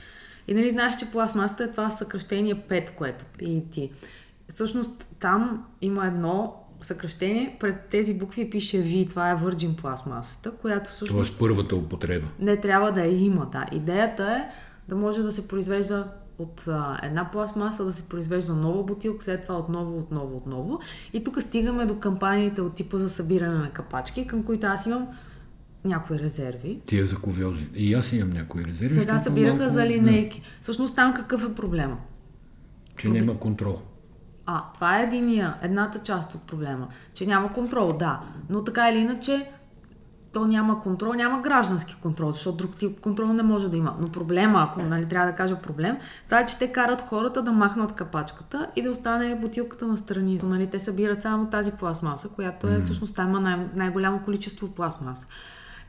И 0.47 0.53
нали 0.53 0.69
знаеш, 0.69 0.95
че 0.95 1.11
пластмасата 1.11 1.63
е 1.63 1.71
това 1.71 1.91
съкръщение 1.91 2.55
5, 2.55 2.91
което 2.91 3.25
и 3.41 3.63
ти. 3.71 3.91
Всъщност 4.49 5.07
там 5.19 5.65
има 5.81 6.05
едно 6.07 6.55
съкръщение, 6.81 7.57
пред 7.59 7.81
тези 7.91 8.13
букви 8.13 8.49
пише 8.49 8.77
V, 8.77 9.09
това 9.09 9.31
е 9.31 9.35
Virgin 9.35 9.75
пластмасата, 9.75 10.51
която 10.51 10.89
всъщност 10.89 11.15
Тоест 11.15 11.39
първата 11.39 11.75
употреба. 11.75 12.27
не 12.39 12.57
трябва 12.57 12.91
да 12.91 13.01
я 13.01 13.25
има. 13.25 13.49
Да. 13.51 13.65
Идеята 13.71 14.23
е 14.23 14.49
да 14.87 14.95
може 14.95 15.21
да 15.23 15.31
се 15.31 15.47
произвежда 15.47 16.07
от 16.39 16.63
а, 16.67 16.99
една 17.03 17.31
пластмаса, 17.31 17.85
да 17.85 17.93
се 17.93 18.03
произвежда 18.03 18.53
нова 18.53 18.83
бутилка, 18.83 19.23
след 19.23 19.41
това 19.41 19.57
отново, 19.57 19.97
отново, 19.97 20.37
отново. 20.37 20.79
И 21.13 21.23
тук 21.23 21.41
стигаме 21.41 21.85
до 21.85 21.99
кампаниите 21.99 22.61
от 22.61 22.75
типа 22.75 22.97
за 22.97 23.09
събиране 23.09 23.57
на 23.57 23.69
капачки, 23.69 24.27
към 24.27 24.43
които 24.43 24.67
аз 24.67 24.85
имам 24.85 25.07
някои 25.87 26.19
резерви. 26.19 26.81
Тия 26.85 27.05
за 27.05 27.15
ковиози. 27.17 27.67
И 27.75 27.93
аз 27.93 28.13
имам 28.13 28.29
някои 28.29 28.65
резерви. 28.65 28.89
Сега 28.89 29.19
събираха 29.19 29.55
малко- 29.55 29.73
за 29.73 29.85
линейки. 29.85 30.41
Всъщност 30.61 30.95
там 30.95 31.13
какъв 31.13 31.45
е 31.45 31.55
проблема? 31.55 31.97
Да, 32.89 32.95
че 32.97 33.09
няма 33.09 33.39
контрол. 33.39 33.81
А, 34.45 34.63
това 34.73 34.99
е 34.99 35.03
единия, 35.03 35.55
едната 35.61 35.99
част 35.99 36.35
от 36.35 36.41
проблема. 36.41 36.87
Че 37.13 37.25
няма 37.25 37.51
контрол, 37.51 37.93
да. 37.93 38.21
Но 38.49 38.63
така 38.63 38.89
или 38.89 38.97
иначе, 38.97 39.49
то 40.33 40.47
няма 40.47 40.81
контрол, 40.81 41.13
няма 41.13 41.41
граждански 41.41 41.95
контрол, 42.01 42.31
защото 42.31 42.57
друг 42.57 42.75
тип 42.75 42.99
контрол 42.99 43.27
не 43.27 43.43
може 43.43 43.69
да 43.69 43.77
има. 43.77 43.95
Но 43.99 44.07
проблема, 44.07 44.67
ако 44.69 44.81
нали, 44.81 45.05
трябва 45.05 45.27
да 45.27 45.35
кажа 45.35 45.55
проблем, 45.55 45.97
това 46.25 46.39
е, 46.39 46.45
че 46.45 46.57
те 46.59 46.71
карат 46.71 47.01
хората 47.01 47.41
да 47.41 47.51
махнат 47.51 47.91
капачката 47.91 48.67
и 48.75 48.81
да 48.81 48.91
остане 48.91 49.35
бутилката 49.35 49.87
на 49.87 49.97
страни. 49.97 50.39
Нали, 50.43 50.67
те 50.67 50.79
събират 50.79 51.21
само 51.21 51.49
тази 51.49 51.71
пластмаса, 51.71 52.27
която 52.29 52.67
е 52.67 52.79
всъщност 52.79 53.15
там 53.15 53.29
има 53.29 53.39
най- 53.39 53.67
най-голямо 53.75 54.19
количество 54.19 54.67
пластмаса. 54.67 55.27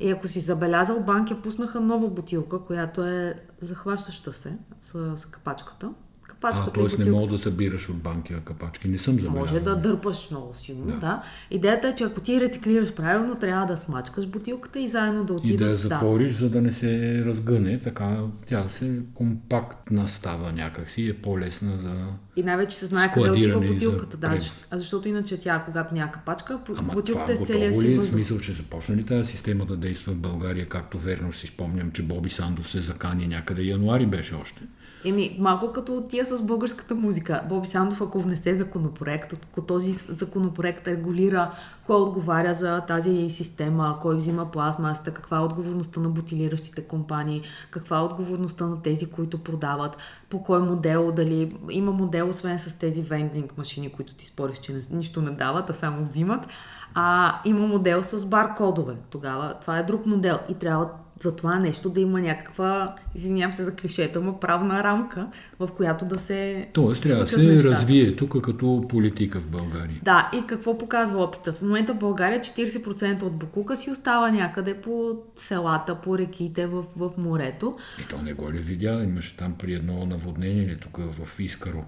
И 0.01 0.11
ако 0.11 0.28
си 0.28 0.40
забелязал, 0.40 1.01
банки 1.01 1.42
пуснаха 1.42 1.80
нова 1.80 2.09
бутилка, 2.09 2.64
която 2.64 3.05
е 3.05 3.44
захващаща 3.61 4.32
се 4.32 4.59
с, 4.82 5.16
с 5.16 5.26
капачката. 5.26 5.92
А, 6.39 6.49
Капачката 6.49 6.70
и 6.70 6.74
т.е. 6.74 6.82
не 6.82 6.89
бутилката. 6.89 7.11
мога 7.12 7.26
да 7.28 7.39
събираш 7.39 7.89
от 7.89 7.97
банки 7.97 8.34
капачки. 8.45 8.89
Не 8.89 8.99
съм 8.99 9.14
забелязал. 9.14 9.41
Може 9.41 9.61
да 9.61 9.76
дърпаш 9.76 10.30
много 10.30 10.51
силно, 10.55 10.84
да. 10.86 10.93
Да. 10.93 10.99
да. 10.99 11.22
Идеята 11.51 11.89
е, 11.89 11.95
че 11.95 12.05
ако 12.05 12.20
ти 12.20 12.41
рециклираш 12.41 12.93
правилно, 12.93 13.34
трябва 13.34 13.66
да 13.66 13.76
смачкаш 13.76 14.26
бутилката 14.26 14.80
и 14.80 14.89
заедно 14.89 15.24
да 15.24 15.32
И 15.32 15.36
отидат. 15.36 15.59
да 15.59 15.66
я 15.66 15.76
затвориш, 15.76 16.32
за 16.32 16.51
да 16.51 16.62
не 16.62 16.72
се 16.72 16.89
разгъне, 17.24 17.80
така 17.80 18.16
тя 18.47 18.68
се 18.68 18.91
компактна 19.14 20.09
става 20.09 20.53
някакси 20.53 21.03
и 21.03 21.09
е 21.09 21.14
по-лесна 21.14 21.78
за... 21.78 22.07
И 22.36 22.43
най-вече 22.43 22.76
се 22.76 22.86
знае 22.86 23.12
къде 23.12 23.30
отива 23.30 23.64
и 23.64 23.68
за 23.68 23.72
бутилката. 23.74 24.16
Да, 24.16 24.28
пред. 24.30 24.41
защ- 24.41 24.66
а 24.70 24.78
защото 24.78 25.09
иначе 25.09 25.36
тя, 25.36 25.62
когато 25.64 25.95
няма 25.95 26.12
капачка, 26.12 26.59
Ама 26.76 26.93
бутилката 26.93 27.32
е 27.32 27.36
целия 27.36 27.74
си 27.74 27.93
е? 27.93 27.97
Въздух. 27.97 28.12
смисъл, 28.12 28.39
че 28.39 28.53
започна 28.53 28.97
ли 28.97 29.05
тази 29.05 29.30
система 29.30 29.66
да 29.66 29.76
действа 29.76 30.12
в 30.12 30.16
България, 30.16 30.68
както 30.68 30.99
верно 30.99 31.32
си 31.32 31.47
спомням, 31.47 31.91
че 31.91 32.03
Боби 32.03 32.30
Сандов 32.30 32.70
се 32.70 32.80
закани 32.80 33.26
някъде 33.26 33.62
януари 33.62 34.07
беше 34.07 34.34
още. 34.34 34.62
Еми, 35.05 35.36
малко 35.40 35.72
като 35.72 36.03
тия 36.09 36.24
с 36.24 36.42
българската 36.42 36.94
музика. 36.94 37.42
Боби 37.49 37.66
Сандов, 37.66 38.03
ако 38.03 38.20
внесе 38.20 38.55
законопроект, 38.55 39.32
ако 39.32 39.62
този 39.62 39.92
законопроект 39.92 40.88
регулира 40.88 41.51
кой 41.86 41.96
отговаря 41.96 42.55
за 42.55 42.80
тази 42.80 43.30
система, 43.30 43.99
кой 44.03 44.16
взима 44.16 44.51
пластмасата, 44.51 45.11
каква 45.11 45.36
е 45.36 45.40
отговорността 45.40 46.01
на 46.01 46.09
бутилиращите 46.09 46.82
компании, 46.82 47.42
каква 47.70 47.99
е 47.99 48.03
отговорността 48.03 48.66
на 48.66 48.82
тези, 48.82 49.07
които 49.07 49.38
продават, 49.38 49.96
по 50.30 50.42
кой 50.42 50.61
модел, 50.61 51.12
дали 51.12 51.57
има 51.70 51.92
модел, 51.92 52.28
освен 52.28 52.59
с 52.59 52.74
тези 52.74 53.03
вендинг 53.03 53.59
машини, 53.59 53.92
които 53.92 54.14
ти 54.14 54.26
спориш, 54.26 54.59
че 54.59 54.72
не, 54.72 54.80
нищо 54.90 55.22
не 55.22 55.30
дават, 55.30 55.70
а 55.70 55.74
само 55.74 56.03
взимат. 56.03 56.46
А, 56.94 57.34
има 57.44 57.66
модел 57.66 58.03
с 58.03 58.26
баркодове. 58.26 58.94
Тогава 59.11 59.55
това 59.61 59.78
е 59.78 59.82
друг 59.82 60.07
модел 60.07 60.38
и 60.49 60.55
трябва 60.55 60.88
за 61.20 61.36
това 61.36 61.58
нещо 61.58 61.90
да 61.90 62.00
има 62.00 62.20
някаква, 62.20 62.94
извинявам 63.14 63.52
се 63.52 63.64
за 63.64 63.74
клишета, 63.74 64.20
но 64.20 64.40
правна 64.40 64.82
рамка, 64.82 65.26
в 65.58 65.68
която 65.76 66.04
да 66.04 66.18
се. 66.18 66.68
Тоест, 66.72 67.02
трябва 67.02 67.24
да 67.24 67.30
се 67.30 67.42
нещата. 67.42 67.74
развие 67.74 68.16
тук 68.16 68.42
като 68.42 68.84
политика 68.88 69.40
в 69.40 69.46
България. 69.46 70.00
Да, 70.02 70.30
и 70.34 70.46
какво 70.46 70.78
показва 70.78 71.22
опита? 71.24 71.52
В 71.52 71.62
момента 71.62 71.94
в 71.94 71.98
България 71.98 72.40
40% 72.40 73.22
от 73.22 73.36
Букука 73.36 73.76
си 73.76 73.90
остава 73.90 74.30
някъде 74.30 74.74
по 74.74 75.16
селата, 75.36 75.94
по 75.94 76.18
реките, 76.18 76.66
в, 76.66 76.84
в 76.96 77.10
морето. 77.18 77.76
И 78.00 78.08
то 78.08 78.22
не 78.22 78.32
го 78.32 78.52
ли 78.52 78.58
видя? 78.58 79.02
Имаше 79.04 79.36
там 79.36 79.54
при 79.58 79.74
едно 79.74 80.06
наводнение 80.06 80.62
или 80.62 80.78
тук 80.78 80.96
в 80.96 81.40
Искаро. 81.40 81.84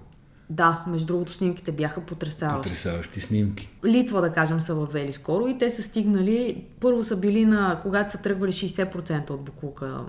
Да, 0.51 0.83
между 0.87 1.05
другото 1.05 1.33
снимките 1.33 1.71
бяха 1.71 2.01
потрясаващи. 2.01 2.69
Потрясаващи 2.69 3.21
снимки. 3.21 3.69
Литва, 3.85 4.21
да 4.21 4.31
кажем, 4.31 4.61
са 4.61 4.75
въвели 4.75 5.13
скоро 5.13 5.47
и 5.47 5.57
те 5.57 5.69
са 5.69 5.83
стигнали, 5.83 6.63
първо 6.79 7.03
са 7.03 7.17
били 7.17 7.45
на, 7.45 7.79
когато 7.81 8.11
са 8.11 8.17
тръгвали 8.17 8.51
60% 8.51 9.29
от 9.29 9.41
Букука, 9.41 10.05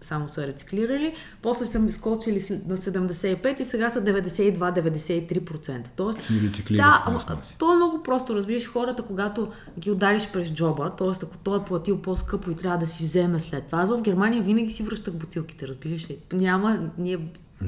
само 0.00 0.28
са 0.28 0.46
рециклирали, 0.46 1.14
после 1.42 1.66
са 1.66 1.92
скочили 1.92 2.62
на 2.66 2.76
75 2.76 3.60
и 3.60 3.64
сега 3.64 3.90
са 3.90 4.04
92-93%. 4.04 5.86
Тоест, 5.96 6.18
да, 6.70 7.02
ама, 7.06 7.24
то 7.58 7.72
е 7.72 7.76
много 7.76 8.02
просто. 8.02 8.34
Разбираш, 8.34 8.68
хората, 8.68 9.02
когато 9.02 9.48
ги 9.78 9.90
удариш 9.90 10.28
през 10.32 10.52
джоба, 10.52 10.90
т.е. 10.90 11.08
ако 11.22 11.36
той 11.36 11.58
е 11.58 11.64
платил 11.64 11.98
по-скъпо 12.02 12.50
и 12.50 12.56
трябва 12.56 12.78
да 12.78 12.86
си 12.86 13.04
вземе 13.04 13.40
след 13.40 13.66
това. 13.66 13.78
Аз 13.78 13.88
в 13.88 14.02
Германия 14.02 14.42
винаги 14.42 14.72
си 14.72 14.82
връщах 14.82 15.14
бутилките, 15.14 15.68
разбираш 15.68 16.10
ли? 16.10 16.18
Няма, 16.32 16.90
ние, 16.98 17.18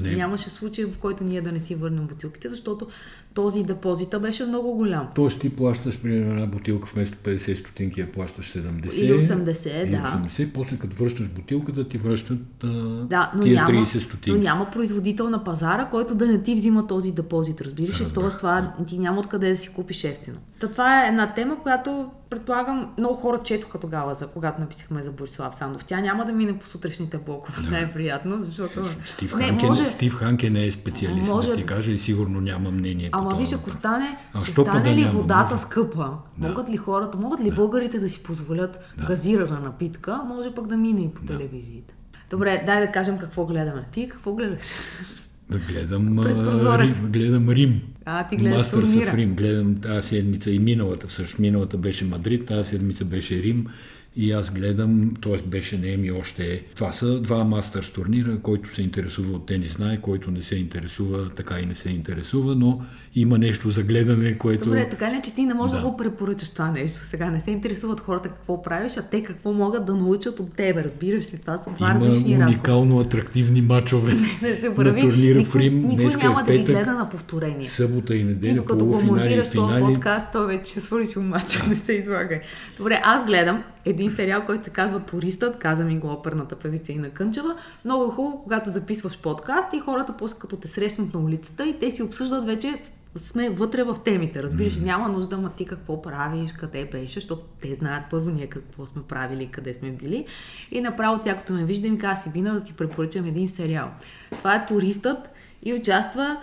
Не. 0.01 0.15
нямаше 0.15 0.49
случай, 0.49 0.85
в 0.85 0.97
който 0.97 1.23
ние 1.23 1.41
да 1.41 1.51
не 1.51 1.59
си 1.59 1.75
върнем 1.75 2.07
бутилките, 2.07 2.49
защото 2.49 2.87
този 3.33 3.63
депозита 3.63 4.19
беше 4.19 4.45
много 4.45 4.71
голям. 4.71 5.07
Тоест 5.15 5.39
ти 5.39 5.55
плащаш 5.55 5.99
при 6.01 6.15
една 6.17 6.45
бутилка 6.45 6.89
вместо 6.93 7.17
50 7.17 7.59
стотинки 7.59 8.01
я 8.01 8.11
плащаш 8.11 8.53
70. 8.53 8.93
Или 8.93 9.13
80, 9.13 9.83
или 9.83 9.91
да. 9.91 10.21
80, 10.29 10.51
после 10.53 10.77
като 10.77 10.95
връщаш 10.95 11.29
бутилката 11.29 11.87
ти 11.87 11.97
връщат 11.97 12.63
а, 12.63 12.67
Да, 13.05 13.31
но 13.35 13.43
тия 13.43 13.55
няма, 13.55 13.69
30 13.69 13.95
но 13.95 14.01
стотинки. 14.01 14.39
няма 14.39 14.69
производител 14.71 15.29
на 15.29 15.43
пазара, 15.43 15.89
който 15.89 16.15
да 16.15 16.25
не 16.25 16.43
ти 16.43 16.55
взима 16.55 16.87
този 16.87 17.11
депозит, 17.11 17.61
разбираш 17.61 18.01
ли? 18.01 18.05
Тоест 18.13 18.37
това 18.37 18.73
ти 18.87 18.99
няма 18.99 19.19
откъде 19.19 19.49
да 19.49 19.57
си 19.57 19.69
купиш 19.69 20.03
ефтино. 20.03 20.37
Та 20.59 20.67
това 20.67 21.05
е 21.05 21.07
една 21.07 21.33
тема, 21.33 21.61
която 21.61 22.09
предполагам, 22.35 22.93
много 22.97 23.15
хора 23.15 23.37
четоха 23.37 23.79
тогава, 23.79 24.13
за, 24.13 24.27
когато 24.27 24.61
написахме 24.61 25.01
за 25.01 25.11
Борислав 25.11 25.55
Сандов. 25.55 25.85
Тя 25.85 26.01
няма 26.01 26.25
да 26.25 26.31
мине 26.31 26.59
по 26.59 26.67
сутрешните 26.67 27.17
блокове, 27.17 27.61
да. 27.61 27.69
най-приятно, 27.71 28.41
защото... 28.41 28.79
Е, 28.79 28.83
Стив, 29.07 29.35
не, 29.35 29.43
Ханке, 29.43 29.65
може... 29.65 29.85
Стив 29.85 30.15
Ханке 30.15 30.49
не 30.49 30.65
е 30.65 30.71
специалист, 30.71 31.31
може... 31.31 31.49
да 31.49 31.55
ти 31.55 31.65
каже 31.65 31.91
и 31.91 31.99
сигурно 31.99 32.41
няма 32.41 32.71
мнение 32.71 33.09
Ама 33.11 33.29
по 33.29 33.37
виж, 33.37 33.53
ако 33.53 33.69
стане, 33.69 34.17
а, 34.33 34.41
ще 34.41 34.51
стане 34.51 34.95
ли 34.95 35.05
водата 35.05 35.51
може? 35.51 35.61
скъпа? 35.61 36.11
Да. 36.37 36.47
Могат 36.47 36.69
ли 36.69 36.77
хората, 36.77 37.17
могат 37.17 37.39
ли 37.39 37.49
да. 37.49 37.55
българите 37.55 37.99
да 37.99 38.09
си 38.09 38.23
позволят 38.23 38.79
да. 38.97 39.05
газирана 39.05 39.59
напитка? 39.59 40.21
Може 40.25 40.55
пък 40.55 40.67
да 40.67 40.77
мине 40.77 41.01
и 41.01 41.09
по 41.09 41.21
да. 41.21 41.27
телевизиите. 41.27 41.93
Добре, 42.29 42.63
дай 42.65 42.81
да 42.81 42.91
кажем 42.91 43.17
какво 43.17 43.45
гледаме. 43.45 43.85
Ти 43.91 44.09
какво 44.09 44.33
гледаш? 44.33 44.63
Да 45.49 45.59
гледам, 45.59 46.19
Рим, 46.25 47.11
гледам 47.11 47.49
Рим. 47.49 47.81
А, 48.05 48.27
ти 48.27 48.35
гледаш 48.35 48.69
турнира. 48.69 49.11
в 49.11 49.15
Рим. 49.15 49.35
Гледам 49.35 49.75
тази 49.75 50.07
седмица 50.07 50.51
и 50.51 50.59
миналата. 50.59 51.07
Всъщност 51.07 51.39
миналата 51.39 51.77
беше 51.77 52.05
Мадрид, 52.05 52.45
тази 52.45 52.69
седмица 52.69 53.05
беше 53.05 53.43
Рим 53.43 53.67
и 54.15 54.31
аз 54.31 54.53
гледам, 54.53 55.13
т.е. 55.21 55.47
беше 55.47 55.77
не 55.77 55.97
ми 55.97 56.11
още 56.11 56.53
е. 56.53 56.61
Това 56.75 56.91
са 56.91 57.19
два 57.19 57.43
мастърс 57.43 57.89
турнира, 57.89 58.39
който 58.39 58.75
се 58.75 58.81
интересува 58.81 59.35
от 59.35 59.45
тенис 59.45 59.73
знае, 59.73 60.01
който 60.01 60.31
не 60.31 60.43
се 60.43 60.55
интересува, 60.55 61.29
така 61.29 61.59
и 61.59 61.65
не 61.65 61.75
се 61.75 61.89
интересува, 61.89 62.55
но 62.55 62.81
има 63.15 63.37
нещо 63.37 63.69
за 63.69 63.83
гледане, 63.83 64.37
което... 64.37 64.63
Добре, 64.63 64.89
така 64.89 65.11
ли, 65.11 65.21
че 65.23 65.33
ти 65.33 65.45
не 65.45 65.53
можеш 65.53 65.75
да, 65.75 65.81
да 65.81 65.89
го 65.89 65.97
препоръчаш 65.97 66.49
това 66.49 66.71
нещо 66.71 66.99
сега. 66.99 67.29
Не 67.29 67.39
се 67.39 67.51
интересуват 67.51 67.99
хората 67.99 68.29
какво 68.29 68.61
правиш, 68.61 68.97
а 68.97 69.01
те 69.01 69.23
какво 69.23 69.53
могат 69.53 69.85
да 69.85 69.95
научат 69.95 70.39
от 70.39 70.55
тебе. 70.55 70.83
Разбираш 70.83 71.33
ли? 71.33 71.37
Това 71.37 71.57
са 71.57 71.69
два 71.69 71.91
има 71.91 72.05
различни 72.05 72.31
Има 72.31 72.45
уникално 72.45 72.99
атрактивни 72.99 73.61
мачове 73.61 74.13
на 74.77 74.99
турнира 74.99 75.39
никой, 75.39 75.51
в 75.51 75.55
Рим. 75.55 75.81
Никой 75.81 75.95
Днеска 75.95 76.27
няма 76.27 76.41
е 76.41 76.45
петък, 76.45 76.65
да 76.65 76.73
ги 76.73 76.73
гледа 76.73 76.93
на 76.93 77.09
повторение. 77.09 77.63
Събота 77.63 78.15
и 78.15 78.23
неделя, 78.23 78.51
Ти 78.51 78.55
докато 78.55 78.85
го 78.85 79.01
монтираш 79.01 79.51
този 79.51 79.81
подкаст, 79.81 80.27
той 80.31 80.47
вече 80.47 80.71
ще 80.71 80.79
свърши 80.79 81.19
матча, 81.19 81.59
не 81.69 81.75
се 81.75 81.93
излагай. 81.93 82.41
Добре, 82.77 83.01
аз 83.03 83.25
гледам 83.25 83.63
един 83.85 84.11
сериал, 84.11 84.43
който 84.45 84.63
се 84.63 84.69
казва 84.69 84.99
Туристът, 84.99 85.57
каза 85.57 85.83
ми 85.83 85.99
го 85.99 86.07
оперната 86.07 86.55
певица 86.55 86.91
и 86.91 86.95
на 86.95 87.09
Кънчева. 87.09 87.55
Много 87.85 88.09
хубаво, 88.09 88.39
когато 88.43 88.69
записваш 88.69 89.17
подкаст 89.17 89.73
и 89.73 89.79
хората 89.79 90.13
после 90.17 90.39
като 90.39 90.55
те 90.55 90.67
срещнат 90.67 91.13
на 91.13 91.19
улицата 91.19 91.67
и 91.67 91.79
те 91.79 91.91
си 91.91 92.03
обсъждат 92.03 92.45
вече 92.45 92.73
сме 93.15 93.49
вътре 93.49 93.83
в 93.83 93.95
темите. 94.05 94.43
Разбираш, 94.43 94.73
mm. 94.73 94.83
няма 94.83 95.09
нужда, 95.09 95.37
ма 95.37 95.49
ти 95.49 95.65
какво 95.65 96.01
правиш, 96.01 96.53
къде 96.53 96.85
беше, 96.85 97.13
защото 97.13 97.41
те 97.61 97.75
знаят 97.75 98.03
първо 98.09 98.29
ние 98.29 98.47
какво 98.47 98.85
сме 98.85 99.01
правили, 99.03 99.47
къде 99.47 99.73
сме 99.73 99.91
били. 99.91 100.25
И 100.71 100.81
направо 100.81 101.21
тя, 101.23 101.37
като 101.37 101.53
ме 101.53 101.65
вижда, 101.65 101.89
ми 101.89 101.97
каза, 101.97 102.21
Сибина, 102.21 102.53
да 102.53 102.63
ти 102.63 102.73
препоръчам 102.73 103.25
един 103.25 103.47
сериал. 103.47 103.91
Това 104.37 104.55
е 104.55 104.65
Туристът 104.65 105.29
и 105.63 105.73
участва 105.73 106.37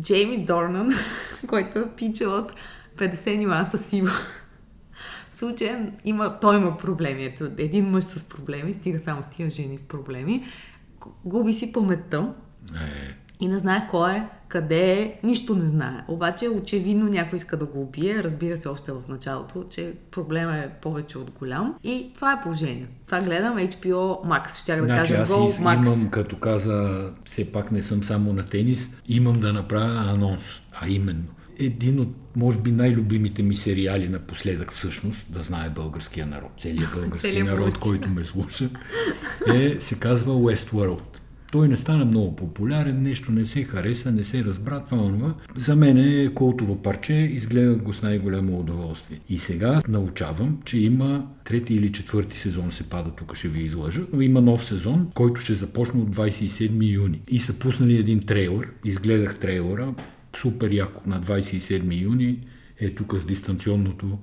Джейми 0.00 0.44
Дорнан, 0.44 0.92
който 1.46 1.78
е 1.78 1.90
пича 1.96 2.24
от 2.24 2.52
50 2.96 3.46
нюанса 3.46 3.78
сива 3.78 4.12
случая 5.30 5.92
има, 6.04 6.40
той 6.40 6.56
има 6.56 6.78
проблеми. 6.78 7.24
Ето, 7.24 7.50
един 7.58 7.90
мъж 7.90 8.04
с 8.04 8.24
проблеми, 8.24 8.74
стига 8.74 8.98
само 8.98 9.22
с 9.22 9.26
тия 9.26 9.50
жени 9.50 9.78
с 9.78 9.82
проблеми, 9.82 10.44
губи 11.24 11.52
си 11.52 11.72
паметта 11.72 12.34
е. 12.74 13.16
И 13.40 13.48
не 13.48 13.58
знае 13.58 13.86
кой 13.90 14.12
е, 14.12 14.26
къде 14.48 14.92
е, 14.92 15.20
нищо 15.22 15.56
не 15.56 15.68
знае. 15.68 16.04
Обаче 16.08 16.48
очевидно 16.48 17.10
някой 17.10 17.36
иска 17.36 17.56
да 17.56 17.64
го 17.64 17.82
убие, 17.82 18.22
разбира 18.24 18.56
се 18.56 18.68
още 18.68 18.92
в 18.92 19.00
началото, 19.08 19.64
че 19.70 19.92
проблема 20.10 20.56
е 20.56 20.68
повече 20.68 21.18
от 21.18 21.30
голям. 21.30 21.74
И 21.84 22.10
това 22.14 22.32
е 22.32 22.42
положението. 22.42 22.92
Това 23.06 23.20
гледам 23.20 23.56
HBO 23.56 24.26
Max, 24.26 24.62
ще 24.62 24.76
да 24.76 24.82
значи, 24.84 25.12
кажа 25.12 25.22
аз 25.22 25.30
Go 25.30 25.62
Max. 25.62 25.76
имам, 25.76 26.10
като 26.10 26.36
каза, 26.36 27.10
все 27.24 27.52
пак 27.52 27.72
не 27.72 27.82
съм 27.82 28.04
само 28.04 28.32
на 28.32 28.46
тенис, 28.46 28.88
имам 29.08 29.34
да 29.34 29.52
направя 29.52 30.10
анонс, 30.10 30.42
а 30.80 30.88
именно 30.88 31.24
един 31.58 32.00
от, 32.00 32.08
може 32.36 32.58
би, 32.58 32.70
най-любимите 32.70 33.42
ми 33.42 33.56
сериали 33.56 34.08
напоследък 34.08 34.72
всъщност, 34.72 35.26
да 35.28 35.42
знае 35.42 35.70
българския 35.70 36.26
народ, 36.26 36.50
целият 36.60 36.92
български 36.94 37.42
народ, 37.42 37.78
който 37.78 38.08
ме 38.08 38.24
слуша, 38.24 38.70
е, 39.54 39.80
се 39.80 40.00
казва 40.00 40.32
Westworld. 40.32 41.18
Той 41.52 41.68
не 41.68 41.76
стана 41.76 42.04
много 42.04 42.36
популярен, 42.36 43.02
нещо 43.02 43.32
не 43.32 43.46
се 43.46 43.64
хареса, 43.64 44.12
не 44.12 44.24
се 44.24 44.44
разбра, 44.44 44.80
това 44.80 44.98
онова. 44.98 45.34
За 45.56 45.76
мен 45.76 45.98
е 45.98 46.34
колтово 46.34 46.82
парче, 46.82 47.14
изгледах 47.14 47.82
го 47.82 47.94
с 47.94 48.02
най-голямо 48.02 48.60
удоволствие. 48.60 49.20
И 49.28 49.38
сега 49.38 49.80
научавам, 49.88 50.58
че 50.64 50.78
има 50.78 51.26
трети 51.44 51.74
или 51.74 51.92
четвърти 51.92 52.38
сезон 52.38 52.72
се 52.72 52.82
пада, 52.82 53.10
тук 53.10 53.36
ще 53.36 53.48
ви 53.48 53.62
излъжа, 53.62 54.02
но 54.12 54.20
има 54.20 54.40
нов 54.40 54.64
сезон, 54.64 55.10
който 55.14 55.40
ще 55.40 55.54
започне 55.54 56.00
от 56.00 56.16
27 56.16 56.92
юни. 56.94 57.20
И 57.28 57.38
са 57.38 57.58
пуснали 57.58 57.96
един 57.96 58.20
трейлър, 58.20 58.68
изгледах 58.84 59.38
трейлера, 59.38 59.94
супер 60.36 60.70
яко 60.70 61.02
на 61.06 61.20
27 61.20 62.02
юни 62.02 62.38
е 62.80 62.94
тук 62.94 63.14
с 63.18 63.26
дистанционното, 63.26 64.18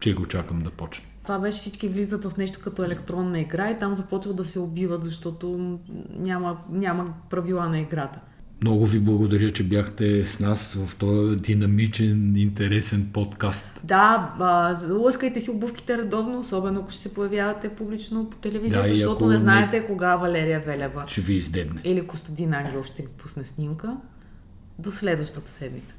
че 0.00 0.14
го 0.14 0.26
чакам 0.26 0.62
да 0.62 0.70
почне. 0.70 1.04
Това 1.24 1.38
беше 1.38 1.58
всички 1.58 1.88
влизат 1.88 2.24
в 2.24 2.36
нещо 2.36 2.60
като 2.64 2.84
електронна 2.84 3.40
игра 3.40 3.70
и 3.70 3.78
там 3.78 3.96
започват 3.96 4.36
да 4.36 4.44
се 4.44 4.58
убиват, 4.58 5.04
защото 5.04 5.78
няма, 6.18 6.56
няма 6.70 7.14
правила 7.30 7.68
на 7.68 7.80
играта. 7.80 8.20
Много 8.62 8.86
ви 8.86 9.00
благодаря, 9.00 9.52
че 9.52 9.64
бяхте 9.64 10.24
с 10.24 10.40
нас 10.40 10.72
в 10.86 10.96
този 10.96 11.36
динамичен, 11.36 12.36
интересен 12.36 13.10
подкаст. 13.12 13.80
Да, 13.84 14.34
а, 14.40 14.76
лъскайте 14.90 15.40
си 15.40 15.50
обувките 15.50 15.98
редовно, 15.98 16.38
особено 16.38 16.80
ако 16.80 16.90
ще 16.90 17.00
се 17.00 17.14
появявате 17.14 17.68
публично 17.68 18.30
по 18.30 18.36
телевизията, 18.36 18.88
да, 18.88 18.94
защото 18.94 19.26
не 19.26 19.38
знаете 19.38 19.80
не... 19.80 19.86
кога 19.86 20.16
Валерия 20.16 20.60
Велева 20.60 21.04
ще 21.06 21.20
ви 21.20 21.34
издебне. 21.34 21.80
Или 21.84 22.06
Костадин 22.06 22.54
Ангел 22.54 22.82
ще 22.82 23.02
ви 23.02 23.08
пусне 23.08 23.44
снимка. 23.44 23.96
До 24.78 24.90
следващата 24.90 25.50
седмица. 25.50 25.92